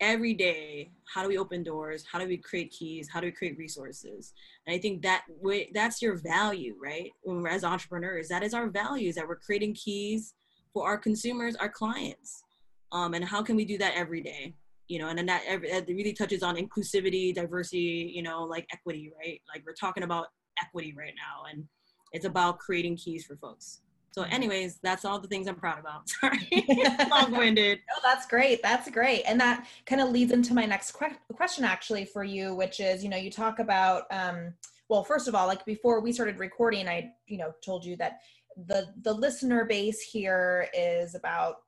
every 0.00 0.32
day 0.32 0.92
how 1.12 1.22
do 1.22 1.28
we 1.28 1.38
open 1.38 1.64
doors? 1.64 2.04
How 2.10 2.18
do 2.18 2.28
we 2.28 2.36
create 2.36 2.70
keys? 2.70 3.08
How 3.12 3.20
do 3.20 3.26
we 3.26 3.32
create 3.32 3.58
resources? 3.58 4.32
And 4.66 4.74
i 4.74 4.78
think 4.78 5.02
that 5.02 5.24
way 5.28 5.70
that's 5.74 6.00
your 6.00 6.16
value 6.16 6.76
right? 6.80 7.10
As 7.50 7.64
entrepreneurs 7.64 8.28
that 8.28 8.42
is 8.42 8.54
our 8.54 8.68
values 8.68 9.16
that 9.16 9.26
we're 9.26 9.36
creating 9.36 9.74
keys 9.74 10.34
for 10.72 10.86
our 10.86 10.98
consumers 10.98 11.56
our 11.56 11.68
clients. 11.68 12.44
Um, 12.92 13.14
and 13.14 13.24
how 13.24 13.42
can 13.42 13.56
we 13.56 13.64
do 13.64 13.76
that 13.78 13.94
every 13.96 14.22
day? 14.22 14.54
You 14.86 15.00
know 15.00 15.08
and 15.08 15.18
then 15.18 15.26
that, 15.26 15.42
that 15.70 15.88
really 15.88 16.12
touches 16.12 16.42
on 16.42 16.56
inclusivity 16.56 17.34
diversity 17.34 18.12
you 18.14 18.22
know 18.22 18.44
like 18.44 18.68
equity 18.72 19.10
right? 19.18 19.40
Like 19.52 19.64
we're 19.66 19.74
talking 19.74 20.04
about 20.04 20.26
equity 20.62 20.94
right 20.96 21.14
now 21.16 21.50
and 21.50 21.64
it's 22.12 22.24
about 22.24 22.58
creating 22.58 22.96
keys 22.96 23.24
for 23.24 23.36
folks 23.36 23.80
so, 24.18 24.24
anyways, 24.24 24.80
that's 24.82 25.04
all 25.04 25.20
the 25.20 25.28
things 25.28 25.46
I'm 25.46 25.54
proud 25.54 25.78
about. 25.78 26.08
Sorry, 26.20 26.48
long-winded. 27.10 27.78
no, 27.78 27.94
that's 28.02 28.26
great. 28.26 28.60
That's 28.64 28.90
great, 28.90 29.22
and 29.26 29.40
that 29.40 29.68
kind 29.86 30.00
of 30.00 30.10
leads 30.10 30.32
into 30.32 30.54
my 30.54 30.64
next 30.64 30.92
que- 30.92 31.16
question, 31.34 31.64
actually, 31.64 32.04
for 32.04 32.24
you, 32.24 32.52
which 32.54 32.80
is, 32.80 33.04
you 33.04 33.10
know, 33.10 33.16
you 33.16 33.30
talk 33.30 33.60
about, 33.60 34.04
um, 34.10 34.54
well, 34.88 35.04
first 35.04 35.28
of 35.28 35.36
all, 35.36 35.46
like 35.46 35.64
before 35.64 36.00
we 36.00 36.12
started 36.12 36.40
recording, 36.40 36.88
I, 36.88 37.12
you 37.26 37.38
know, 37.38 37.52
told 37.64 37.84
you 37.84 37.96
that 37.98 38.18
the 38.66 38.86
the 39.02 39.12
listener 39.12 39.64
base 39.64 40.00
here 40.00 40.68
is 40.76 41.14
about 41.14 41.58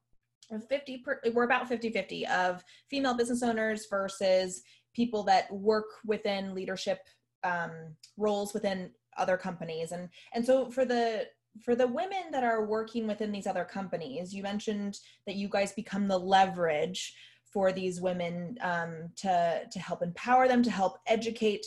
50 0.68 0.98
per, 1.04 1.20
we're 1.32 1.44
about 1.44 1.68
50 1.68 1.90
50 1.90 2.26
of 2.26 2.64
female 2.90 3.14
business 3.14 3.44
owners 3.44 3.86
versus 3.88 4.62
people 4.92 5.22
that 5.22 5.52
work 5.52 5.86
within 6.04 6.52
leadership 6.52 6.98
um, 7.44 7.70
roles 8.16 8.52
within 8.52 8.90
other 9.16 9.36
companies 9.36 9.92
and 9.92 10.08
and 10.32 10.44
so 10.44 10.70
for 10.70 10.84
the 10.84 11.26
for 11.58 11.74
the 11.74 11.86
women 11.86 12.30
that 12.30 12.44
are 12.44 12.64
working 12.64 13.06
within 13.06 13.32
these 13.32 13.46
other 13.46 13.64
companies, 13.64 14.32
you 14.32 14.42
mentioned 14.42 14.98
that 15.26 15.34
you 15.34 15.48
guys 15.48 15.72
become 15.72 16.06
the 16.06 16.18
leverage 16.18 17.14
for 17.44 17.72
these 17.72 18.00
women 18.00 18.56
um, 18.60 19.10
to 19.16 19.62
to 19.70 19.78
help 19.78 20.02
empower 20.02 20.46
them, 20.46 20.62
to 20.62 20.70
help 20.70 20.98
educate 21.06 21.66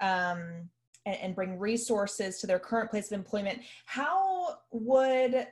um, 0.00 0.68
and, 1.04 1.16
and 1.20 1.34
bring 1.34 1.58
resources 1.58 2.38
to 2.38 2.46
their 2.46 2.58
current 2.58 2.90
place 2.90 3.10
of 3.10 3.18
employment. 3.18 3.60
How 3.86 4.58
would 4.70 5.48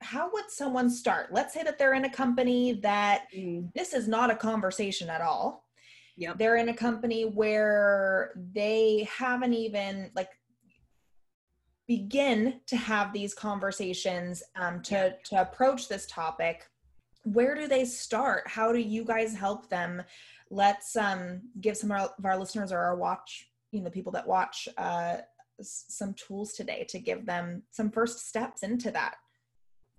how 0.00 0.30
would 0.32 0.48
someone 0.48 0.90
start? 0.90 1.32
Let's 1.32 1.54
say 1.54 1.62
that 1.64 1.78
they're 1.78 1.94
in 1.94 2.04
a 2.04 2.10
company 2.10 2.74
that 2.82 3.24
mm. 3.34 3.72
this 3.74 3.92
is 3.92 4.06
not 4.06 4.30
a 4.30 4.36
conversation 4.36 5.10
at 5.10 5.20
all. 5.20 5.64
Yep. 6.16 6.38
They're 6.38 6.56
in 6.56 6.68
a 6.68 6.74
company 6.74 7.22
where 7.24 8.32
they 8.52 9.08
haven't 9.16 9.54
even 9.54 10.10
like 10.16 10.30
begin 11.88 12.60
to 12.66 12.76
have 12.76 13.12
these 13.12 13.34
conversations 13.34 14.42
um, 14.56 14.80
to 14.82 14.94
yeah. 14.94 15.10
to 15.24 15.40
approach 15.40 15.88
this 15.88 16.06
topic 16.06 16.68
where 17.24 17.54
do 17.54 17.66
they 17.66 17.84
start? 17.84 18.44
How 18.46 18.72
do 18.72 18.78
you 18.78 19.04
guys 19.04 19.34
help 19.34 19.68
them? 19.68 20.02
Let's 20.50 20.96
um, 20.96 21.42
give 21.60 21.76
some 21.76 21.90
of 21.90 22.10
our 22.24 22.38
listeners 22.38 22.72
or 22.72 22.78
our 22.78 22.96
watch 22.96 23.48
you 23.72 23.82
know 23.82 23.90
people 23.90 24.12
that 24.12 24.26
watch 24.26 24.68
uh, 24.78 25.18
some 25.60 26.14
tools 26.14 26.52
today 26.52 26.86
to 26.88 26.98
give 26.98 27.26
them 27.26 27.62
some 27.70 27.90
first 27.90 28.28
steps 28.28 28.62
into 28.62 28.90
that 28.92 29.16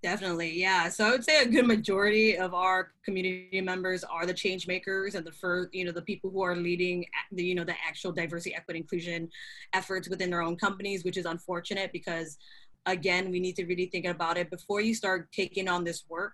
Definitely, 0.01 0.57
yeah. 0.57 0.87
So 0.87 1.05
I 1.05 1.11
would 1.11 1.25
say 1.25 1.41
a 1.41 1.45
good 1.45 1.67
majority 1.67 2.37
of 2.37 2.53
our 2.53 2.93
community 3.03 3.59
members 3.59 4.05
are 4.05 4.25
the 4.25 4.33
change 4.33 4.65
makers 4.65 5.15
and 5.15 5.25
the 5.25 5.31
first, 5.31 5.73
you 5.73 5.83
know, 5.83 5.91
the 5.91 6.01
people 6.01 6.29
who 6.29 6.41
are 6.41 6.55
leading 6.55 7.05
the, 7.33 7.43
you 7.43 7.53
know, 7.53 7.65
the 7.65 7.75
actual 7.85 8.13
diversity, 8.13 8.55
equity, 8.55 8.79
inclusion 8.79 9.29
efforts 9.73 10.07
within 10.07 10.29
their 10.29 10.41
own 10.41 10.55
companies, 10.55 11.03
which 11.03 11.17
is 11.17 11.25
unfortunate 11.25 11.91
because, 11.91 12.37
again, 12.85 13.29
we 13.29 13.41
need 13.41 13.57
to 13.57 13.65
really 13.65 13.87
think 13.87 14.05
about 14.05 14.37
it 14.37 14.49
before 14.49 14.79
you 14.79 14.95
start 14.95 15.29
taking 15.33 15.67
on 15.67 15.83
this 15.83 16.05
work. 16.07 16.33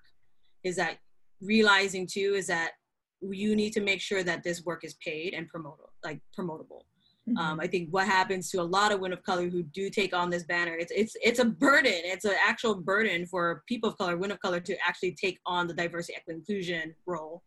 Is 0.63 0.75
that 0.75 0.97
realizing 1.41 2.05
too 2.05 2.35
is 2.35 2.45
that 2.47 2.73
you 3.21 3.55
need 3.55 3.71
to 3.71 3.81
make 3.81 3.99
sure 3.99 4.23
that 4.23 4.43
this 4.43 4.63
work 4.63 4.83
is 4.83 4.93
paid 5.03 5.33
and 5.33 5.47
promoted, 5.47 5.87
like 6.03 6.21
promotable. 6.37 6.83
Mm-hmm. 7.27 7.37
Um, 7.37 7.59
I 7.59 7.67
think 7.67 7.89
what 7.89 8.05
happens 8.05 8.51
to 8.51 8.61
a 8.61 8.63
lot 8.63 8.91
of 8.91 8.99
women 8.99 9.17
of 9.17 9.23
color 9.23 9.49
who 9.49 9.63
do 9.63 9.89
take 9.89 10.13
on 10.13 10.29
this 10.29 10.43
banner, 10.43 10.75
it's 10.75 10.91
it's 10.95 11.15
it's 11.23 11.39
a 11.39 11.45
burden. 11.45 11.93
It's 11.93 12.25
an 12.25 12.35
actual 12.45 12.75
burden 12.75 13.25
for 13.25 13.63
people 13.67 13.89
of 13.89 13.97
color, 13.97 14.15
women 14.15 14.31
of 14.31 14.39
color, 14.41 14.59
to 14.59 14.75
actually 14.87 15.13
take 15.13 15.39
on 15.45 15.67
the 15.67 15.73
diversity, 15.73 16.15
equity, 16.15 16.39
inclusion 16.39 16.93
role, 17.05 17.41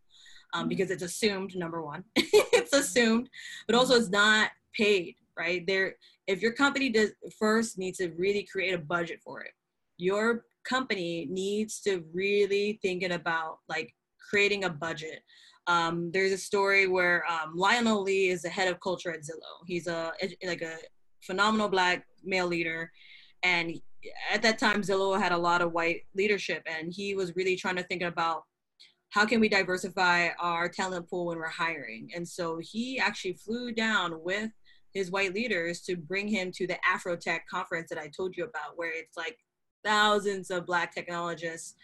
um, 0.52 0.62
mm-hmm. 0.62 0.68
because 0.70 0.90
it's 0.90 1.04
assumed. 1.04 1.56
Number 1.56 1.82
one, 1.82 2.02
it's 2.16 2.72
assumed, 2.72 3.28
but 3.66 3.76
also 3.76 3.94
it's 3.94 4.10
not 4.10 4.50
paid. 4.74 5.14
Right 5.36 5.64
there, 5.68 5.94
if 6.26 6.42
your 6.42 6.50
company 6.50 6.90
does 6.90 7.10
first 7.38 7.78
needs 7.78 7.98
to 7.98 8.08
really 8.16 8.42
create 8.50 8.74
a 8.74 8.78
budget 8.78 9.20
for 9.22 9.42
it. 9.42 9.52
Your 9.96 10.44
company 10.64 11.28
needs 11.30 11.80
to 11.80 12.04
really 12.12 12.78
thinking 12.82 13.12
about 13.12 13.58
like 13.68 13.94
creating 14.28 14.64
a 14.64 14.70
budget 14.70 15.22
um, 15.68 16.10
there's 16.12 16.32
a 16.32 16.38
story 16.38 16.86
where 16.86 17.24
um, 17.30 17.54
Lionel 17.54 18.02
Lee 18.02 18.30
is 18.30 18.42
the 18.42 18.48
head 18.48 18.68
of 18.68 18.80
culture 18.80 19.12
at 19.12 19.20
Zillow. 19.20 19.62
He's 19.66 19.86
a 19.86 20.12
like 20.44 20.62
a 20.62 20.76
phenomenal 21.20 21.68
black 21.68 22.06
male 22.24 22.46
leader, 22.46 22.90
and 23.42 23.78
at 24.32 24.42
that 24.42 24.58
time 24.58 24.82
Zillow 24.82 25.20
had 25.20 25.32
a 25.32 25.38
lot 25.38 25.60
of 25.60 25.72
white 25.72 26.02
leadership, 26.14 26.62
and 26.66 26.92
he 26.92 27.14
was 27.14 27.36
really 27.36 27.54
trying 27.54 27.76
to 27.76 27.82
think 27.84 28.02
about 28.02 28.42
how 29.10 29.24
can 29.24 29.40
we 29.40 29.48
diversify 29.48 30.28
our 30.38 30.68
talent 30.68 31.08
pool 31.08 31.26
when 31.26 31.38
we're 31.38 31.48
hiring. 31.48 32.10
And 32.14 32.26
so 32.26 32.58
he 32.60 32.98
actually 32.98 33.34
flew 33.34 33.72
down 33.72 34.22
with 34.22 34.50
his 34.92 35.10
white 35.10 35.34
leaders 35.34 35.80
to 35.82 35.96
bring 35.96 36.28
him 36.28 36.50
to 36.52 36.66
the 36.66 36.78
Afrotech 36.90 37.40
conference 37.50 37.88
that 37.90 37.98
I 37.98 38.10
told 38.14 38.36
you 38.36 38.44
about, 38.44 38.76
where 38.76 38.92
it's 38.92 39.16
like 39.16 39.38
thousands 39.84 40.50
of 40.50 40.66
black 40.66 40.94
technologists. 40.94 41.74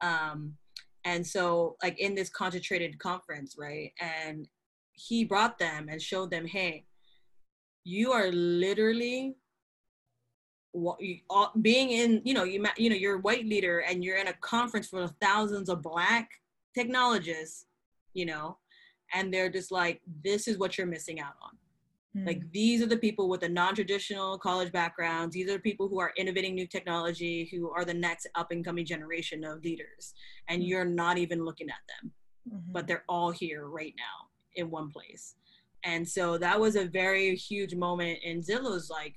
Um, 0.00 0.54
and 1.04 1.26
so 1.26 1.76
like 1.82 1.98
in 1.98 2.14
this 2.14 2.28
concentrated 2.28 2.98
conference 2.98 3.56
right 3.58 3.92
and 4.00 4.48
he 4.92 5.24
brought 5.24 5.58
them 5.58 5.88
and 5.88 6.00
showed 6.00 6.30
them 6.30 6.46
hey 6.46 6.84
you 7.84 8.12
are 8.12 8.30
literally 8.32 9.36
uh, 11.30 11.46
being 11.62 11.90
in 11.90 12.22
you 12.24 12.34
know 12.34 12.44
you 12.44 12.64
you 12.76 12.90
know 12.90 12.96
you're 12.96 13.16
a 13.16 13.20
white 13.20 13.46
leader 13.46 13.80
and 13.80 14.04
you're 14.04 14.18
in 14.18 14.28
a 14.28 14.32
conference 14.34 14.88
for 14.88 15.08
thousands 15.20 15.68
of 15.68 15.82
black 15.82 16.28
technologists 16.76 17.66
you 18.14 18.24
know 18.24 18.56
and 19.12 19.34
they're 19.34 19.50
just 19.50 19.72
like 19.72 20.00
this 20.22 20.46
is 20.46 20.58
what 20.58 20.78
you're 20.78 20.86
missing 20.86 21.20
out 21.20 21.34
on 21.42 21.50
Mm. 22.16 22.26
Like 22.26 22.42
these 22.52 22.82
are 22.82 22.86
the 22.86 22.96
people 22.96 23.28
with 23.28 23.40
the 23.40 23.48
non-traditional 23.48 24.38
college 24.38 24.72
backgrounds. 24.72 25.34
These 25.34 25.48
are 25.48 25.54
the 25.54 25.60
people 25.60 25.88
who 25.88 26.00
are 26.00 26.12
innovating 26.16 26.54
new 26.54 26.66
technology, 26.66 27.48
who 27.52 27.70
are 27.70 27.84
the 27.84 27.94
next 27.94 28.26
up 28.34 28.50
and 28.50 28.64
coming 28.64 28.84
generation 28.84 29.44
of 29.44 29.62
leaders. 29.62 30.14
And 30.48 30.62
mm. 30.62 30.68
you're 30.68 30.84
not 30.84 31.18
even 31.18 31.44
looking 31.44 31.68
at 31.68 31.76
them, 31.88 32.12
mm-hmm. 32.52 32.72
but 32.72 32.86
they're 32.86 33.04
all 33.08 33.30
here 33.30 33.68
right 33.68 33.94
now 33.96 34.28
in 34.56 34.70
one 34.70 34.90
place. 34.90 35.34
And 35.84 36.06
so 36.06 36.36
that 36.38 36.58
was 36.60 36.76
a 36.76 36.86
very 36.86 37.34
huge 37.36 37.74
moment 37.74 38.18
in 38.22 38.42
Zillow's 38.42 38.90
like, 38.90 39.14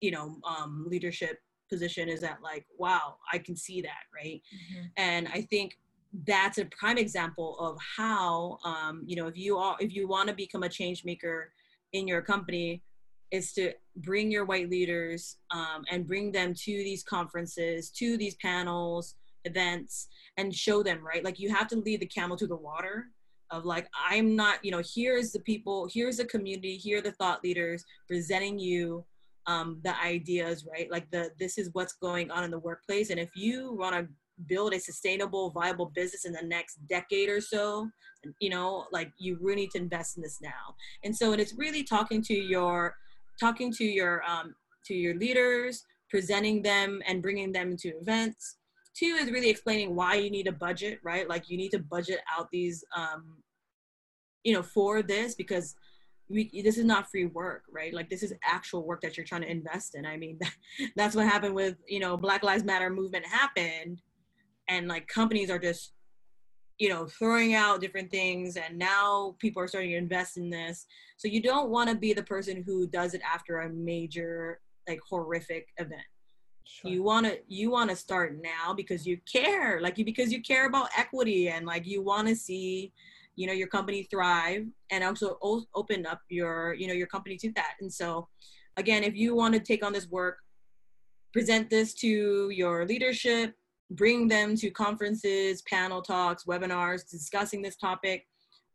you 0.00 0.10
know, 0.10 0.36
um, 0.44 0.86
leadership 0.88 1.38
position 1.70 2.08
is 2.08 2.20
that 2.20 2.38
like 2.42 2.66
wow 2.78 3.16
i 3.32 3.38
can 3.38 3.56
see 3.56 3.80
that 3.80 4.04
right 4.14 4.42
mm-hmm. 4.54 4.84
and 4.96 5.28
i 5.32 5.40
think 5.40 5.78
that's 6.26 6.58
a 6.58 6.64
prime 6.66 6.98
example 6.98 7.58
of 7.58 7.76
how 7.96 8.58
um, 8.64 9.02
you 9.04 9.16
know 9.16 9.26
if 9.26 9.36
you 9.36 9.56
are 9.56 9.76
if 9.80 9.92
you 9.92 10.06
want 10.06 10.28
to 10.28 10.34
become 10.34 10.62
a 10.62 10.68
change 10.68 11.04
maker 11.04 11.52
in 11.94 12.06
your 12.06 12.20
company 12.20 12.82
is 13.30 13.52
to 13.54 13.72
bring 13.96 14.30
your 14.30 14.44
white 14.44 14.68
leaders 14.68 15.38
um, 15.50 15.84
and 15.90 16.06
bring 16.06 16.30
them 16.30 16.52
to 16.52 16.72
these 16.72 17.02
conferences 17.02 17.90
to 17.90 18.18
these 18.18 18.34
panels 18.36 19.16
events 19.44 20.08
and 20.36 20.54
show 20.54 20.82
them 20.82 21.04
right? 21.04 21.24
Like 21.24 21.38
you 21.38 21.48
have 21.54 21.68
to 21.68 21.76
lead 21.76 22.00
the 22.00 22.06
camel 22.06 22.36
to 22.36 22.46
the 22.46 22.56
water 22.56 23.06
of 23.50 23.66
like 23.66 23.86
i'm 24.08 24.34
not 24.34 24.58
you 24.64 24.70
know 24.70 24.82
here's 24.94 25.30
the 25.30 25.40
people 25.40 25.86
here's 25.92 26.16
the 26.16 26.24
community 26.24 26.76
here 26.76 26.98
are 26.98 27.02
the 27.02 27.12
thought 27.12 27.44
leaders 27.44 27.84
presenting 28.08 28.58
you 28.58 29.04
um, 29.46 29.78
the 29.84 29.94
ideas 30.00 30.66
right? 30.70 30.90
Like 30.90 31.10
the 31.10 31.30
this 31.38 31.58
is 31.58 31.68
what's 31.74 31.92
going 31.94 32.30
on 32.30 32.44
in 32.44 32.50
the 32.50 32.58
workplace 32.58 33.10
and 33.10 33.20
if 33.20 33.28
you 33.34 33.74
want 33.74 33.94
to 33.94 34.08
build 34.46 34.74
a 34.74 34.80
sustainable 34.80 35.50
viable 35.50 35.92
business 35.94 36.24
in 36.24 36.32
the 36.32 36.42
next 36.42 36.76
decade 36.88 37.28
or 37.28 37.40
so 37.40 37.88
you 38.40 38.50
know 38.50 38.86
like 38.92 39.10
you 39.18 39.38
really 39.40 39.62
need 39.62 39.70
to 39.72 39.78
invest 39.78 40.16
in 40.16 40.22
this 40.22 40.40
now. 40.40 40.74
And 41.04 41.14
so 41.14 41.32
it's 41.32 41.54
really 41.54 41.82
talking 41.82 42.22
to 42.22 42.34
your 42.34 42.94
talking 43.38 43.72
to 43.72 43.84
your 43.84 44.22
um, 44.24 44.54
to 44.86 44.94
your 44.94 45.14
leaders 45.14 45.84
presenting 46.10 46.62
them 46.62 47.00
and 47.06 47.22
bringing 47.22 47.52
them 47.52 47.76
to 47.78 47.88
events. 47.88 48.56
Two 48.96 49.16
is 49.20 49.30
really 49.30 49.50
explaining 49.50 49.96
why 49.96 50.14
you 50.14 50.30
need 50.30 50.46
a 50.46 50.52
budget 50.52 51.00
right? 51.02 51.28
Like 51.28 51.50
you 51.50 51.56
need 51.56 51.70
to 51.70 51.78
budget 51.78 52.20
out 52.36 52.48
these 52.50 52.84
um, 52.96 53.36
you 54.42 54.52
know 54.54 54.62
for 54.62 55.02
this 55.02 55.34
because 55.34 55.74
we, 56.30 56.50
this 56.64 56.78
is 56.78 56.84
not 56.84 57.10
free 57.10 57.26
work 57.26 57.64
right? 57.72 57.92
Like 57.92 58.08
this 58.08 58.22
is 58.22 58.32
actual 58.44 58.86
work 58.86 59.00
that 59.02 59.16
you're 59.16 59.26
trying 59.26 59.42
to 59.42 59.50
invest 59.50 59.94
in. 59.94 60.06
I 60.06 60.16
mean 60.16 60.38
that's 60.96 61.14
what 61.14 61.26
happened 61.26 61.54
with 61.54 61.76
you 61.88 62.00
know 62.00 62.16
black 62.16 62.42
lives 62.42 62.64
matter 62.64 62.90
movement 62.90 63.26
happened 63.26 64.00
and 64.68 64.88
like 64.88 65.06
companies 65.08 65.50
are 65.50 65.58
just 65.58 65.92
you 66.78 66.88
know 66.88 67.06
throwing 67.06 67.54
out 67.54 67.80
different 67.80 68.10
things 68.10 68.56
and 68.56 68.78
now 68.78 69.36
people 69.38 69.62
are 69.62 69.68
starting 69.68 69.90
to 69.90 69.96
invest 69.96 70.36
in 70.36 70.50
this. 70.50 70.86
So 71.16 71.28
you 71.28 71.40
don't 71.40 71.70
want 71.70 71.88
to 71.90 71.96
be 71.96 72.12
the 72.12 72.22
person 72.22 72.62
who 72.66 72.86
does 72.86 73.14
it 73.14 73.20
after 73.22 73.60
a 73.60 73.70
major 73.70 74.60
like 74.88 75.00
horrific 75.08 75.68
event. 75.78 76.02
Sure. 76.66 76.90
you 76.90 77.02
want 77.02 77.26
to 77.26 77.38
you 77.46 77.70
want 77.70 77.90
to 77.90 77.96
start 77.96 78.38
now 78.42 78.72
because 78.72 79.06
you 79.06 79.18
care 79.30 79.82
like 79.82 79.98
you 79.98 80.04
because 80.04 80.32
you 80.32 80.40
care 80.40 80.66
about 80.66 80.88
equity 80.96 81.48
and 81.48 81.66
like 81.66 81.86
you 81.86 82.02
want 82.02 82.26
to 82.26 82.34
see 82.34 82.90
you 83.36 83.46
know 83.46 83.52
your 83.52 83.68
company 83.68 84.04
thrive 84.04 84.64
and 84.90 85.04
also 85.04 85.38
open 85.74 86.06
up 86.06 86.20
your 86.30 86.74
you 86.74 86.86
know 86.86 86.94
your 86.94 87.06
company 87.06 87.36
to 87.36 87.52
that. 87.52 87.74
And 87.80 87.92
so 87.92 88.28
again 88.78 89.04
if 89.04 89.14
you 89.14 89.36
want 89.36 89.54
to 89.54 89.60
take 89.60 89.84
on 89.84 89.92
this 89.92 90.08
work 90.08 90.38
present 91.34 91.68
this 91.68 91.94
to 91.94 92.48
your 92.50 92.86
leadership 92.86 93.54
bring 93.94 94.28
them 94.28 94.56
to 94.56 94.70
conferences, 94.70 95.62
panel 95.62 96.02
talks, 96.02 96.44
webinars 96.44 97.08
discussing 97.08 97.62
this 97.62 97.76
topic, 97.76 98.26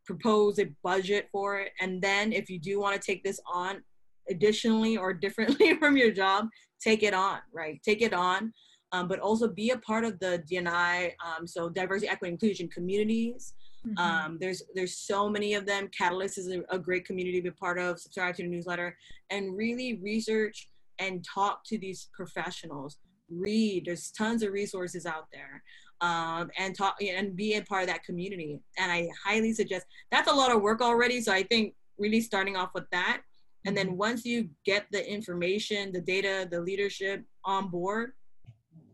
propose 0.06 0.58
a 0.58 0.66
budget 0.82 1.28
for 1.30 1.58
it. 1.60 1.72
And 1.80 2.00
then 2.00 2.32
if 2.32 2.50
you 2.50 2.58
do 2.58 2.80
want 2.80 3.00
to 3.00 3.04
take 3.04 3.22
this 3.22 3.40
on 3.52 3.82
additionally 4.28 4.96
or 4.96 5.12
differently 5.12 5.74
from 5.78 5.96
your 5.96 6.10
job, 6.10 6.48
take 6.82 7.02
it 7.02 7.14
on, 7.14 7.38
right? 7.52 7.80
Take 7.84 8.02
it 8.02 8.12
on. 8.12 8.52
Um, 8.92 9.06
but 9.06 9.20
also 9.20 9.46
be 9.46 9.70
a 9.70 9.78
part 9.78 10.04
of 10.04 10.18
the 10.18 10.42
DNI, 10.50 11.12
um, 11.24 11.46
so 11.46 11.68
diversity, 11.68 12.08
equity, 12.08 12.32
inclusion 12.32 12.68
communities. 12.68 13.54
Mm-hmm. 13.86 13.98
Um, 13.98 14.38
there's 14.40 14.64
there's 14.74 14.96
so 14.96 15.28
many 15.28 15.54
of 15.54 15.64
them. 15.64 15.88
Catalyst 15.96 16.38
is 16.38 16.48
a, 16.48 16.62
a, 16.70 16.78
great 16.78 17.04
community 17.06 17.40
to 17.40 17.50
be 17.50 17.56
part 17.56 17.78
of. 17.78 18.00
Subscribe 18.00 18.34
to 18.34 18.42
the 18.42 18.48
newsletter 18.48 18.96
and 19.30 19.56
really 19.56 20.00
research 20.02 20.68
and 20.98 21.24
talk 21.24 21.64
to 21.66 21.78
these 21.78 22.08
professionals 22.12 22.98
read 23.30 23.84
there's 23.86 24.10
tons 24.10 24.42
of 24.42 24.52
resources 24.52 25.06
out 25.06 25.26
there 25.32 25.62
um, 26.00 26.50
and 26.56 26.76
talk 26.76 26.96
and 27.02 27.36
be 27.36 27.54
a 27.54 27.62
part 27.62 27.82
of 27.82 27.88
that 27.88 28.04
community 28.04 28.58
and 28.78 28.90
i 28.90 29.08
highly 29.24 29.52
suggest 29.52 29.86
that's 30.10 30.30
a 30.30 30.34
lot 30.34 30.50
of 30.54 30.62
work 30.62 30.80
already 30.80 31.20
so 31.20 31.32
i 31.32 31.42
think 31.42 31.74
really 31.98 32.20
starting 32.20 32.56
off 32.56 32.70
with 32.74 32.88
that 32.90 33.20
and 33.66 33.76
then 33.76 33.88
mm-hmm. 33.88 33.96
once 33.96 34.24
you 34.24 34.48
get 34.64 34.86
the 34.90 35.10
information 35.10 35.92
the 35.92 36.00
data 36.00 36.48
the 36.50 36.60
leadership 36.60 37.22
on 37.44 37.68
board 37.68 38.12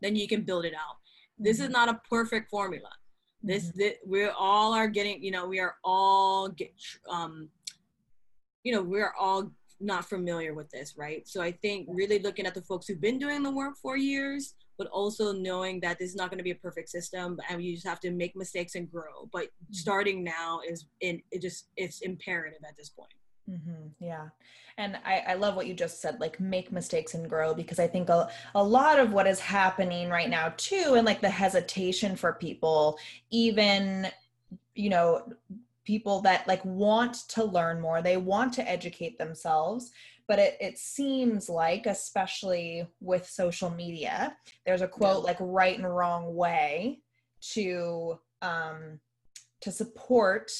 then 0.03 0.17
you 0.17 0.29
can 0.29 0.43
build 0.43 0.65
it 0.65 0.75
out 0.75 0.97
this 1.39 1.59
is 1.59 1.65
mm-hmm. 1.65 1.73
not 1.73 1.89
a 1.89 2.01
perfect 2.11 2.51
formula 2.51 2.91
this, 3.43 3.69
mm-hmm. 3.69 3.79
this 3.79 3.95
we 4.07 4.25
all 4.27 4.73
are 4.73 4.89
getting 4.89 5.23
you 5.23 5.31
know 5.31 5.47
we 5.47 5.61
are 5.61 5.77
all 5.85 6.49
get 6.49 6.73
um 7.09 7.49
you 8.65 8.73
know 8.73 8.83
we're 8.83 9.13
all 9.19 9.51
not 9.81 10.09
familiar 10.09 10.55
with 10.55 10.71
this, 10.71 10.95
right? 10.97 11.27
So 11.29 11.43
I 11.43 11.53
think 11.53 11.89
really 11.91 12.19
looking 12.19 12.47
at 12.47 12.55
the 12.55 12.63
folks 12.63 12.87
who've 12.87 13.01
been 13.01 13.19
doing 13.19 13.43
the 13.43 13.51
work 13.51 13.77
for 13.77 13.97
years, 13.97 14.55
but 14.79 14.87
also 14.89 15.33
knowing 15.33 15.81
that 15.81 15.99
this 15.99 16.11
is 16.11 16.17
not 16.17 16.31
going 16.31 16.39
to 16.39 16.45
be 16.45 16.51
a 16.51 16.57
perfect 16.57 16.89
system 16.89 17.39
and 17.49 17.63
you 17.63 17.75
just 17.75 17.87
have 17.87 18.01
to 18.01 18.11
make 18.11 18.37
mistakes 18.37 18.75
and 18.75 18.91
grow. 18.91 19.29
But 19.33 19.45
mm-hmm. 19.45 19.73
starting 19.73 20.25
now 20.25 20.61
is 20.69 20.87
in 21.01 21.23
it 21.31 21.43
just 21.43 21.69
it's 21.77 22.01
imperative 22.01 22.61
at 22.67 22.77
this 22.77 22.91
point. 22.91 23.13
Mm-hmm. 23.49 24.05
Yeah. 24.05 24.29
And 24.79 24.99
I, 25.05 25.23
I 25.29 25.35
love 25.35 25.57
what 25.57 25.67
you 25.67 25.73
just 25.73 26.03
said, 26.03 26.21
like 26.21 26.39
make 26.41 26.73
mistakes 26.73 27.15
and 27.15 27.29
grow, 27.29 27.55
because 27.55 27.79
I 27.79 27.87
think 27.87 28.09
a, 28.09 28.29
a 28.55 28.63
lot 28.63 28.99
of 28.99 29.13
what 29.13 29.27
is 29.27 29.41
happening 29.41 30.11
right 30.11 30.29
now, 30.29 30.53
too, 30.57 30.95
and 30.97 31.07
like 31.07 31.21
the 31.21 31.31
hesitation 31.31 32.17
for 32.17 32.35
people, 32.35 32.99
even, 33.31 34.09
you 34.75 34.91
know, 34.91 35.33
people 35.87 36.21
that 36.21 36.47
like 36.47 36.65
want 36.65 37.15
to 37.29 37.45
learn 37.45 37.81
more 37.81 38.03
they 38.03 38.17
want 38.17 38.53
to 38.53 38.69
educate 38.69 39.19
themselves 39.19 39.91
but 40.29 40.39
it, 40.41 40.57
it 40.61 40.77
seems 40.77 41.49
like 41.49 41.87
especially 41.87 42.87
with 43.01 43.27
social 43.27 43.71
media 43.71 44.37
there's 44.67 44.83
a 44.83 44.89
quote 44.89 45.25
like 45.25 45.39
right 45.41 45.79
and 45.79 45.97
wrong 45.97 46.35
way 46.35 47.01
to 47.41 48.19
um 48.43 49.01
to 49.61 49.71
support 49.71 50.53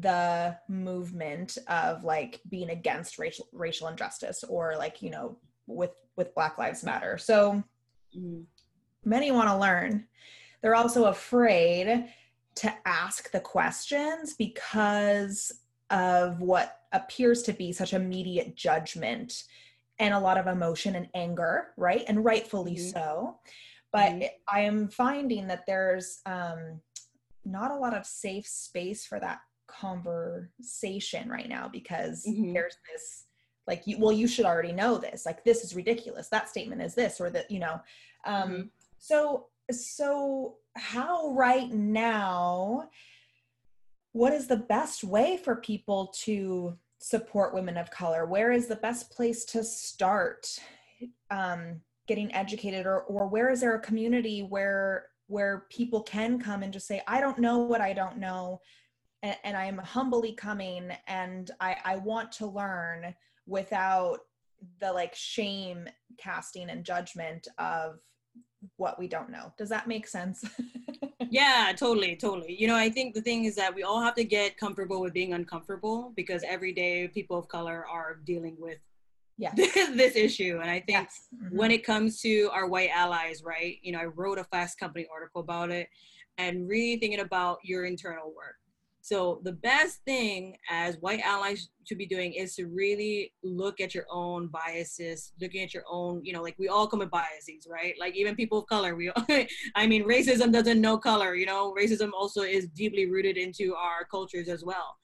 the 0.00 0.56
movement 0.68 1.56
of 1.68 2.02
like 2.02 2.40
being 2.48 2.70
against 2.70 3.18
racial 3.18 3.46
racial 3.52 3.88
injustice 3.88 4.42
or 4.44 4.74
like 4.76 5.02
you 5.02 5.10
know 5.10 5.38
with 5.66 5.92
with 6.16 6.34
black 6.34 6.58
lives 6.58 6.84
matter. 6.84 7.18
So 7.18 7.62
mm-hmm. 8.16 8.42
many 9.04 9.30
want 9.30 9.48
to 9.48 9.56
learn. 9.56 10.06
They're 10.62 10.74
also 10.74 11.06
afraid 11.06 12.08
to 12.56 12.72
ask 12.84 13.30
the 13.30 13.40
questions 13.40 14.34
because 14.34 15.52
of 15.90 16.40
what 16.40 16.78
appears 16.92 17.42
to 17.42 17.52
be 17.52 17.72
such 17.72 17.92
immediate 17.92 18.56
judgment 18.56 19.44
and 19.98 20.14
a 20.14 20.18
lot 20.18 20.38
of 20.38 20.46
emotion 20.46 20.96
and 20.96 21.08
anger, 21.14 21.68
right? 21.76 22.04
And 22.08 22.24
rightfully 22.24 22.76
mm-hmm. 22.76 22.90
so. 22.90 23.36
But 23.92 24.12
mm-hmm. 24.12 24.26
I 24.48 24.60
am 24.60 24.88
finding 24.88 25.46
that 25.48 25.66
there's 25.66 26.20
um, 26.26 26.80
not 27.44 27.70
a 27.70 27.76
lot 27.76 27.94
of 27.94 28.06
safe 28.06 28.46
space 28.46 29.04
for 29.06 29.20
that 29.20 29.40
conversation 29.66 31.28
right 31.28 31.48
now 31.48 31.68
because 31.68 32.24
mm-hmm. 32.26 32.52
there's 32.52 32.76
this 32.90 33.24
like 33.66 33.82
you, 33.86 33.98
well 33.98 34.12
you 34.12 34.28
should 34.28 34.44
already 34.44 34.72
know 34.72 34.98
this 34.98 35.24
like 35.24 35.42
this 35.42 35.64
is 35.64 35.74
ridiculous 35.74 36.28
that 36.28 36.48
statement 36.50 36.82
is 36.82 36.94
this 36.94 37.18
or 37.18 37.30
that 37.30 37.50
you 37.50 37.58
know 37.58 37.80
um 38.26 38.50
mm-hmm. 38.50 38.62
so 38.98 39.46
so 39.70 40.56
how 40.76 41.32
right 41.34 41.70
now 41.70 42.88
what 44.12 44.32
is 44.32 44.46
the 44.46 44.56
best 44.56 45.02
way 45.02 45.36
for 45.36 45.56
people 45.56 46.12
to 46.22 46.78
support 46.98 47.54
women 47.54 47.76
of 47.76 47.90
color? 47.90 48.26
Where 48.26 48.52
is 48.52 48.66
the 48.66 48.76
best 48.76 49.10
place 49.10 49.44
to 49.46 49.64
start 49.64 50.46
um, 51.30 51.80
getting 52.06 52.34
educated 52.34 52.86
or, 52.86 53.02
or 53.02 53.26
where 53.26 53.50
is 53.50 53.60
there 53.60 53.74
a 53.74 53.80
community 53.80 54.42
where 54.42 55.06
where 55.26 55.66
people 55.70 56.02
can 56.02 56.38
come 56.38 56.62
and 56.62 56.72
just 56.72 56.86
say 56.86 57.00
i 57.06 57.18
don't 57.20 57.38
know 57.38 57.58
what 57.58 57.80
i 57.80 57.92
don't 57.92 58.18
know 58.18 58.60
and, 59.22 59.36
and 59.42 59.56
i 59.56 59.64
am 59.64 59.78
humbly 59.78 60.32
coming 60.32 60.90
and 61.06 61.50
I, 61.60 61.76
I 61.84 61.96
want 61.96 62.30
to 62.32 62.46
learn 62.46 63.14
without 63.46 64.18
the 64.80 64.92
like 64.92 65.14
shame 65.14 65.88
casting 66.18 66.70
and 66.70 66.84
judgment 66.84 67.48
of 67.58 68.00
what 68.76 68.98
we 68.98 69.08
don't 69.08 69.30
know. 69.30 69.52
Does 69.58 69.68
that 69.68 69.88
make 69.88 70.06
sense? 70.06 70.44
yeah, 71.30 71.72
totally, 71.76 72.16
totally. 72.16 72.54
You 72.54 72.66
know, 72.66 72.76
I 72.76 72.90
think 72.90 73.14
the 73.14 73.20
thing 73.20 73.44
is 73.44 73.54
that 73.56 73.74
we 73.74 73.82
all 73.82 74.00
have 74.00 74.14
to 74.14 74.24
get 74.24 74.56
comfortable 74.56 75.00
with 75.00 75.12
being 75.12 75.32
uncomfortable 75.32 76.12
because 76.16 76.42
every 76.46 76.72
day 76.72 77.08
people 77.08 77.38
of 77.38 77.48
color 77.48 77.84
are 77.90 78.20
dealing 78.24 78.56
with 78.58 78.78
yeah. 79.38 79.52
this, 79.54 79.72
this 79.94 80.16
issue. 80.16 80.58
And 80.60 80.70
I 80.70 80.80
think 80.80 81.08
yes. 81.08 81.28
mm-hmm. 81.34 81.56
when 81.56 81.70
it 81.70 81.84
comes 81.84 82.20
to 82.22 82.50
our 82.52 82.68
white 82.68 82.90
allies, 82.92 83.42
right? 83.44 83.78
You 83.82 83.92
know, 83.92 84.00
I 84.00 84.06
wrote 84.06 84.38
a 84.38 84.44
Fast 84.44 84.78
Company 84.78 85.06
article 85.12 85.40
about 85.40 85.70
it 85.70 85.88
and 86.38 86.68
really 86.68 86.98
thinking 86.98 87.20
about 87.20 87.58
your 87.62 87.84
internal 87.84 88.32
work. 88.34 88.56
So 89.04 89.42
the 89.44 89.52
best 89.52 90.02
thing 90.06 90.56
as 90.70 90.96
white 90.96 91.20
allies 91.20 91.68
should 91.86 91.98
be 91.98 92.06
doing 92.06 92.32
is 92.32 92.54
to 92.54 92.68
really 92.68 93.34
look 93.42 93.78
at 93.78 93.94
your 93.94 94.06
own 94.10 94.46
biases, 94.46 95.34
looking 95.42 95.60
at 95.60 95.74
your 95.74 95.82
own, 95.86 96.24
you 96.24 96.32
know, 96.32 96.40
like 96.40 96.54
we 96.58 96.68
all 96.68 96.86
come 96.86 97.00
with 97.00 97.10
biases, 97.10 97.66
right? 97.70 97.92
Like 98.00 98.16
even 98.16 98.34
people 98.34 98.60
of 98.60 98.66
color, 98.66 98.96
we, 98.96 99.12
I 99.74 99.86
mean, 99.86 100.04
racism 100.04 100.50
doesn't 100.50 100.80
know 100.80 100.96
color, 100.96 101.34
you 101.34 101.44
know, 101.44 101.74
racism 101.78 102.12
also 102.18 102.40
is 102.40 102.66
deeply 102.68 103.04
rooted 103.04 103.36
into 103.36 103.74
our 103.74 104.06
cultures 104.10 104.48
as 104.48 104.64
well. 104.64 104.96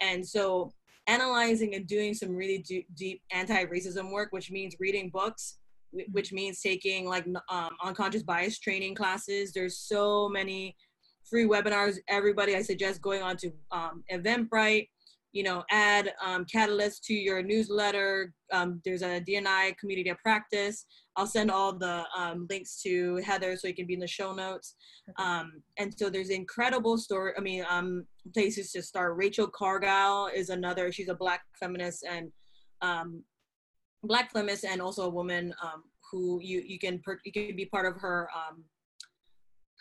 And 0.00 0.26
so 0.26 0.72
analyzing 1.06 1.76
and 1.76 1.86
doing 1.86 2.12
some 2.12 2.34
really 2.34 2.58
deep, 2.58 2.88
deep 2.96 3.22
anti-racism 3.30 4.10
work, 4.10 4.32
which 4.32 4.50
means 4.50 4.74
reading 4.80 5.10
books, 5.10 5.58
which 6.10 6.32
means 6.32 6.60
taking 6.60 7.06
like 7.06 7.24
um, 7.48 7.70
unconscious 7.84 8.24
bias 8.24 8.58
training 8.58 8.96
classes. 8.96 9.52
There's 9.52 9.78
so 9.78 10.28
many 10.28 10.74
free 11.28 11.46
webinars. 11.46 11.96
Everybody, 12.08 12.56
I 12.56 12.62
suggest 12.62 13.02
going 13.02 13.22
on 13.22 13.36
to 13.38 13.52
um, 13.70 14.04
Eventbrite. 14.12 14.88
You 15.32 15.42
know, 15.42 15.64
add 15.72 16.12
um, 16.24 16.44
Catalyst 16.44 17.02
to 17.06 17.14
your 17.14 17.42
newsletter. 17.42 18.32
Um, 18.52 18.80
there's 18.84 19.02
a 19.02 19.20
DNI 19.20 19.76
community 19.78 20.10
of 20.10 20.18
practice. 20.18 20.86
I'll 21.16 21.26
send 21.26 21.50
all 21.50 21.72
the 21.76 22.04
um, 22.16 22.46
links 22.48 22.80
to 22.82 23.16
Heather 23.16 23.56
so 23.56 23.66
you 23.66 23.74
can 23.74 23.86
be 23.86 23.94
in 23.94 24.00
the 24.00 24.06
show 24.06 24.32
notes. 24.32 24.76
Um, 25.18 25.62
and 25.76 25.92
so 25.96 26.08
there's 26.08 26.30
incredible 26.30 26.98
story. 26.98 27.32
I 27.36 27.40
mean, 27.40 27.64
um, 27.68 28.06
places 28.32 28.70
to 28.72 28.82
start. 28.82 29.16
Rachel 29.16 29.48
Cargle 29.48 30.28
is 30.32 30.50
another. 30.50 30.92
She's 30.92 31.08
a 31.08 31.14
Black 31.14 31.42
feminist 31.58 32.04
and 32.08 32.30
um, 32.80 33.24
Black 34.04 34.32
feminist 34.32 34.64
and 34.64 34.80
also 34.80 35.06
a 35.06 35.10
woman 35.10 35.52
um, 35.62 35.82
who 36.10 36.38
you 36.42 36.62
you 36.64 36.78
can 36.78 37.00
per- 37.00 37.20
you 37.24 37.32
can 37.32 37.56
be 37.56 37.66
part 37.66 37.86
of 37.86 38.00
her 38.00 38.28
um, 38.34 38.64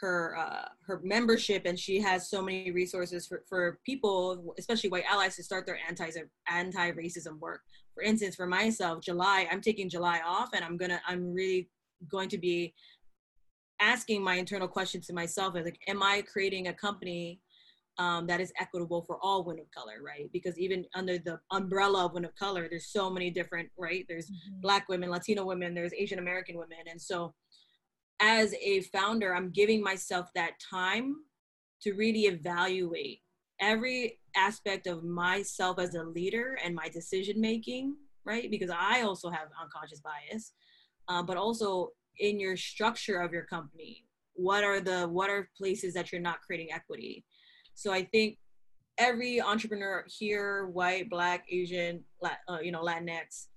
her 0.03 0.37
uh, 0.37 0.67
her 0.85 1.01
membership, 1.03 1.63
and 1.65 1.79
she 1.79 1.99
has 2.01 2.29
so 2.29 2.41
many 2.41 2.71
resources 2.71 3.25
for, 3.25 3.43
for 3.47 3.79
people, 3.85 4.53
especially 4.59 4.89
white 4.89 5.05
allies, 5.09 5.35
to 5.37 5.43
start 5.43 5.65
their 5.65 5.79
anti 5.87 6.09
anti 6.47 6.91
racism 6.91 7.39
work. 7.39 7.61
For 7.93 8.03
instance, 8.03 8.35
for 8.35 8.45
myself, 8.45 9.01
July, 9.01 9.47
I'm 9.49 9.61
taking 9.61 9.89
July 9.89 10.19
off, 10.25 10.49
and 10.53 10.63
I'm 10.63 10.77
gonna 10.77 11.01
I'm 11.07 11.33
really 11.33 11.69
going 12.09 12.27
to 12.29 12.37
be 12.37 12.73
asking 13.79 14.21
my 14.21 14.35
internal 14.35 14.67
questions 14.67 15.07
to 15.07 15.13
myself 15.13 15.55
like 15.55 15.79
am 15.87 16.03
i 16.03 16.21
creating 16.31 16.67
a 16.67 16.73
company 16.73 17.39
um, 17.97 18.25
that 18.27 18.41
is 18.41 18.51
equitable 18.59 19.01
for 19.03 19.17
all 19.21 19.43
women 19.43 19.61
of 19.61 19.71
color, 19.71 20.01
right? 20.03 20.29
Because 20.33 20.57
even 20.57 20.85
under 20.95 21.17
the 21.17 21.39
umbrella 21.51 22.05
of 22.05 22.13
women 22.13 22.29
of 22.29 22.35
color, 22.35 22.67
there's 22.69 22.87
so 22.87 23.09
many 23.09 23.29
different, 23.29 23.69
right? 23.77 24.05
There's 24.07 24.25
mm-hmm. 24.25 24.61
Black 24.61 24.89
women, 24.89 25.09
Latino 25.09 25.45
women, 25.45 25.73
there's 25.73 25.93
Asian 25.93 26.19
American 26.19 26.57
women. 26.57 26.79
And 26.89 26.99
so, 26.99 27.33
as 28.23 28.55
a 28.55 28.81
founder, 28.81 29.35
I'm 29.35 29.51
giving 29.51 29.83
myself 29.83 30.29
that 30.33 30.53
time 30.59 31.15
to 31.81 31.93
really 31.93 32.21
evaluate 32.21 33.19
every 33.59 34.19
aspect 34.35 34.87
of 34.87 35.03
myself 35.03 35.77
as 35.77 35.93
a 35.95 36.03
leader 36.03 36.57
and 36.63 36.73
my 36.73 36.87
decision 36.87 37.39
making, 37.39 37.95
right? 38.25 38.49
Because 38.49 38.69
I 38.69 39.01
also 39.01 39.29
have 39.29 39.49
unconscious 39.61 39.99
bias, 39.99 40.53
uh, 41.09 41.21
but 41.21 41.35
also 41.35 41.89
in 42.19 42.39
your 42.39 42.55
structure 42.55 43.19
of 43.19 43.33
your 43.33 43.43
company 43.43 44.05
what 44.35 44.63
are 44.63 44.79
the 44.79 45.07
what 45.07 45.29
are 45.29 45.49
places 45.55 45.93
that 45.93 46.11
you're 46.11 46.21
not 46.21 46.41
creating 46.41 46.71
equity 46.71 47.23
so 47.75 47.91
I 47.91 48.03
think 48.03 48.37
every 48.97 49.41
entrepreneur 49.41 50.05
here, 50.07 50.67
white, 50.67 51.09
black, 51.09 51.45
Asian, 51.49 52.03
uh, 52.23 52.59
you 52.61 52.71
know, 52.71 52.83
Latinx, 52.83 53.47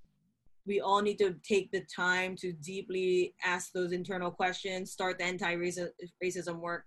we 0.66 0.80
all 0.80 1.00
need 1.00 1.18
to 1.18 1.36
take 1.48 1.70
the 1.70 1.84
time 1.94 2.36
to 2.36 2.52
deeply 2.52 3.34
ask 3.44 3.72
those 3.72 3.92
internal 3.92 4.30
questions, 4.30 4.92
start 4.92 5.18
the 5.18 5.24
anti-racism 5.24 6.60
work. 6.60 6.84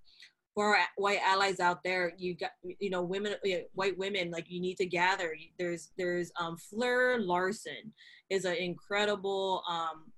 For 0.55 0.75
our 0.75 0.85
white 0.97 1.21
allies 1.25 1.59
out 1.59 1.83
there, 1.83 2.11
you 2.17 2.35
got, 2.35 2.51
you 2.79 2.89
know, 2.89 3.01
women, 3.01 3.35
white 3.73 3.97
women, 3.97 4.31
like 4.31 4.45
you 4.49 4.59
need 4.59 4.75
to 4.77 4.85
gather. 4.85 5.35
There's, 5.57 5.91
there's 5.97 6.31
um, 6.39 6.57
Fleur 6.57 7.19
Larsen 7.19 7.93
is 8.29 8.45
an 8.45 8.55
incredible 8.55 9.63
um, 9.69 10.11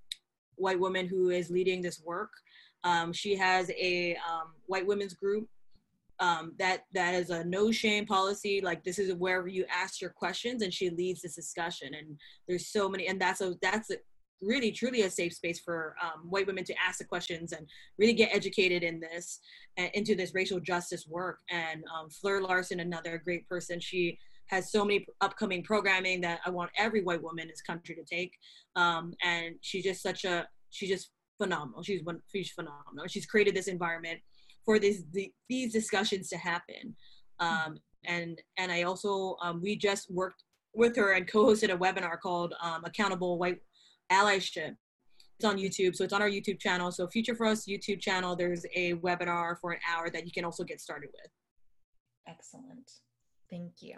white 0.55 0.79
woman 0.79 1.07
who 1.07 1.29
is 1.29 1.51
leading 1.51 1.81
this 1.81 2.01
work. 2.03 2.31
Um, 2.83 3.13
she 3.13 3.35
has 3.35 3.69
a 3.71 4.15
um, 4.15 4.53
white 4.65 4.87
women's 4.87 5.13
group 5.13 5.47
um, 6.21 6.53
that 6.59 6.83
that 6.93 7.15
is 7.15 7.31
a 7.31 7.43
no 7.43 7.71
shame 7.71 8.05
policy 8.05 8.61
like 8.63 8.83
this 8.83 8.99
is 8.99 9.13
where 9.15 9.47
you 9.47 9.65
ask 9.69 9.99
your 9.99 10.11
questions 10.11 10.61
and 10.61 10.73
she 10.73 10.91
leads 10.91 11.23
this 11.23 11.35
discussion. 11.35 11.95
And 11.95 12.17
there's 12.47 12.67
so 12.67 12.87
many 12.87 13.07
and 13.07 13.19
that's 13.19 13.41
a 13.41 13.55
that's 13.61 13.89
a, 13.89 13.95
really 14.39 14.71
truly 14.71 15.01
a 15.01 15.09
safe 15.09 15.33
space 15.33 15.59
for 15.59 15.95
um, 16.01 16.29
white 16.29 16.47
women 16.47 16.63
to 16.63 16.73
ask 16.79 16.99
the 16.99 17.05
questions 17.05 17.51
and 17.51 17.67
really 17.99 18.13
get 18.13 18.33
educated 18.33 18.83
in 18.83 18.99
this 18.99 19.39
uh, 19.79 19.87
into 19.95 20.15
this 20.15 20.33
racial 20.35 20.59
justice 20.59 21.07
work. 21.07 21.39
And 21.49 21.83
um, 21.93 22.09
fleur 22.09 22.41
larsen 22.41 22.79
another 22.79 23.19
great 23.23 23.47
person 23.49 23.79
she 23.79 24.17
has 24.47 24.71
so 24.71 24.85
many 24.85 25.05
upcoming 25.21 25.63
programming 25.63 26.19
that 26.19 26.41
i 26.45 26.49
want 26.49 26.69
every 26.77 27.01
white 27.01 27.23
woman 27.23 27.43
in 27.43 27.47
this 27.47 27.61
country 27.61 27.95
to 27.95 28.03
take. 28.03 28.33
Um, 28.75 29.13
and 29.23 29.55
she's 29.61 29.83
just 29.83 30.03
such 30.03 30.23
a 30.23 30.47
she's 30.69 30.89
just 30.89 31.09
phenomenal. 31.41 31.81
She's 31.81 32.01
she's 32.31 32.51
phenomenal. 32.51 33.07
She's 33.07 33.25
created 33.25 33.55
this 33.55 33.67
environment 33.67 34.19
for 34.65 34.79
these 34.79 35.03
the, 35.11 35.31
these 35.49 35.73
discussions 35.73 36.29
to 36.29 36.37
happen. 36.37 36.95
Um, 37.39 37.77
and 38.05 38.41
and 38.57 38.71
I 38.71 38.83
also 38.83 39.35
um, 39.41 39.61
we 39.61 39.75
just 39.75 40.09
worked 40.11 40.43
with 40.73 40.95
her 40.95 41.13
and 41.13 41.27
co-hosted 41.27 41.73
a 41.73 41.77
webinar 41.77 42.19
called 42.19 42.53
um, 42.61 42.83
Accountable 42.85 43.37
White 43.37 43.59
Allyship. 44.11 44.75
It's 45.37 45.45
on 45.45 45.57
YouTube, 45.57 45.95
so 45.95 46.03
it's 46.03 46.13
on 46.13 46.21
our 46.21 46.29
YouTube 46.29 46.59
channel. 46.59 46.91
So 46.91 47.07
Future 47.07 47.35
for 47.35 47.47
Us 47.47 47.65
YouTube 47.65 47.99
channel, 47.99 48.35
there's 48.35 48.65
a 48.75 48.93
webinar 48.95 49.55
for 49.59 49.71
an 49.71 49.79
hour 49.91 50.09
that 50.11 50.25
you 50.25 50.31
can 50.31 50.45
also 50.45 50.63
get 50.63 50.79
started 50.79 51.09
with. 51.11 51.31
Excellent, 52.27 52.91
thank 53.49 53.81
you. 53.81 53.95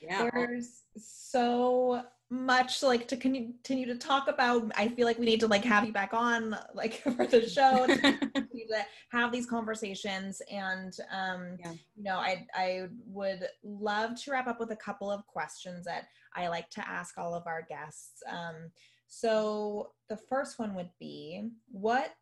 Yeah. 0.00 0.28
There's 0.32 0.82
so 0.96 2.04
much 2.28 2.82
like 2.82 3.06
to 3.06 3.16
continue 3.16 3.86
to 3.86 3.94
talk 3.94 4.26
about 4.26 4.68
i 4.76 4.88
feel 4.88 5.06
like 5.06 5.18
we 5.18 5.24
need 5.24 5.38
to 5.38 5.46
like 5.46 5.64
have 5.64 5.84
you 5.84 5.92
back 5.92 6.12
on 6.12 6.56
like 6.74 6.94
for 7.02 7.26
the 7.26 7.48
show 7.48 7.86
to 7.86 8.84
have 9.10 9.30
these 9.30 9.46
conversations 9.46 10.42
and 10.50 10.96
um 11.12 11.56
yeah. 11.60 11.72
you 11.94 12.02
know 12.02 12.16
i 12.16 12.44
i 12.54 12.88
would 13.06 13.46
love 13.62 14.20
to 14.20 14.32
wrap 14.32 14.48
up 14.48 14.58
with 14.58 14.72
a 14.72 14.76
couple 14.76 15.08
of 15.08 15.24
questions 15.28 15.84
that 15.84 16.08
i 16.34 16.48
like 16.48 16.68
to 16.68 16.86
ask 16.88 17.16
all 17.16 17.32
of 17.32 17.46
our 17.46 17.62
guests 17.62 18.22
um 18.28 18.70
so 19.06 19.92
the 20.08 20.16
first 20.16 20.58
one 20.58 20.74
would 20.74 20.90
be 20.98 21.48
what 21.70 22.16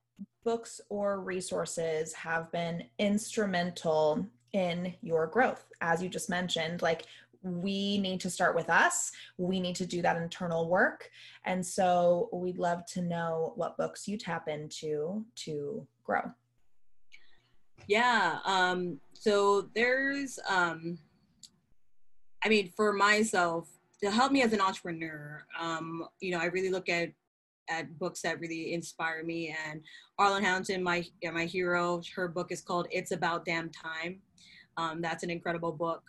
books 0.44 0.82
or 0.90 1.22
resources 1.22 2.12
have 2.12 2.52
been 2.52 2.84
instrumental 2.98 4.26
in 4.52 4.94
your 5.00 5.26
growth 5.26 5.64
as 5.80 6.02
you 6.02 6.10
just 6.10 6.28
mentioned 6.28 6.82
like 6.82 7.06
we 7.44 7.98
need 7.98 8.20
to 8.20 8.30
start 8.30 8.56
with 8.56 8.70
us. 8.70 9.12
We 9.36 9.60
need 9.60 9.76
to 9.76 9.86
do 9.86 10.02
that 10.02 10.16
internal 10.16 10.68
work. 10.68 11.10
And 11.44 11.64
so 11.64 12.28
we'd 12.32 12.58
love 12.58 12.86
to 12.86 13.02
know 13.02 13.52
what 13.56 13.76
books 13.76 14.08
you 14.08 14.16
tap 14.16 14.48
into 14.48 15.24
to 15.36 15.86
grow. 16.02 16.22
Yeah. 17.86 18.38
Um, 18.44 18.98
so 19.12 19.68
there's, 19.74 20.38
um, 20.48 20.98
I 22.42 22.48
mean, 22.48 22.72
for 22.74 22.92
myself, 22.92 23.68
to 24.02 24.10
help 24.10 24.32
me 24.32 24.42
as 24.42 24.52
an 24.52 24.60
entrepreneur, 24.60 25.44
um, 25.58 26.06
you 26.20 26.30
know, 26.30 26.38
I 26.38 26.46
really 26.46 26.70
look 26.70 26.88
at 26.88 27.10
at 27.70 27.98
books 27.98 28.20
that 28.20 28.40
really 28.40 28.74
inspire 28.74 29.24
me. 29.24 29.56
And 29.66 29.80
Arlan 30.20 30.42
Hamilton, 30.42 30.82
my 30.82 31.06
my 31.32 31.46
hero, 31.46 32.02
her 32.14 32.28
book 32.28 32.52
is 32.52 32.60
called 32.60 32.86
"It's 32.90 33.12
About 33.12 33.44
Damn 33.44 33.70
Time." 33.70 34.20
Um, 34.76 35.00
that's 35.00 35.22
an 35.22 35.30
incredible 35.30 35.72
book. 35.72 36.02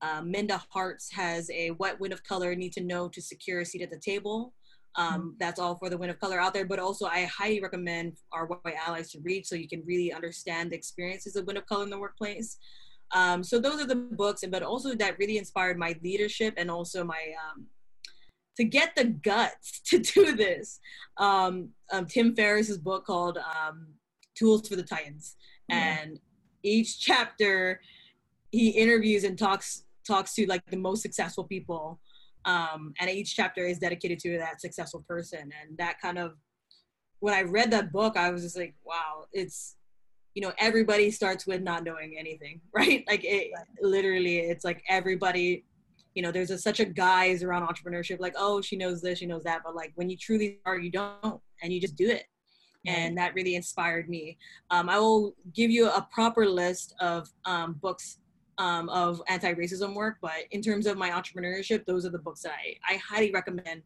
Um, 0.00 0.30
Minda 0.30 0.62
Harts 0.70 1.12
has 1.12 1.50
a 1.50 1.70
What 1.70 1.98
Women 2.00 2.12
of 2.12 2.24
Color 2.24 2.54
Need 2.54 2.72
to 2.74 2.82
Know 2.82 3.08
to 3.08 3.20
Secure 3.20 3.60
a 3.60 3.64
Seat 3.64 3.82
at 3.82 3.90
the 3.90 3.98
Table. 3.98 4.54
Um, 4.96 5.06
mm-hmm. 5.06 5.28
That's 5.38 5.60
all 5.60 5.76
for 5.76 5.90
the 5.90 5.96
women 5.96 6.10
of 6.10 6.20
color 6.20 6.40
out 6.40 6.54
there, 6.54 6.66
but 6.66 6.78
also 6.78 7.06
I 7.06 7.24
highly 7.24 7.60
recommend 7.60 8.18
our 8.32 8.46
white 8.46 8.74
allies 8.86 9.10
to 9.12 9.20
read 9.20 9.46
so 9.46 9.54
you 9.54 9.68
can 9.68 9.82
really 9.86 10.12
understand 10.12 10.70
the 10.70 10.76
experiences 10.76 11.36
of 11.36 11.46
women 11.46 11.62
of 11.62 11.66
color 11.66 11.84
in 11.84 11.90
the 11.90 11.98
workplace. 11.98 12.58
Um, 13.14 13.42
so 13.42 13.58
those 13.58 13.80
are 13.80 13.86
the 13.86 13.96
books, 13.96 14.44
but 14.50 14.62
also 14.62 14.94
that 14.94 15.18
really 15.18 15.38
inspired 15.38 15.78
my 15.78 15.96
leadership 16.02 16.54
and 16.56 16.70
also 16.70 17.04
my 17.04 17.32
um, 17.50 17.66
to 18.56 18.64
get 18.64 18.94
the 18.96 19.04
guts 19.04 19.80
to 19.86 19.98
do 19.98 20.36
this. 20.36 20.80
Um, 21.16 21.70
um, 21.92 22.06
Tim 22.06 22.34
Ferriss's 22.34 22.78
book 22.78 23.06
called 23.06 23.38
um, 23.38 23.94
Tools 24.36 24.68
for 24.68 24.76
the 24.76 24.82
Titans, 24.82 25.36
and 25.70 26.18
each 26.62 27.00
chapter 27.00 27.80
he 28.50 28.70
interviews 28.70 29.24
and 29.24 29.38
talks 29.38 29.84
talks 30.08 30.34
to 30.34 30.46
like 30.46 30.64
the 30.70 30.76
most 30.76 31.02
successful 31.02 31.44
people 31.44 32.00
um, 32.44 32.94
and 32.98 33.10
each 33.10 33.36
chapter 33.36 33.64
is 33.66 33.78
dedicated 33.78 34.18
to 34.20 34.38
that 34.38 34.60
successful 34.60 35.04
person. 35.06 35.50
And 35.60 35.76
that 35.78 36.00
kind 36.00 36.18
of 36.18 36.32
when 37.20 37.34
i 37.34 37.42
read 37.42 37.68
that 37.72 37.90
book 37.90 38.16
i 38.16 38.30
was 38.30 38.42
just 38.42 38.56
like 38.56 38.76
wow 38.84 39.24
it's 39.32 39.74
you 40.34 40.42
know 40.42 40.52
everybody 40.58 41.10
starts 41.10 41.48
with 41.48 41.62
not 41.62 41.82
knowing 41.82 42.14
anything 42.16 42.60
right? 42.72 43.04
Like 43.08 43.24
it 43.24 43.50
literally 43.82 44.38
it's 44.38 44.64
like 44.64 44.84
everybody 44.88 45.64
you 46.14 46.22
know 46.22 46.30
there's 46.30 46.50
a, 46.50 46.58
such 46.58 46.78
a 46.78 46.84
guise 46.84 47.42
around 47.42 47.66
entrepreneurship 47.66 48.20
like 48.20 48.34
oh 48.36 48.60
she 48.60 48.76
knows 48.76 49.02
this 49.02 49.18
she 49.18 49.26
knows 49.26 49.42
that. 49.44 49.62
But 49.64 49.74
like 49.74 49.92
when 49.96 50.08
you 50.08 50.16
truly 50.16 50.60
are 50.64 50.78
you 50.78 50.92
don't 50.92 51.40
and 51.62 51.72
you 51.72 51.80
just 51.80 51.96
do 51.96 52.08
it. 52.08 52.24
And 52.86 53.18
that 53.18 53.34
really 53.34 53.56
inspired 53.56 54.08
me. 54.08 54.38
Um, 54.70 54.88
i 54.88 54.98
will 54.98 55.34
give 55.52 55.70
you 55.72 55.90
a 55.90 56.06
proper 56.12 56.46
list 56.48 56.94
of 57.00 57.28
um, 57.44 57.74
books 57.82 58.18
um, 58.58 58.88
of 58.88 59.22
anti-racism 59.28 59.94
work 59.94 60.16
but 60.20 60.32
in 60.50 60.60
terms 60.60 60.86
of 60.86 60.96
my 60.96 61.10
entrepreneurship 61.10 61.84
those 61.86 62.04
are 62.04 62.10
the 62.10 62.18
books 62.18 62.42
that 62.42 62.52
i, 62.52 62.94
I 62.94 62.96
highly 62.96 63.30
recommend 63.30 63.82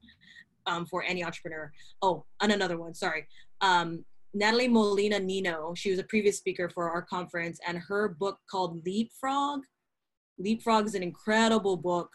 um, 0.66 0.86
for 0.86 1.02
any 1.02 1.24
entrepreneur 1.24 1.72
oh 2.02 2.24
and 2.40 2.52
another 2.52 2.78
one 2.78 2.94
sorry 2.94 3.26
um, 3.60 4.04
natalie 4.34 4.68
molina 4.68 5.18
nino 5.18 5.74
she 5.74 5.90
was 5.90 5.98
a 5.98 6.04
previous 6.04 6.38
speaker 6.38 6.68
for 6.68 6.90
our 6.90 7.02
conference 7.02 7.58
and 7.66 7.78
her 7.78 8.08
book 8.08 8.38
called 8.50 8.84
leapfrog 8.86 9.62
leapfrog 10.38 10.86
is 10.86 10.94
an 10.94 11.02
incredible 11.02 11.76
book 11.76 12.10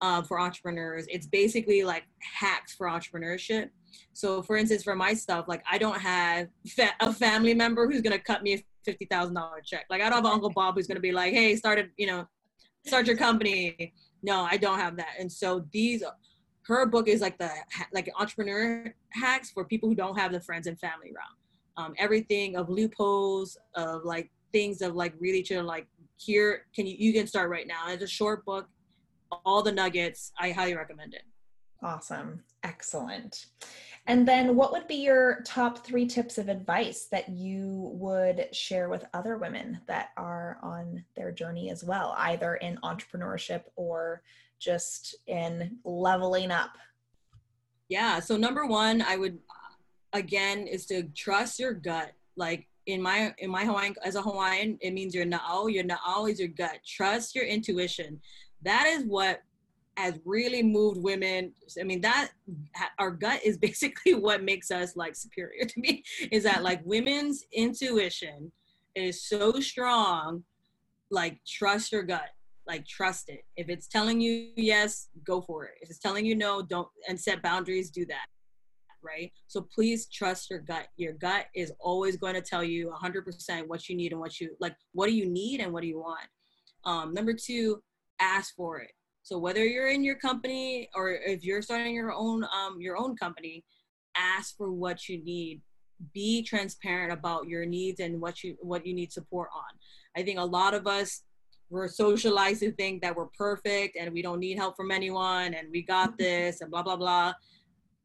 uh, 0.00 0.22
for 0.22 0.40
entrepreneurs. 0.40 1.06
It's 1.08 1.26
basically 1.26 1.82
like 1.82 2.04
hacks 2.20 2.74
for 2.74 2.86
entrepreneurship. 2.86 3.70
So, 4.12 4.42
for 4.42 4.56
instance, 4.56 4.82
for 4.82 4.94
my 4.94 5.14
stuff, 5.14 5.46
like 5.48 5.62
I 5.70 5.78
don't 5.78 6.00
have 6.00 6.48
fa- 6.68 6.94
a 7.00 7.12
family 7.12 7.54
member 7.54 7.88
who's 7.88 8.00
gonna 8.00 8.18
cut 8.18 8.42
me 8.42 8.54
a 8.54 8.64
fifty 8.84 9.04
thousand 9.04 9.34
dollar 9.34 9.60
check. 9.64 9.86
Like 9.90 10.02
I 10.02 10.10
don't 10.10 10.24
have 10.24 10.26
Uncle 10.26 10.50
Bob 10.50 10.74
who's 10.74 10.86
gonna 10.86 11.00
be 11.00 11.12
like, 11.12 11.32
"Hey, 11.32 11.56
started, 11.56 11.90
you 11.96 12.06
know, 12.06 12.26
start 12.86 13.06
your 13.06 13.16
company." 13.16 13.94
No, 14.22 14.42
I 14.42 14.56
don't 14.56 14.78
have 14.78 14.96
that. 14.96 15.14
And 15.18 15.30
so 15.32 15.64
these, 15.72 16.02
her 16.62 16.86
book 16.86 17.08
is 17.08 17.20
like 17.20 17.38
the 17.38 17.50
like 17.92 18.10
entrepreneur 18.18 18.94
hacks 19.12 19.50
for 19.50 19.64
people 19.64 19.88
who 19.88 19.94
don't 19.94 20.18
have 20.18 20.32
the 20.32 20.40
friends 20.40 20.66
and 20.66 20.78
family 20.78 21.12
around. 21.14 21.36
Um, 21.76 21.94
everything 21.98 22.56
of 22.56 22.68
loopholes 22.68 23.56
of 23.74 24.04
like 24.04 24.30
things 24.52 24.82
of 24.82 24.94
like 24.94 25.14
really 25.18 25.42
to 25.44 25.62
like 25.62 25.86
here 26.18 26.66
can 26.74 26.86
you 26.86 26.96
you 26.98 27.12
can 27.12 27.26
start 27.26 27.50
right 27.50 27.66
now. 27.66 27.88
It's 27.88 28.02
a 28.02 28.06
short 28.06 28.44
book, 28.44 28.68
all 29.44 29.62
the 29.62 29.72
nuggets. 29.72 30.32
I 30.38 30.50
highly 30.50 30.74
recommend 30.74 31.14
it. 31.14 31.22
Awesome. 31.82 32.42
Excellent. 32.62 33.46
And 34.06 34.26
then 34.26 34.56
what 34.56 34.72
would 34.72 34.86
be 34.88 34.96
your 34.96 35.40
top 35.44 35.84
three 35.84 36.06
tips 36.06 36.36
of 36.38 36.48
advice 36.48 37.06
that 37.10 37.28
you 37.28 37.90
would 37.94 38.54
share 38.54 38.88
with 38.88 39.04
other 39.14 39.36
women 39.38 39.80
that 39.86 40.10
are 40.16 40.58
on 40.62 41.04
their 41.16 41.30
journey 41.30 41.70
as 41.70 41.84
well, 41.84 42.14
either 42.18 42.56
in 42.56 42.78
entrepreneurship 42.82 43.62
or 43.76 44.22
just 44.58 45.16
in 45.26 45.78
leveling 45.84 46.50
up? 46.50 46.76
Yeah. 47.88 48.20
So 48.20 48.36
number 48.36 48.66
one, 48.66 49.02
I 49.02 49.16
would 49.16 49.38
uh, 49.50 49.74
again 50.12 50.66
is 50.66 50.86
to 50.86 51.04
trust 51.14 51.58
your 51.58 51.72
gut. 51.72 52.12
Like 52.36 52.66
in 52.86 53.02
my 53.02 53.34
in 53.38 53.50
my 53.50 53.64
Hawaiian 53.64 53.94
as 54.04 54.16
a 54.16 54.22
Hawaiian, 54.22 54.78
it 54.80 54.92
means 54.92 55.14
your 55.14 55.26
na'au. 55.26 55.72
Your 55.72 55.84
na'au 55.84 56.30
is 56.30 56.38
your 56.38 56.48
gut. 56.48 56.80
Trust 56.86 57.34
your 57.34 57.44
intuition. 57.44 58.20
That 58.62 58.86
is 58.86 59.04
what 59.04 59.42
has 59.96 60.18
really 60.24 60.62
moved 60.62 61.02
women. 61.02 61.52
I 61.78 61.84
mean, 61.84 62.00
that 62.02 62.30
our 62.98 63.10
gut 63.10 63.40
is 63.44 63.58
basically 63.68 64.14
what 64.14 64.42
makes 64.42 64.70
us 64.70 64.96
like 64.96 65.14
superior 65.14 65.64
to 65.64 65.80
me. 65.80 66.02
Is 66.30 66.44
that 66.44 66.62
like 66.62 66.80
women's 66.84 67.44
intuition 67.52 68.52
is 68.94 69.26
so 69.26 69.60
strong. 69.60 70.44
Like 71.10 71.40
trust 71.46 71.92
your 71.92 72.02
gut. 72.02 72.28
Like 72.66 72.86
trust 72.86 73.28
it. 73.28 73.44
If 73.56 73.68
it's 73.68 73.88
telling 73.88 74.20
you 74.20 74.50
yes, 74.56 75.08
go 75.26 75.40
for 75.40 75.64
it. 75.64 75.74
If 75.80 75.90
it's 75.90 75.98
telling 75.98 76.24
you 76.24 76.36
no, 76.36 76.62
don't 76.62 76.88
and 77.08 77.18
set 77.18 77.42
boundaries. 77.42 77.90
Do 77.90 78.06
that. 78.06 78.26
Right. 79.02 79.32
So 79.46 79.66
please 79.74 80.08
trust 80.08 80.50
your 80.50 80.58
gut. 80.58 80.88
Your 80.96 81.14
gut 81.14 81.46
is 81.54 81.72
always 81.80 82.16
going 82.16 82.34
to 82.34 82.42
tell 82.42 82.62
you 82.62 82.92
100% 83.02 83.66
what 83.66 83.88
you 83.88 83.96
need 83.96 84.12
and 84.12 84.20
what 84.20 84.38
you 84.38 84.50
like. 84.60 84.76
What 84.92 85.06
do 85.06 85.14
you 85.14 85.26
need 85.26 85.60
and 85.60 85.72
what 85.72 85.80
do 85.80 85.88
you 85.88 85.98
want? 85.98 86.26
Um, 86.84 87.14
number 87.14 87.32
two, 87.32 87.82
ask 88.20 88.54
for 88.54 88.80
it 88.80 88.90
so 89.30 89.38
whether 89.38 89.64
you're 89.64 89.86
in 89.86 90.02
your 90.02 90.16
company 90.16 90.90
or 90.96 91.10
if 91.12 91.44
you're 91.44 91.62
starting 91.62 91.94
your 91.94 92.12
own 92.12 92.42
um, 92.42 92.80
your 92.80 92.98
own 92.98 93.16
company, 93.16 93.64
ask 94.16 94.56
for 94.56 94.72
what 94.72 95.08
you 95.08 95.22
need. 95.22 95.60
Be 96.12 96.42
transparent 96.42 97.12
about 97.12 97.46
your 97.46 97.64
needs 97.64 98.00
and 98.00 98.20
what 98.20 98.42
you 98.42 98.56
what 98.60 98.84
you 98.84 98.92
need 98.92 99.12
support 99.12 99.48
on. 99.54 99.78
I 100.16 100.24
think 100.24 100.40
a 100.40 100.44
lot 100.44 100.74
of 100.74 100.88
us 100.88 101.22
we're 101.68 101.86
socialized 101.86 102.58
to 102.60 102.72
think 102.72 103.02
that 103.02 103.14
we're 103.14 103.28
perfect 103.38 103.96
and 103.96 104.12
we 104.12 104.20
don't 104.20 104.40
need 104.40 104.58
help 104.58 104.76
from 104.76 104.90
anyone 104.90 105.54
and 105.54 105.68
we 105.70 105.82
got 105.82 106.18
this 106.18 106.60
and 106.60 106.68
blah 106.68 106.82
blah 106.82 106.96
blah. 106.96 107.32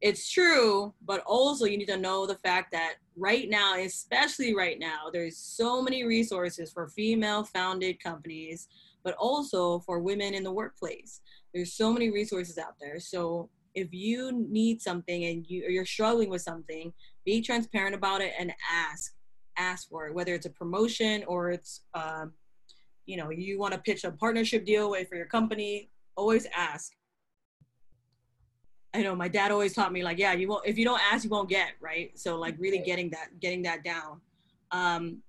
It's 0.02 0.30
true, 0.30 0.94
but 1.08 1.24
also 1.26 1.66
you 1.66 1.80
need 1.80 1.88
to 1.88 1.98
know 1.98 2.28
the 2.28 2.36
fact 2.36 2.72
that 2.74 2.98
right 3.18 3.50
now, 3.50 3.80
especially 3.80 4.54
right 4.54 4.78
now, 4.78 5.10
there's 5.12 5.38
so 5.38 5.82
many 5.82 6.04
resources 6.04 6.72
for 6.72 6.90
female 6.90 7.46
founded 7.46 8.04
companies 8.04 8.68
but 9.06 9.14
also 9.20 9.80
for 9.80 10.00
women 10.00 10.34
in 10.34 10.44
the 10.44 10.52
workplace. 10.52 11.22
There's 11.54 11.74
so 11.74 11.94
many 11.94 12.10
resources 12.10 12.58
out 12.58 12.74
there. 12.82 13.00
So 13.00 13.50
if 13.76 13.94
you 13.94 14.32
need 14.50 14.82
something 14.82 15.26
and 15.26 15.46
you 15.48 15.66
or 15.66 15.70
you're 15.70 15.86
struggling 15.86 16.30
with 16.30 16.42
something, 16.42 16.92
be 17.24 17.42
transparent 17.42 17.94
about 17.96 18.22
it 18.22 18.34
and 18.38 18.52
ask 18.70 19.14
ask 19.58 19.88
for 19.88 20.08
it. 20.08 20.16
Whether 20.16 20.34
it's 20.34 20.48
a 20.48 20.50
promotion 20.50 21.24
or 21.28 21.52
it's 21.52 21.82
um, 21.94 22.34
you 23.06 23.16
know 23.16 23.30
you 23.30 23.60
want 23.60 23.74
to 23.74 23.80
pitch 23.80 24.04
a 24.04 24.12
partnership 24.12 24.66
deal 24.66 24.90
way 24.90 25.06
for 25.06 25.16
your 25.16 25.28
company, 25.28 25.92
always 26.18 26.48
ask. 26.56 26.92
I 28.96 29.04
know 29.04 29.14
my 29.14 29.28
dad 29.28 29.52
always 29.52 29.74
taught 29.74 29.92
me 29.92 30.04
like, 30.04 30.18
yeah, 30.18 30.34
you 30.34 30.48
won't 30.48 30.66
if 30.66 30.78
you 30.78 30.86
don't 30.86 31.02
ask, 31.14 31.24
you 31.24 31.30
won't 31.30 31.50
get 31.50 31.74
right. 31.80 32.18
So 32.18 32.38
like 32.38 32.56
really 32.58 32.80
getting 32.80 33.12
that 33.12 33.40
getting 33.40 33.62
that 33.64 33.84
down. 33.84 34.22
Um, 34.72 35.22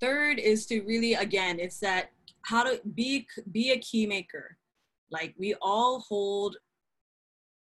third 0.00 0.38
is 0.38 0.66
to 0.66 0.82
really 0.82 1.14
again, 1.14 1.58
it's 1.58 1.78
that 1.80 2.10
how 2.44 2.62
to 2.62 2.80
be 2.94 3.26
be 3.52 3.72
a 3.72 3.78
key 3.78 4.06
maker. 4.06 4.56
Like 5.10 5.34
we 5.38 5.54
all 5.60 6.00
hold 6.00 6.56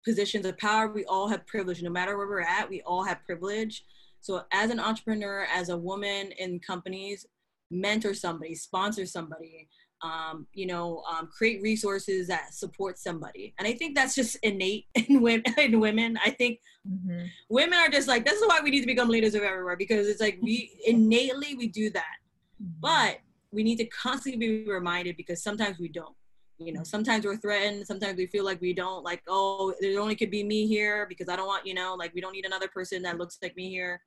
positions 0.03 0.45
of 0.45 0.57
power. 0.57 0.87
We 0.87 1.05
all 1.05 1.27
have 1.27 1.45
privilege. 1.47 1.81
No 1.81 1.89
matter 1.89 2.17
where 2.17 2.27
we're 2.27 2.41
at 2.41 2.69
we 2.69 2.81
all 2.81 3.03
have 3.03 3.23
privilege. 3.25 3.83
So 4.21 4.43
as 4.51 4.69
an 4.69 4.79
entrepreneur 4.79 5.47
as 5.53 5.69
a 5.69 5.77
woman 5.77 6.31
in 6.37 6.59
companies 6.59 7.25
mentor 7.73 8.13
somebody 8.13 8.53
sponsor 8.53 9.05
somebody 9.05 9.69
um, 10.03 10.45
you 10.53 10.65
know 10.65 11.03
um, 11.09 11.29
create 11.35 11.61
resources 11.61 12.27
that 12.27 12.53
support 12.53 12.97
somebody. 12.97 13.53
And 13.59 13.67
i 13.67 13.73
think 13.73 13.95
that's 13.95 14.15
just 14.15 14.35
innate 14.43 14.87
in 14.95 15.21
women 15.21 15.43
in 15.57 15.79
women. 15.79 16.17
I 16.23 16.31
think 16.31 16.59
mm-hmm. 16.89 17.25
women 17.49 17.77
are 17.79 17.89
just 17.89 18.07
like 18.07 18.25
this 18.25 18.39
is 18.39 18.47
why 18.47 18.59
we 18.63 18.71
need 18.71 18.81
to 18.81 18.87
become 18.87 19.09
leaders 19.09 19.35
of 19.35 19.43
everywhere 19.43 19.77
because 19.77 20.07
it's 20.07 20.21
like 20.21 20.39
we 20.41 20.71
innately 20.85 21.55
we 21.55 21.67
do 21.67 21.89
that. 21.91 22.15
Mm-hmm. 22.61 22.79
but 22.79 23.19
we 23.51 23.63
need 23.63 23.77
to 23.77 23.85
constantly 23.85 24.39
be 24.39 24.69
reminded 24.69 25.17
because 25.17 25.43
sometimes 25.43 25.77
we 25.79 25.89
don't 25.89 26.15
you 26.57 26.71
know 26.71 26.83
sometimes 26.83 27.25
we're 27.25 27.37
threatened 27.37 27.85
sometimes 27.85 28.17
we 28.17 28.27
feel 28.27 28.45
like 28.45 28.61
we 28.61 28.73
don't 28.73 29.03
like 29.03 29.21
oh 29.27 29.73
there 29.81 29.99
only 29.99 30.15
could 30.15 30.31
be 30.31 30.43
me 30.43 30.67
here 30.67 31.05
because 31.09 31.27
i 31.27 31.35
don't 31.35 31.47
want 31.47 31.65
you 31.65 31.73
know 31.73 31.95
like 31.97 32.13
we 32.13 32.21
don't 32.21 32.33
need 32.33 32.45
another 32.45 32.67
person 32.67 33.01
that 33.01 33.17
looks 33.17 33.37
like 33.41 33.55
me 33.55 33.69
here. 33.69 34.01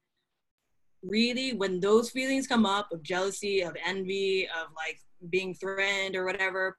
Really 1.03 1.53
when 1.53 1.81
those 1.81 2.09
feelings 2.09 2.47
come 2.47 2.65
up 2.65 2.91
of 2.91 3.03
jealousy 3.03 3.61
of 3.63 3.77
envy 3.85 4.47
of 4.47 4.69
like 4.75 4.99
being 5.29 5.55
threatened 5.55 6.17
or 6.17 6.25
whatever 6.25 6.79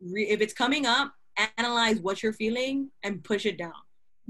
re- 0.00 0.28
if 0.28 0.40
it's 0.40 0.54
coming 0.54 0.86
up 0.86 1.12
analyze 1.58 1.98
what 1.98 2.22
you're 2.22 2.32
feeling 2.32 2.90
and 3.02 3.24
push 3.24 3.44
it 3.44 3.58
down. 3.58 3.72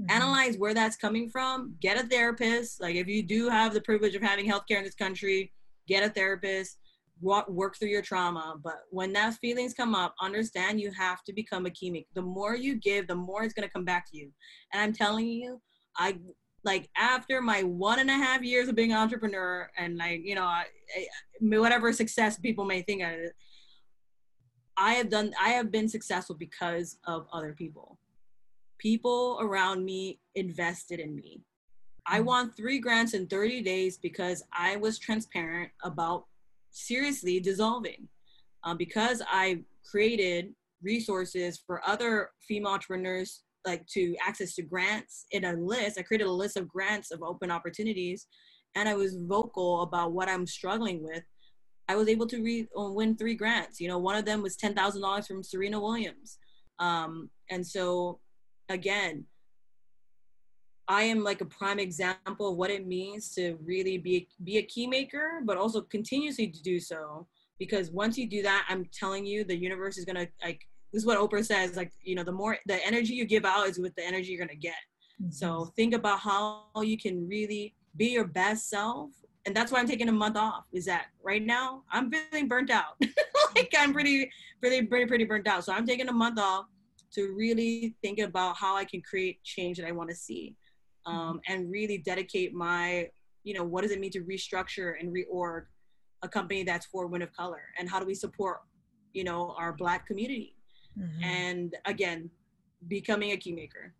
Mm-hmm. 0.01 0.11
analyze 0.11 0.57
where 0.57 0.73
that's 0.73 0.95
coming 0.95 1.29
from. 1.29 1.75
Get 1.81 2.03
a 2.03 2.07
therapist. 2.07 2.81
Like 2.81 2.95
if 2.95 3.07
you 3.07 3.23
do 3.23 3.49
have 3.49 3.73
the 3.73 3.81
privilege 3.81 4.15
of 4.15 4.21
having 4.21 4.49
healthcare 4.49 4.77
in 4.77 4.83
this 4.83 4.95
country 4.95 5.51
get 5.87 6.03
a 6.03 6.09
therapist 6.09 6.77
walk, 7.21 7.49
work 7.49 7.77
through 7.77 7.89
your 7.89 8.01
trauma. 8.01 8.55
But 8.63 8.81
when 8.89 9.13
that 9.13 9.35
feelings 9.35 9.73
come 9.73 9.95
up, 9.95 10.15
understand 10.21 10.79
you 10.79 10.91
have 10.91 11.23
to 11.23 11.33
become 11.33 11.65
a 11.65 11.71
key. 11.71 12.05
The 12.13 12.21
more 12.21 12.55
you 12.55 12.75
give, 12.75 13.07
the 13.07 13.15
more 13.15 13.43
it's 13.43 13.53
gonna 13.53 13.69
come 13.69 13.85
back 13.85 14.09
to 14.11 14.17
you. 14.17 14.31
And 14.73 14.81
I'm 14.81 14.93
telling 14.93 15.27
you, 15.27 15.61
I 15.97 16.17
like 16.63 16.89
after 16.97 17.41
my 17.41 17.63
one 17.63 17.99
and 17.99 18.09
a 18.09 18.13
half 18.13 18.41
years 18.43 18.67
of 18.67 18.75
being 18.75 18.91
an 18.91 18.97
entrepreneur 18.97 19.69
and 19.77 19.97
like 19.97 20.21
you 20.23 20.35
know 20.35 20.43
I, 20.43 20.65
I, 20.95 21.05
whatever 21.39 21.93
success 21.93 22.37
people 22.37 22.65
may 22.65 22.81
think 22.81 23.01
of 23.03 23.09
it 23.11 23.33
i 24.75 24.93
have 24.93 25.09
done 25.09 25.33
i 25.41 25.49
have 25.49 25.71
been 25.71 25.87
successful 25.87 26.35
because 26.35 26.97
of 27.05 27.25
other 27.31 27.53
people 27.53 27.97
people 28.79 29.39
around 29.41 29.85
me 29.85 30.19
invested 30.35 30.99
in 30.99 31.15
me 31.15 31.41
i 32.05 32.19
mm. 32.19 32.25
won 32.25 32.51
three 32.51 32.79
grants 32.79 33.13
in 33.13 33.27
30 33.27 33.61
days 33.61 33.97
because 33.97 34.43
i 34.51 34.75
was 34.75 34.99
transparent 34.99 35.71
about 35.83 36.25
seriously 36.77 37.39
dissolving 37.39 38.07
uh, 38.63 38.73
because 38.73 39.21
I 39.27 39.63
created 39.89 40.53
resources 40.83 41.61
for 41.65 41.81
other 41.87 42.29
female 42.47 42.71
entrepreneurs 42.71 43.43
like 43.65 43.85
to 43.87 44.15
access 44.25 44.53
to 44.55 44.61
grants 44.61 45.25
in 45.31 45.43
a 45.45 45.53
list. 45.53 45.99
I 45.99 46.03
created 46.03 46.27
a 46.27 46.31
list 46.31 46.55
of 46.55 46.67
grants 46.67 47.11
of 47.11 47.21
open 47.21 47.51
opportunities 47.51 48.27
and 48.75 48.87
I 48.87 48.95
was 48.95 49.17
vocal 49.17 49.81
about 49.81 50.13
what 50.13 50.29
I'm 50.29 50.45
struggling 50.45 51.03
with. 51.03 51.23
I 51.89 51.95
was 51.95 52.07
able 52.07 52.27
to 52.27 52.41
re- 52.41 52.67
uh, 52.77 52.91
win 52.91 53.17
three 53.17 53.35
grants. 53.35 53.79
You 53.79 53.87
know, 53.87 53.97
one 53.97 54.15
of 54.15 54.25
them 54.25 54.41
was 54.41 54.57
$10,000 54.57 55.27
from 55.27 55.43
Serena 55.43 55.79
Williams. 55.79 56.37
Um, 56.79 57.29
and 57.49 57.65
so, 57.65 58.19
again, 58.69 59.25
I 60.89 61.03
am 61.03 61.23
like 61.23 61.41
a 61.41 61.45
prime 61.45 61.79
example 61.79 62.51
of 62.51 62.57
what 62.57 62.69
it 62.69 62.87
means 62.87 63.33
to 63.35 63.57
really 63.63 63.97
be 63.97 64.27
be 64.43 64.57
a 64.57 64.63
key 64.63 64.87
maker, 64.87 65.41
but 65.43 65.57
also 65.57 65.81
continuously 65.81 66.47
to 66.47 66.61
do 66.61 66.79
so. 66.79 67.27
Because 67.59 67.91
once 67.91 68.17
you 68.17 68.27
do 68.27 68.41
that, 68.43 68.65
I'm 68.69 68.85
telling 68.93 69.25
you, 69.25 69.43
the 69.43 69.55
universe 69.55 69.97
is 69.97 70.05
gonna 70.05 70.27
like. 70.43 70.61
This 70.93 71.01
is 71.01 71.05
what 71.05 71.17
Oprah 71.17 71.45
says. 71.45 71.75
Like 71.75 71.91
you 72.01 72.15
know, 72.15 72.23
the 72.23 72.31
more 72.31 72.57
the 72.65 72.85
energy 72.85 73.13
you 73.13 73.25
give 73.25 73.43
out 73.43 73.67
is 73.67 73.77
with 73.77 73.95
the 73.95 74.05
energy 74.05 74.31
you're 74.31 74.45
gonna 74.45 74.55
get. 74.55 74.75
Mm-hmm. 75.21 75.31
So 75.31 75.73
think 75.75 75.93
about 75.93 76.19
how 76.19 76.65
you 76.81 76.97
can 76.97 77.27
really 77.27 77.73
be 77.97 78.07
your 78.07 78.25
best 78.25 78.69
self, 78.69 79.11
and 79.45 79.53
that's 79.53 79.71
why 79.71 79.79
I'm 79.79 79.87
taking 79.87 80.07
a 80.07 80.13
month 80.13 80.37
off. 80.37 80.65
Is 80.71 80.85
that 80.85 81.07
right 81.21 81.45
now 81.45 81.83
I'm 81.91 82.09
feeling 82.09 82.47
burnt 82.47 82.69
out. 82.69 82.95
like 83.55 83.73
I'm 83.77 83.91
pretty, 83.91 84.31
pretty, 84.61 84.83
pretty, 84.83 85.05
pretty 85.05 85.25
burnt 85.25 85.47
out. 85.47 85.65
So 85.65 85.73
I'm 85.73 85.85
taking 85.85 86.07
a 86.07 86.13
month 86.13 86.39
off 86.39 86.67
to 87.13 87.33
really 87.35 87.95
think 88.01 88.19
about 88.19 88.55
how 88.55 88.75
I 88.77 88.85
can 88.85 89.01
create 89.01 89.43
change 89.43 89.77
that 89.77 89.87
I 89.87 89.91
want 89.91 90.09
to 90.09 90.15
see 90.15 90.55
um, 91.07 91.39
and 91.47 91.71
really 91.71 91.97
dedicate 91.97 92.53
my, 92.53 93.09
you 93.43 93.53
know, 93.53 93.63
what 93.63 93.81
does 93.81 93.91
it 93.91 93.99
mean 93.99 94.11
to 94.11 94.21
restructure 94.21 94.93
and 94.99 95.13
reorg 95.13 95.63
a 96.23 96.27
company 96.27 96.63
that's 96.63 96.85
for 96.87 97.05
women 97.05 97.21
of 97.21 97.33
color, 97.33 97.61
and 97.79 97.89
how 97.89 97.99
do 97.99 98.05
we 98.05 98.13
support, 98.13 98.59
you 99.13 99.23
know, 99.23 99.55
our 99.57 99.73
Black 99.73 100.05
community? 100.05 100.57
mm-hmm. 100.97 101.23
and 101.23 101.75
again, 101.85 102.29
becoming 102.87 103.31
a 103.31 103.37
keymaker. 103.37 103.91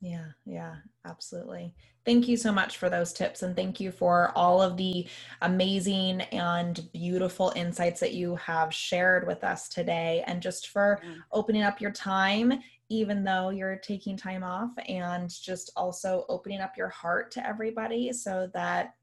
Yeah, 0.00 0.26
yeah, 0.46 0.76
absolutely. 1.06 1.74
Thank 2.04 2.28
you 2.28 2.36
so 2.36 2.52
much 2.52 2.78
for 2.78 2.88
those 2.88 3.12
tips 3.12 3.42
and 3.42 3.56
thank 3.56 3.80
you 3.80 3.90
for 3.90 4.32
all 4.36 4.62
of 4.62 4.76
the 4.76 5.08
amazing 5.42 6.20
and 6.20 6.88
beautiful 6.92 7.52
insights 7.56 7.98
that 8.00 8.14
you 8.14 8.36
have 8.36 8.72
shared 8.72 9.26
with 9.26 9.42
us 9.42 9.68
today 9.68 10.22
and 10.26 10.40
just 10.40 10.68
for 10.68 11.02
opening 11.32 11.62
up 11.62 11.80
your 11.80 11.90
time 11.90 12.60
even 12.88 13.24
though 13.24 13.50
you're 13.50 13.76
taking 13.76 14.16
time 14.16 14.42
off 14.42 14.70
and 14.88 15.30
just 15.30 15.70
also 15.76 16.24
opening 16.28 16.60
up 16.60 16.76
your 16.76 16.88
heart 16.88 17.30
to 17.32 17.46
everybody 17.46 18.12
so 18.12 18.50
that 18.54 18.94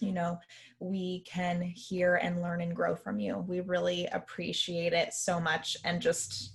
you 0.00 0.12
know 0.12 0.38
we 0.78 1.20
can 1.20 1.60
hear 1.60 2.16
and 2.16 2.42
learn 2.42 2.60
and 2.60 2.74
grow 2.74 2.94
from 2.94 3.20
you. 3.20 3.44
We 3.46 3.60
really 3.60 4.06
appreciate 4.12 4.92
it 4.92 5.12
so 5.12 5.40
much 5.40 5.76
and 5.84 6.00
just 6.00 6.52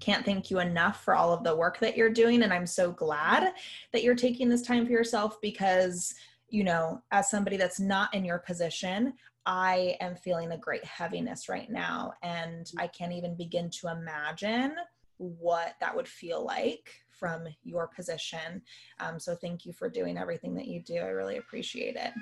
can't 0.00 0.24
thank 0.24 0.50
you 0.50 0.60
enough 0.60 1.02
for 1.02 1.14
all 1.14 1.32
of 1.32 1.44
the 1.44 1.56
work 1.56 1.78
that 1.80 1.96
you're 1.96 2.10
doing. 2.10 2.42
And 2.42 2.52
I'm 2.52 2.66
so 2.66 2.92
glad 2.92 3.52
that 3.92 4.02
you're 4.02 4.14
taking 4.14 4.48
this 4.48 4.62
time 4.62 4.86
for 4.86 4.92
yourself 4.92 5.40
because, 5.40 6.14
you 6.48 6.64
know, 6.64 7.02
as 7.10 7.30
somebody 7.30 7.56
that's 7.56 7.80
not 7.80 8.14
in 8.14 8.24
your 8.24 8.38
position, 8.38 9.14
I 9.46 9.96
am 10.00 10.14
feeling 10.14 10.52
a 10.52 10.58
great 10.58 10.84
heaviness 10.84 11.48
right 11.48 11.70
now. 11.70 12.12
And 12.22 12.70
I 12.78 12.86
can't 12.86 13.12
even 13.12 13.34
begin 13.34 13.70
to 13.80 13.88
imagine 13.88 14.74
what 15.18 15.74
that 15.80 15.94
would 15.94 16.08
feel 16.08 16.44
like 16.44 16.90
from 17.10 17.44
your 17.64 17.88
position. 17.88 18.62
Um, 19.00 19.18
so 19.18 19.34
thank 19.34 19.66
you 19.66 19.72
for 19.72 19.88
doing 19.88 20.16
everything 20.16 20.54
that 20.54 20.66
you 20.68 20.80
do. 20.80 20.96
I 20.98 21.08
really 21.08 21.36
appreciate 21.36 21.96
it. 21.96 22.12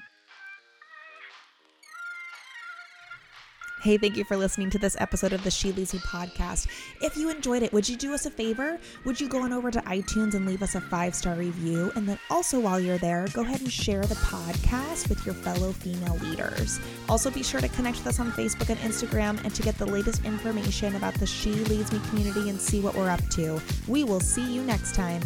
Hey, 3.87 3.99
thank 3.99 4.17
you 4.17 4.25
for 4.25 4.37
listening 4.37 4.69
to 4.71 4.81
this 4.81 4.97
episode 4.99 5.33
of 5.33 5.45
the 5.45 5.51
She 5.53 5.71
Leads 5.71 5.95
Me 5.95 6.01
podcast. 6.01 6.67
If 7.01 7.17
you 7.17 7.31
enjoyed 7.31 7.63
it, 7.63 7.73
would 7.73 7.89
you 7.89 7.97
do 7.97 8.15
us 8.15 8.27
a 8.27 8.31
favor? 8.33 8.81
Would 9.05 9.21
you 9.21 9.29
go 9.29 9.43
on 9.43 9.53
over 9.53 9.71
to 9.71 9.79
iTunes 9.83 10.35
and 10.35 10.45
leave 10.45 10.61
us 10.61 10.75
a 10.75 10.81
five 10.81 11.15
star 11.15 11.37
review? 11.37 11.93
And 11.95 12.09
then 12.09 12.19
also, 12.29 12.59
while 12.59 12.81
you're 12.81 12.99
there, 12.99 13.29
go 13.33 13.43
ahead 13.43 13.61
and 13.61 13.71
share 13.71 14.03
the 14.03 14.17
podcast 14.17 15.09
with 15.09 15.25
your 15.25 15.37
fellow 15.37 15.71
female 15.71 16.17
leaders. 16.17 16.81
Also, 17.09 17.31
be 17.31 17.45
sure 17.45 17.61
to 17.61 17.69
connect 17.69 17.99
with 17.99 18.09
us 18.09 18.19
on 18.19 18.33
Facebook 18.33 18.71
and 18.71 18.81
Instagram 18.81 19.41
and 19.45 19.55
to 19.55 19.63
get 19.63 19.79
the 19.79 19.87
latest 19.87 20.25
information 20.25 20.97
about 20.97 21.15
the 21.15 21.27
She 21.27 21.53
Leads 21.53 21.93
Me 21.93 22.01
community 22.09 22.51
and 22.51 22.61
see 22.61 22.81
what 22.81 22.97
we're 22.97 23.09
up 23.09 23.25
to. 23.29 23.63
We 23.87 24.03
will 24.03 24.19
see 24.19 24.53
you 24.53 24.65
next 24.65 24.97
time. 24.97 25.23